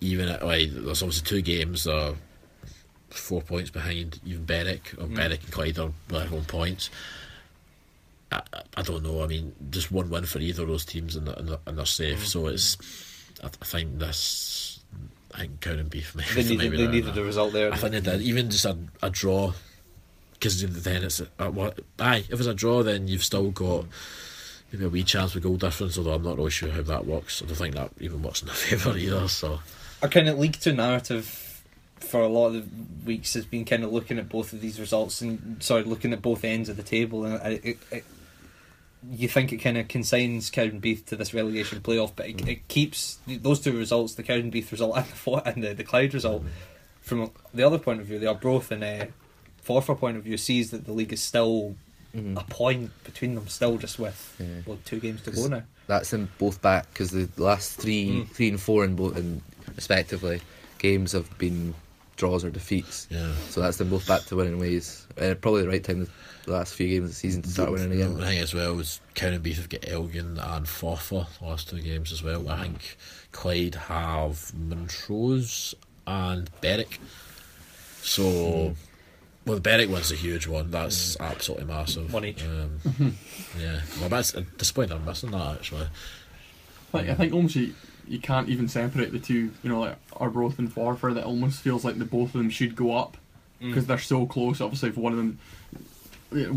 [0.00, 1.88] Even at, like, there's obviously two games
[3.10, 5.16] four points behind even Berwick or Mm.
[5.16, 5.90] Berwick and Clyde are
[6.28, 6.88] own points.
[8.32, 9.22] I, I- I don't know.
[9.22, 11.78] I mean, just one win for either of those teams and they're, and they're, and
[11.78, 12.20] they're safe.
[12.20, 12.26] Mm.
[12.26, 12.76] So it's.
[13.42, 14.80] I, I think this.
[15.34, 16.14] I think Cowdenbeath.
[16.36, 17.72] Maybe, They needed, they needed a result there.
[17.72, 18.22] I think they did.
[18.22, 19.52] Even just a, a draw,
[20.32, 21.78] because then it's uh, what.
[21.98, 23.84] Aye, if it's a draw, then you've still got
[24.72, 25.98] maybe a wee chance with goal difference.
[25.98, 27.42] Although I'm not really sure how that works.
[27.42, 29.28] I don't think that even works in their favour either.
[29.28, 29.60] So
[30.02, 31.62] Our kind of League Two narrative
[32.00, 32.66] for a lot of the
[33.06, 36.20] weeks has been kind of looking at both of these results and sorry, looking at
[36.20, 38.04] both ends of the table, and it, it, it,
[39.10, 43.18] you think it kind of consigns Cowdenbeath to this relegation playoff, but it, it keeps
[43.26, 46.44] those two results, the Cowdenbeath result and the and the, the Clyde result,
[47.00, 49.08] from the other point of view, they are both in a
[49.66, 51.76] Forfar point of view sees that the league is still
[52.14, 52.38] Mhm.
[52.38, 54.46] a point between them, still just with Yeah.
[54.66, 55.62] well, two games to go now.
[55.86, 58.28] That's them both back because the last three, Mm.
[58.28, 59.40] three and four in both, and
[59.74, 60.42] respectively,
[60.78, 61.74] games have been
[62.16, 63.06] draws or defeats.
[63.10, 63.32] yeah.
[63.48, 65.06] So that's them both back to winning ways.
[65.20, 66.06] Uh, probably the right time
[66.44, 68.14] the last few games of the season to start winning again.
[68.14, 72.12] The thing as well is Cowdenbeath have got Elgin and Forfar the last two games
[72.12, 72.48] as well.
[72.48, 72.96] I think
[73.32, 75.74] Clyde have Montrose
[76.06, 76.98] and Berwick.
[78.02, 78.74] So,
[79.46, 80.70] well, the Berwick one's a huge one.
[80.70, 82.12] That's absolutely massive.
[82.12, 82.44] One each.
[82.44, 82.80] Um,
[83.60, 84.96] yeah, well, that's a disappointing.
[84.96, 85.86] I'm missing that actually.
[86.92, 87.56] Like, I think almost
[88.06, 89.52] you, you can't even separate the two.
[89.62, 91.14] You know, like Arbroath and Forfar.
[91.14, 93.16] That almost feels like the both of them should go up
[93.60, 93.68] Mm.
[93.68, 94.60] because they're so close.
[94.60, 95.38] Obviously, if one of them,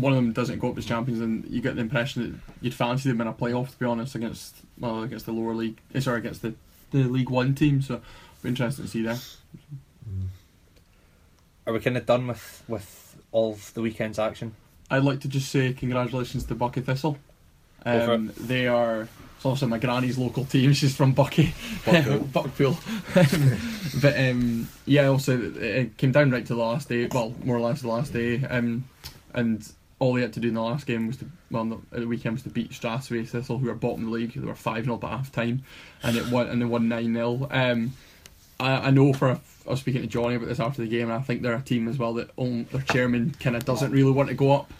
[0.00, 2.74] one of them doesn't go up as champions, then you get the impression that you'd
[2.74, 3.70] fancy them in a playoff.
[3.70, 6.54] To be honest, against well, against the lower league, eh, sorry, against the
[6.90, 7.80] the League One team.
[7.80, 8.00] So,
[8.42, 9.22] be interesting to see that.
[11.66, 14.54] Are we kind of done with with all of the weekend's action?
[14.90, 17.18] I'd like to just say congratulations to Buckie Thistle.
[17.86, 19.08] Go for Um, they are.
[19.36, 20.72] It's also my granny's local team.
[20.74, 21.52] She's from Buckie,
[21.84, 22.24] Buckpool.
[23.14, 24.00] Buckpool.
[24.02, 27.08] but um, yeah, also it came down right to the last day.
[27.12, 28.42] Well, more or less the last day.
[28.44, 28.88] Um,
[29.34, 29.66] and
[29.98, 32.06] all they had to do in the last game was to well, no, at the
[32.06, 34.32] weekend was to beat Strathspey Thistle, who are bottom of the league.
[34.34, 35.62] They were five 0 at half time,
[36.02, 37.92] and it won and they won nine 0 Um,
[38.58, 41.10] I, I know for a, I was speaking to Johnny about this after the game,
[41.10, 43.92] and I think they're a team as well that own, their chairman kind of doesn't
[43.92, 44.72] really want to go up.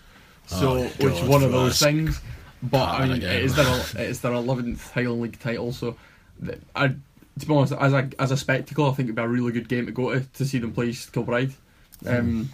[0.47, 1.79] So, Oh, which God, one of those us.
[1.81, 2.21] things.
[2.63, 3.67] But I mean, it is their
[4.05, 5.73] it is their eleventh Highland League title.
[5.73, 5.97] So,
[6.45, 9.29] th- I to be honest, as a as a spectacle, I think it'd be a
[9.29, 11.53] really good game to go to to see them play Kilbride,
[12.07, 12.49] um,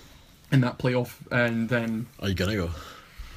[0.50, 1.14] in that playoff.
[1.30, 2.70] And then Are you gonna go?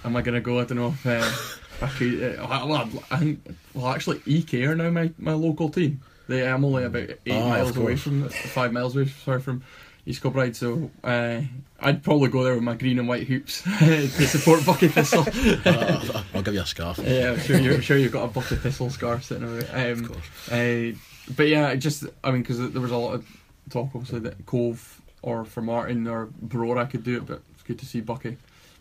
[0.04, 0.60] am I gonna go?
[0.60, 2.40] I don't know if uh, I could.
[2.40, 6.02] Uh, well, I think well, actually, EK are now my, my local team.
[6.28, 9.06] They I'm only about eight Ah, miles away from five miles away.
[9.08, 9.64] Sorry from
[10.08, 11.42] East Kilbride, so uh,
[11.80, 15.26] I'd probably go there with my green and white hoops to support Buckie Thistle.
[15.66, 17.00] Uh, I'll give you a scarf.
[17.04, 19.92] Yeah, I'm sure, you I'm sure you've got a Buckie Thistle scarf sitting over there.
[19.92, 20.52] Of Um, course.
[20.52, 20.92] uh,
[21.36, 23.26] but yeah, just I mean, because there was a lot of
[23.72, 27.86] talk, obviously, that Cove or Formartine or Brora could do it, but it's good to
[27.88, 28.38] see Buckie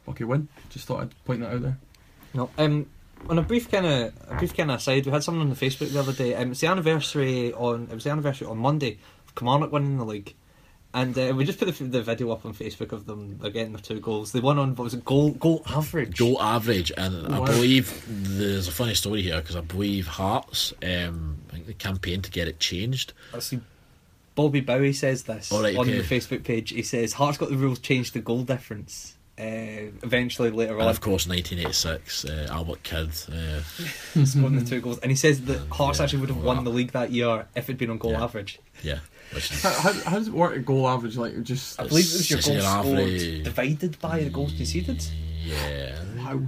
[0.07, 0.49] Buckie win.
[0.69, 1.79] Just thought I'd point that out there.
[2.35, 2.51] No.
[2.59, 2.87] Um,
[3.31, 5.57] on a brief kind of a brief kind of aside, we had someone on the
[5.57, 6.35] Facebook the other day.
[6.35, 10.05] Um, it's the anniversary on it was the anniversary on Monday of Kilmarnock winning the
[10.05, 10.35] league.
[10.95, 13.37] And uh, we just put the, the video up on Facebook of them.
[13.41, 14.31] They're getting their two goals.
[14.31, 15.05] They won on what was it?
[15.05, 16.16] Goal goal average.
[16.16, 21.39] Goal average, and I believe there's a funny story here because I believe Hearts, um,
[21.51, 23.12] I think the campaign to get it changed.
[23.33, 23.61] Let's see.
[24.37, 25.99] Bobby Bowie says this All right, on okay.
[26.01, 26.71] the Facebook page.
[26.71, 29.16] He says Hearts got the rules changed to goal difference.
[29.37, 33.09] Uh, eventually, later And on, of course, 1986, uh, Albert Kidd.
[33.33, 33.61] Uh,
[34.25, 36.55] scoring the two goals, and he says that Hearts Yeah, actually would have wow.
[36.55, 38.23] won the league that year if it'd been on goal Yeah.
[38.23, 38.61] average.
[38.85, 39.01] yeah,
[39.33, 41.17] which is, How, how, how does it work at goal average?
[41.17, 43.45] Like just I believe it was your It's goals your scored average.
[43.45, 45.05] divided by the goals conceded.
[45.45, 45.99] yeah.
[46.17, 46.41] wow.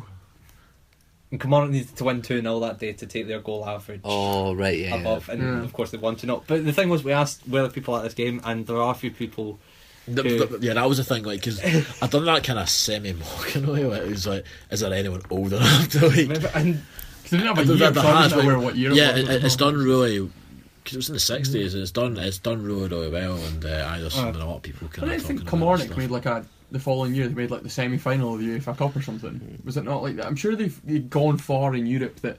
[1.32, 4.54] And Kilmarnock needed to win 2 0 that day to take their goal average Oh
[4.54, 4.94] right, yeah.
[4.94, 5.62] above, and Yeah.
[5.64, 6.44] of course they won 2 0.
[6.46, 8.92] But the thing was, we asked where the people at this game, and there are
[8.92, 9.58] a few people.
[10.06, 11.24] The- Who- the- yeah, that was the thing.
[11.24, 11.60] Like, because
[12.02, 13.84] I done that kind of semi mocking way.
[13.84, 16.16] Like, it was like, is there anyone old enough to like?
[16.16, 16.80] Remember, and
[17.24, 18.76] Because they didn't have a The- year, so I'm hands, just not aware like- what
[18.76, 19.28] year yeah, was.
[19.28, 20.30] it, it's done really.
[20.86, 22.16] Because it was in the sixties, it's done.
[22.16, 25.06] It's done really, really well, and uh, I just Uh, a lot of people I
[25.06, 28.34] don't think Kilmarnock made like a the following year they made like the semi final
[28.34, 29.60] of the UEFA Cup or something.
[29.64, 30.26] Was it not like that?
[30.26, 32.38] I'm sure they've, they've gone far in Europe that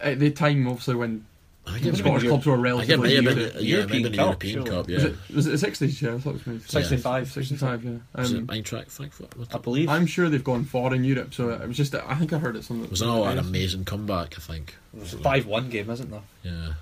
[0.00, 1.24] at the time obviously when
[1.66, 3.22] I think the it was Scottish clubs were I think relatively new.
[3.28, 4.86] been, Was yeah, it been the European European Cup, Cup.
[4.90, 5.02] surely.
[5.04, 6.02] Yeah, it was it the 60s?
[6.02, 7.30] Yeah, I thought it was maybe 65.
[7.30, 7.84] 65.
[7.84, 7.90] Yeah.
[8.14, 9.36] was it Um, Eintracht Frankfurt?
[9.38, 11.94] Was I it, believe I'm sure they've gone far in Europe, so it was just
[11.94, 12.88] I think I heard it somewhere.
[12.90, 14.34] was it not an amazing comeback?
[14.36, 14.74] I think.
[14.92, 16.22] there's a 5 1 game, isn't there?
[16.42, 16.72] Yeah,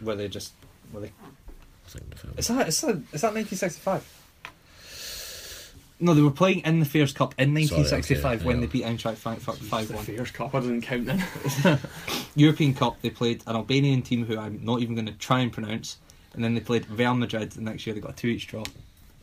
[0.00, 0.52] Where they just.
[0.92, 2.34] Where they, I think the film.
[2.36, 4.12] is, that, is, that, is that 1965?
[5.98, 8.60] No, they were playing in the Fairs Cup in Sorry, 1965 okay, when yeah.
[8.60, 10.04] they beat Eintracht Frankfurt 5 1.
[10.04, 11.24] Fairs Cup, I didn't count then.
[12.36, 15.50] European Cup, they played an Albanian team who I'm not even going to try and
[15.50, 15.96] pronounce,
[16.34, 17.52] and then they played Real Madrid.
[17.52, 18.62] The next year, they got a two each draw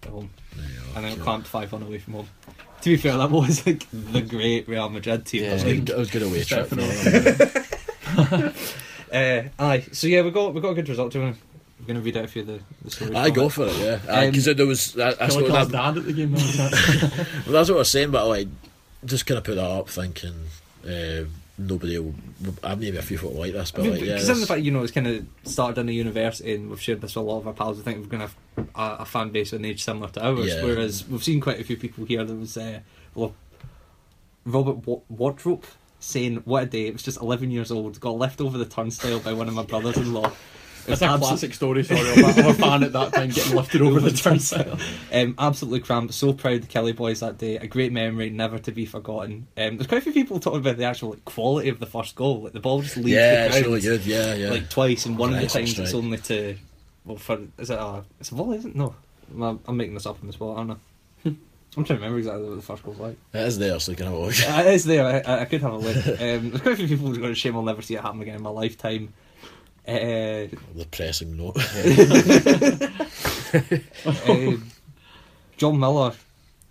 [0.01, 2.27] at home, There you go, and then clamped five one away from home.
[2.81, 5.43] To be fair, that was like the great Real Madrid team.
[5.43, 5.51] Yeah.
[5.51, 6.69] It was It was like, good- it was good away trip.
[9.14, 9.52] Definitely.
[9.60, 11.11] uh, aye, so yeah, we got we got a good result.
[11.14, 11.38] Do you wanna,
[11.80, 13.15] we're going to read out a few of the, the stories.
[13.15, 14.26] I go for it, yeah.
[14.26, 16.31] Because there was that, that's, Kelly what, that, dad at the game.
[16.31, 18.11] that well, that's what I was saying.
[18.11, 18.48] But like,
[19.03, 20.45] just kind of put that up, thinking
[20.88, 21.26] uh,
[21.57, 22.15] nobody will.
[22.64, 24.61] I've maybe a few people like this, I but mean, like, yeah, considering the fact
[24.61, 27.27] you know it's kind of started in a university and we've shared this with a
[27.27, 29.60] lot of our pals, I think we're going to have a, a fan base of
[29.60, 30.48] an age similar to ours.
[30.48, 30.64] Yeah.
[30.64, 32.23] Whereas we've seen quite a few people here.
[32.23, 32.80] There was uh,
[33.14, 33.34] well,
[34.45, 35.65] Robert Wa- Wardrope
[36.03, 36.88] saying, "What a day!
[36.88, 37.99] It was just 11 years old.
[37.99, 40.31] Got left over the turnstile by one of my brothers-in-law."
[40.85, 43.81] That's a Absolute- classic story, sorry, of a, a fan at that time getting lifted
[43.81, 44.77] over the turnstile.
[45.13, 46.13] Um, absolutely cramped.
[46.13, 47.55] So proud of the Killie boys that day.
[47.55, 49.47] A great memory, never to be forgotten.
[49.55, 52.15] Um, there's quite a few people talking about the actual like, quality of the first
[52.15, 52.41] goal.
[52.41, 54.05] Like the ball just leaves yeah, the it's really good.
[54.05, 54.49] Yeah, yeah.
[54.49, 56.57] like twice, and one of the Nice times it's only to
[57.05, 58.57] well for is it a it's a volley?
[58.57, 58.75] Isn't it?
[58.75, 58.93] No,
[59.41, 60.55] I'm, I'm making this up on the spot.
[60.55, 60.80] I don't know.
[61.77, 63.17] I'm trying to remember exactly what the first goal's like.
[63.33, 64.35] it is there, so you can have a look.
[64.49, 65.23] Uh, it is there.
[65.27, 65.95] I, I could have a look.
[66.23, 68.21] Um, there's quite a few people who's going to shame I'll never see it happen
[68.21, 69.13] again in my lifetime.
[69.87, 71.57] Uh, the pressing note.
[74.29, 74.67] um,
[75.57, 76.13] John Miller.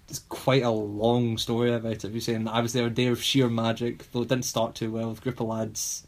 [0.08, 2.12] It's quite a long story about it.
[2.12, 4.90] He's saying I was there a day of sheer magic, though it didn't start too
[4.90, 5.08] well.
[5.08, 6.06] with a group of lads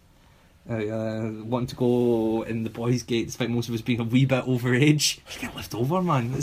[0.69, 4.05] uh, uh, wanting to go in the boys' gate, despite most of us being a
[4.05, 5.21] wee bit over age.
[5.35, 6.33] You get left over, man.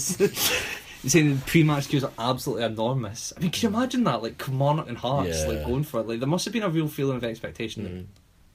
[1.03, 3.33] It's, he's saying the pre-match queues are absolutely enormous.
[3.35, 4.21] I mean, can you imagine that?
[4.21, 5.47] Like Kilmarnock and Hearts, Yeah.
[5.47, 6.07] like going for it.
[6.07, 7.83] Like there must have been a real feeling of expectation.
[7.83, 7.89] Mm.
[7.89, 8.05] That,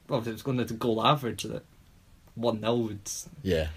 [0.08, 1.64] well, if it was going to the goal average, that
[2.34, 3.00] one 0 would
[3.42, 3.68] yeah,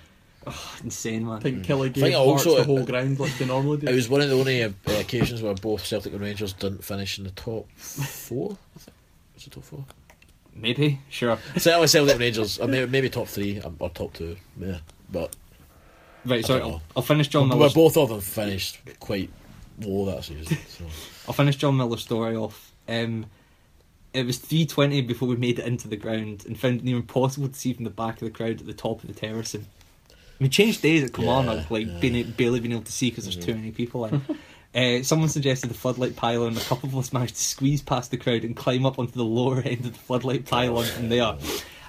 [0.45, 1.37] oh, insane, man.
[1.37, 3.87] I think Killie think gave Hearts also- the whole ground like they normally do.
[3.91, 7.17] it was one of the only uh, occasions where both Celtic and Rangers didn't finish
[7.17, 8.57] in the top four.
[8.75, 8.95] I think
[9.35, 9.85] was it top four?
[10.55, 11.37] Maybe, sure.
[11.57, 14.35] Certainly Celtic and Rangers, or maybe, maybe top three um, or top two.
[14.59, 14.79] Yeah,
[15.09, 15.33] but
[16.25, 16.81] Right, sorry, I'll.
[16.95, 17.73] I'll finish John Miller's.
[17.73, 19.29] both of them finished quite
[19.81, 20.57] low that season.
[20.67, 20.83] So.
[21.27, 22.73] I'll finish John Miller's story off.
[22.87, 23.25] Um,
[24.13, 26.97] it was three twenty before we made it into the ground and found it near
[26.97, 29.65] impossible to see from the back of the crowd at the top of the terracing.
[30.39, 31.99] We changed days at Kilmarnock, Yeah, like yeah.
[31.99, 34.21] being, barely being able to see because there's too many people in.
[34.75, 36.49] Uh, someone suggested the floodlight pylon.
[36.49, 39.13] and A couple of us managed to squeeze past the crowd and climb up onto
[39.13, 41.35] the lower end of the floodlight pylon from there.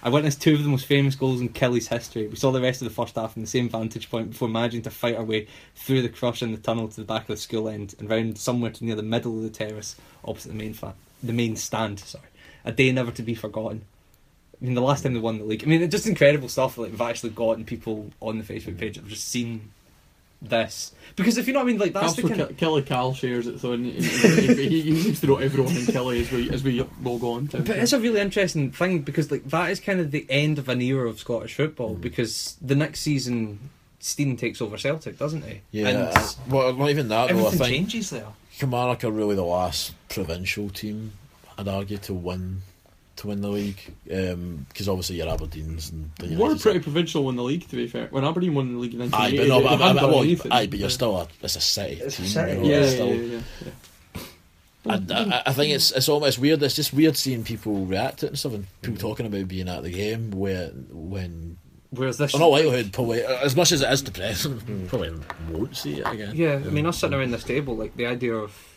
[0.02, 2.26] I witnessed two of the most famous goals in Killie's history.
[2.26, 4.82] We saw the rest of the first half from the same vantage point before managing
[4.82, 7.36] to fight our way through the crush in the tunnel to the back of the
[7.36, 10.72] school end and round somewhere to near the middle of the terrace opposite the main
[10.72, 12.00] fa- the main stand.
[12.00, 12.24] Sorry,
[12.64, 13.84] a day never to be forgotten.
[14.60, 15.64] I mean, the last time they won the league.
[15.64, 16.78] I mean, it's just incredible stuff.
[16.78, 19.70] Like we've actually gotten people on the Facebook page have just seen
[20.42, 22.86] this because if you know what I mean, like that's also, the kind Ke- Killie
[22.86, 26.50] Cal shares it, so he, he, he seems to know everyone in Killie as we
[26.50, 27.58] as we will go on to.
[27.58, 30.68] But it's a really interesting thing because like that is kind of the end of
[30.68, 32.00] an era of Scottish football mm.
[32.00, 35.60] because the next season Stein takes over Celtic, doesn't he?
[35.72, 37.34] Yeah, and well, not even that though.
[37.34, 38.26] I everything think changes there.
[38.58, 41.12] Kilmarnock are really the last provincial team,
[41.58, 42.62] I'd argue, to win
[43.20, 43.80] to win the league
[44.12, 47.76] um, because obviously you're Aberdeen's and the we're United's- pretty provincial in the league, to
[47.76, 48.08] be fair.
[48.10, 50.66] When Aberdeen won the league in Aye, 1980, but no, but, hadn't but, well, aye,
[50.66, 53.14] but you're still a it's a city It's a city, you know, Yeah, yeah, still-
[53.14, 53.70] yeah, yeah, yeah.
[54.86, 56.62] I, I, I think it's it's almost weird.
[56.62, 59.00] It's just weird seeing people react to it and stuff, and people mm.
[59.00, 61.58] talking about being at the game where when
[61.90, 65.12] Whereas this, in all likelihood, probably as much as it is depressing, probably
[65.50, 66.34] won't see it again.
[66.34, 68.69] yeah, I mean, um, us sitting around this table, like the idea of,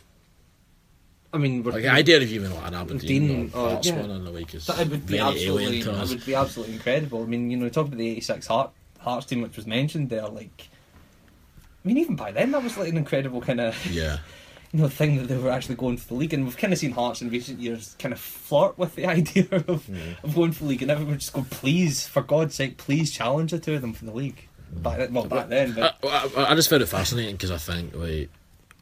[1.34, 4.00] I mean, we're, Like the idea of even uh, like an Aberdeen or Hearts yeah.
[4.00, 7.24] one in the week is That it would be absolutely, would be absolutely incredible.
[7.24, 10.28] I mean, you know, talk about the '86 Heart, Hearts team, which was mentioned there.
[10.28, 10.70] Like,
[11.84, 14.20] I mean, even by then, that was like an incredible kind of Yeah,
[14.72, 16.36] you know thing that they were actually going for the league.
[16.36, 19.48] And we've kind of seen Hearts in recent years kind of flirt with the idea
[19.52, 20.24] of mm.
[20.24, 23.50] of going for the league, and everyone just go, please, for God's sake, please challenge
[23.50, 24.48] the two of them for the league.
[24.72, 24.84] Mm.
[24.84, 27.96] Back then, well, back then, I, I, I just found it fascinating because I think
[27.96, 28.30] like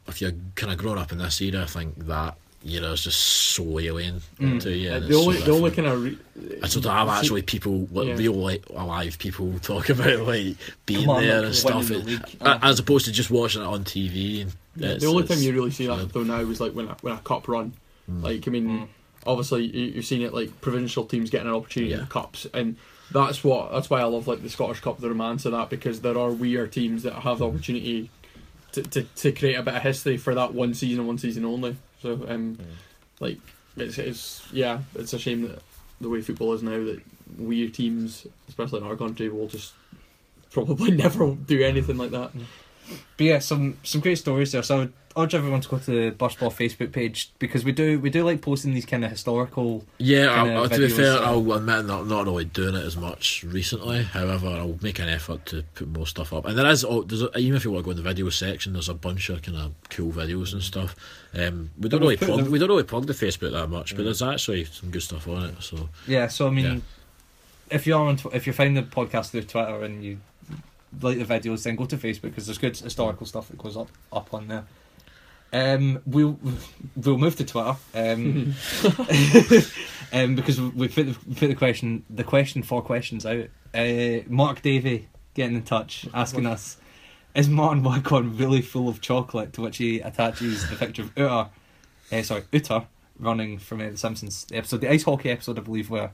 [0.06, 3.18] if you're kind of growing up in this era, I think that era it's just
[3.20, 4.60] so alien mm.
[4.60, 4.90] to you.
[4.90, 6.18] The it's so only, the only kind of re-
[6.62, 8.14] And so to have actually people, like, Yeah.
[8.14, 10.56] real like, alive people, talk about like
[10.86, 12.36] being on, there like, and stuff, the it- league.
[12.40, 14.42] as opposed to just watching it on TV.
[14.42, 16.88] And Yeah, the only it's- time you really see that though now is like when
[16.88, 17.72] a, when a cup run.
[18.10, 18.22] Mm.
[18.22, 18.88] Like I mean, mm.
[19.26, 22.04] obviously you, have seen it like provincial teams getting an opportunity in Yeah.
[22.04, 22.76] the cups, and
[23.12, 26.00] that's what that's why I love like the Scottish Cup, the romance of that, because
[26.00, 28.10] there are weird teams that have the opportunity
[28.72, 31.44] to, to, to create a bit of history for that one season and one season
[31.44, 31.76] only.
[32.02, 32.58] So um,
[33.20, 33.38] like
[33.76, 35.62] it's it's yeah, it's a shame that
[36.00, 37.00] the way football is now that
[37.38, 39.72] weird teams, especially in our country, will just
[40.50, 42.32] probably never do anything like that.
[43.16, 44.62] But yeah, some some great stories there.
[44.62, 47.72] So I would urge everyone to go to the Burst Baw Facebook page because we
[47.72, 49.84] do we do like posting these kind of historical.
[49.98, 53.44] Yeah, I'll, to be fair, I'll admit I'm not not really doing it as much
[53.44, 54.02] recently.
[54.02, 56.46] However, I'll make an effort to put more stuff up.
[56.46, 58.28] And there is, oh, there's a, even if you want to go in the video
[58.30, 60.96] section, there's a bunch of kind of cool videos and stuff.
[61.34, 64.04] Um, we don't really plug, them- we don't really plug the Facebook that much, but
[64.04, 65.54] there's actually some good stuff on it.
[65.62, 66.78] So Yeah, so I mean, Yeah.
[67.76, 70.18] if you're on tw- if you're finding the podcast through Twitter and you
[71.00, 73.88] like the videos, then go to Facebook because there's good historical stuff that goes up
[74.12, 74.64] up on there.
[75.52, 76.38] Um, we'll
[76.96, 77.76] we'll move to Twitter.
[77.94, 78.54] Um,
[80.12, 83.48] um, because we put the, put the question the question for questions out.
[83.74, 86.78] Uh, Mark Davey getting in touch, asking us,
[87.34, 89.52] is Martyn Waghorn really full of chocolate?
[89.54, 91.48] To which he attaches the picture of Uter,
[92.10, 92.86] uh, sorry, Uter
[93.18, 96.12] running from uh, the Simpsons episode, the ice hockey episode, I believe, where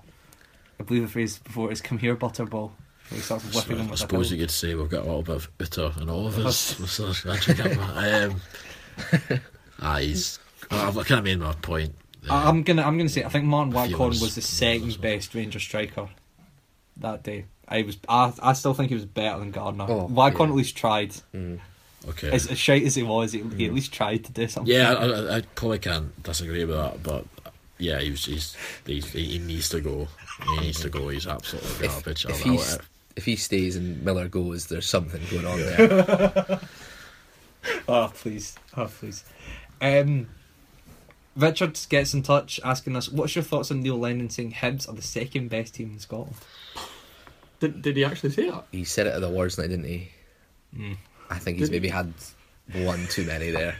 [0.80, 2.72] I believe the phrase before is "Come here, Butterball."
[3.10, 5.59] He starts whipping them I suppose you could say we've got a little bit of
[5.59, 6.59] Uter in all of us.
[6.90, 8.40] So that's actually got um,
[9.80, 10.39] ah, he's.
[10.68, 11.94] Kind of made my point.
[12.28, 14.43] I- I'm gonna I'm gonna say I think Martyn A few Waghorn others- was the
[14.43, 16.09] second best Ranger striker
[16.98, 17.47] that day.
[17.66, 19.86] I was I, I still think he was better than Garner.
[19.89, 20.55] Oh, Waghorn yeah.
[20.55, 21.14] at least tried.
[22.06, 22.30] okay.
[22.30, 24.72] As, as shite as he was, he, he at least tried to do something.
[24.72, 27.24] Yeah, I, I, I probably can't disagree with that, but
[27.78, 28.56] yeah, he was, he's,
[28.86, 30.09] he's, he needs to go.
[30.44, 31.09] He needs to go.
[31.09, 32.24] He's absolutely garbage.
[32.26, 32.78] if, I'll- he's,
[33.19, 36.61] if he stays and Miller goes, there's something going on there.
[37.89, 39.24] Oh please, oh please.
[39.82, 40.28] Um,
[41.35, 44.93] Richard gets in touch asking us, "What's your thoughts on Neil Lennon saying Hibs are
[44.93, 46.36] the second best team in Scotland?"
[47.59, 48.66] Did, did he actually say that?
[48.70, 50.11] he said it at the awards night, didn't he?
[50.77, 50.97] Mm.
[51.28, 52.15] I think he's Did- maybe had
[52.73, 53.74] one too many there.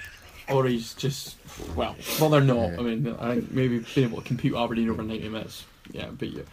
[0.48, 1.36] Or he's just
[1.77, 2.73] well, well they're not.
[2.73, 2.78] Yeah.
[2.81, 5.65] I mean, I think maybe being able to compute Aberdeen over ninety minutes.
[5.93, 6.44] Yeah, but you,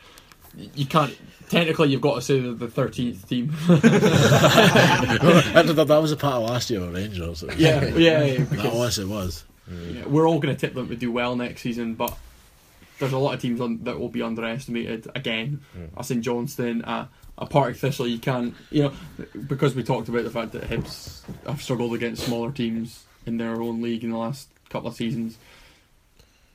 [0.76, 1.16] you can't.
[1.50, 3.54] Technically, you've got to say the thirteenth team.
[3.68, 7.44] that, that- that was a part of last year with Rangers.
[7.58, 8.44] yeah, yeah, yeah.
[8.46, 9.44] That was it was.
[9.70, 12.18] yeah, we're all going to tip them to do well next season, but
[13.00, 15.62] there's a lot of teams on, that will be underestimated again.
[15.74, 15.86] Hmm.
[16.00, 18.08] A St Johnstone, a, a Partick Thistle.
[18.08, 18.94] You can't, you know,
[19.48, 23.62] because we talked about the fact that Hibs have struggled against smaller teams in their
[23.62, 25.38] own league in the last couple of seasons.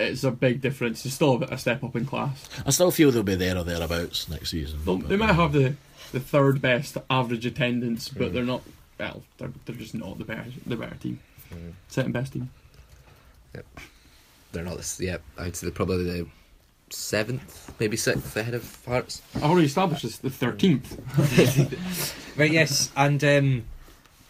[0.01, 1.05] It's a big difference.
[1.05, 2.49] It's still a, bit- a step up in class.
[2.65, 4.81] I still feel they'll be there or thereabouts next season.
[4.85, 5.75] They'll, but- they might um, have the,
[6.13, 8.33] the third best average attendance, but mm.
[8.33, 8.63] they're not.
[8.99, 11.21] Well, they're, they're just not the better the better team.
[11.53, 11.73] Mm.
[11.89, 12.51] Second best team.
[13.55, 13.67] Yep.
[14.53, 15.01] They're not this.
[15.01, 16.27] Yeah, I'd say they're probably the
[16.91, 19.23] seventh, maybe sixth ahead of Hearts.
[19.37, 20.99] I've already established this the thirteenth.
[22.37, 23.65] Right, yes, and um,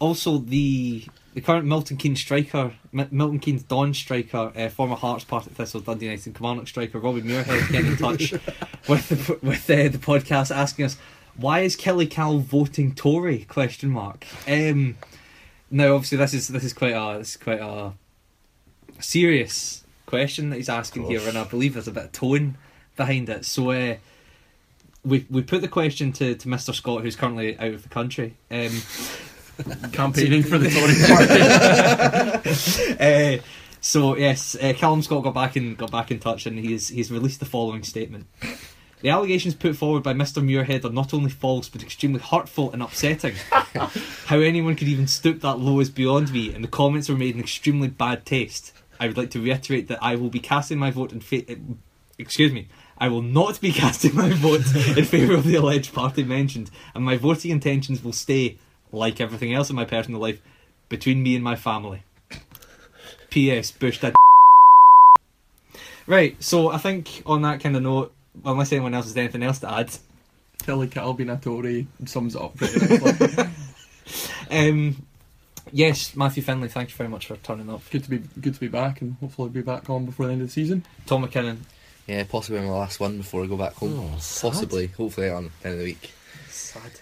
[0.01, 1.05] also the
[1.35, 5.57] the current Milton Keynes striker, Mi- Milton Keynes Don striker, uh, former Hearts, part Partick
[5.57, 8.33] Thistle, Dundee United, and Kilmarnock striker Robbie Muirhead getting in touch
[8.89, 10.97] with the, with uh, the podcast, asking us
[11.37, 13.45] why is Killie Cal voting Tory?
[13.45, 14.27] Question mark.
[14.49, 14.97] Um,
[15.71, 17.93] now, obviously, this is this is quite a this is quite a
[18.99, 22.57] serious question that he's asking here, and I believe there's a bit of tone
[22.97, 23.45] behind it.
[23.45, 23.71] So.
[23.71, 23.97] Uh,
[25.03, 26.75] we we put the question to, to Mr.
[26.75, 28.37] Scott, who's currently out of the country.
[28.51, 28.83] Um,
[29.93, 30.95] Campaigning for the Tory
[32.99, 33.39] party.
[33.41, 33.43] uh,
[33.81, 37.11] So yes, uh, Callum Scott got back in got back in touch, and he's he's
[37.11, 38.27] released the following statement.
[39.01, 40.45] The allegations put forward by Mr.
[40.45, 43.35] Muirhead are not only false but extremely hurtful and upsetting.
[44.27, 47.35] How anyone could even stoop that low is beyond me, and the comments were made
[47.35, 48.73] in extremely bad taste.
[48.99, 51.45] I would like to reiterate that I will be casting my vote in fa-
[52.19, 52.69] excuse me.
[52.99, 54.61] I will not be casting my vote
[54.95, 58.59] in favour of the alleged party mentioned, and my voting intentions will stay,
[58.93, 60.41] like everything else in my personal life,
[60.89, 62.03] between me and my family.
[63.31, 63.71] P.S.
[63.71, 64.15] Bush did.
[66.07, 68.13] Right, so I think on that kind of note,
[68.45, 69.91] unless anyone else has anything else to add,
[70.59, 73.45] Tilly Kittle being sums it up pretty nicely.
[74.51, 75.07] um,
[75.73, 77.83] yes, Matthew Finley, thank you very much for turning up.
[77.91, 80.43] good to be good to be back, and hopefully be back on before the end
[80.43, 80.85] of the season.
[81.07, 81.59] Tom McKinnon,
[82.07, 84.01] Yeah, possibly my last one before I go back home.
[84.01, 86.13] Oh, possibly, hopefully on the end of the week.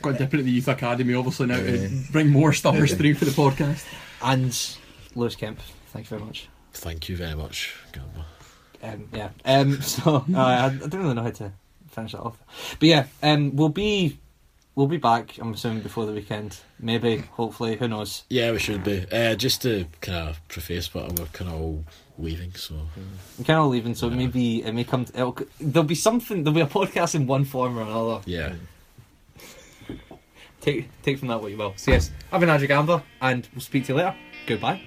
[0.03, 1.89] Got to dip into the youth academy, obviously now Yeah.
[1.89, 3.85] to bring more stuffers through for the podcast.
[4.23, 4.57] and
[5.15, 6.49] Lewis Kemp, thank you very much.
[6.73, 8.27] Thank you very much, Gamba.
[8.83, 9.31] Um, yeah.
[9.45, 11.53] Um, so uh, I, I don't really know how to
[11.91, 12.39] finish that off,
[12.79, 14.19] but yeah, um, we'll be
[14.77, 15.37] we'll be back.
[15.41, 18.23] I'm assuming before the weekend, maybe, hopefully, who knows?
[18.31, 19.05] Yeah, we should be.
[19.11, 21.85] Uh, just to kind of preface, but we're kind of all
[22.17, 22.75] leaving, so
[23.39, 25.05] I'm kind of leaving, so maybe it may come.
[25.07, 26.45] To, it'll, there'll be something.
[26.45, 28.21] There'll be a podcast in one form or another.
[28.27, 28.55] yeah.
[30.69, 31.73] Take take from that what you will.
[31.77, 34.15] So yes, I've been Andrew Gambler, and we'll speak to you later.
[34.47, 34.83] Goodbye.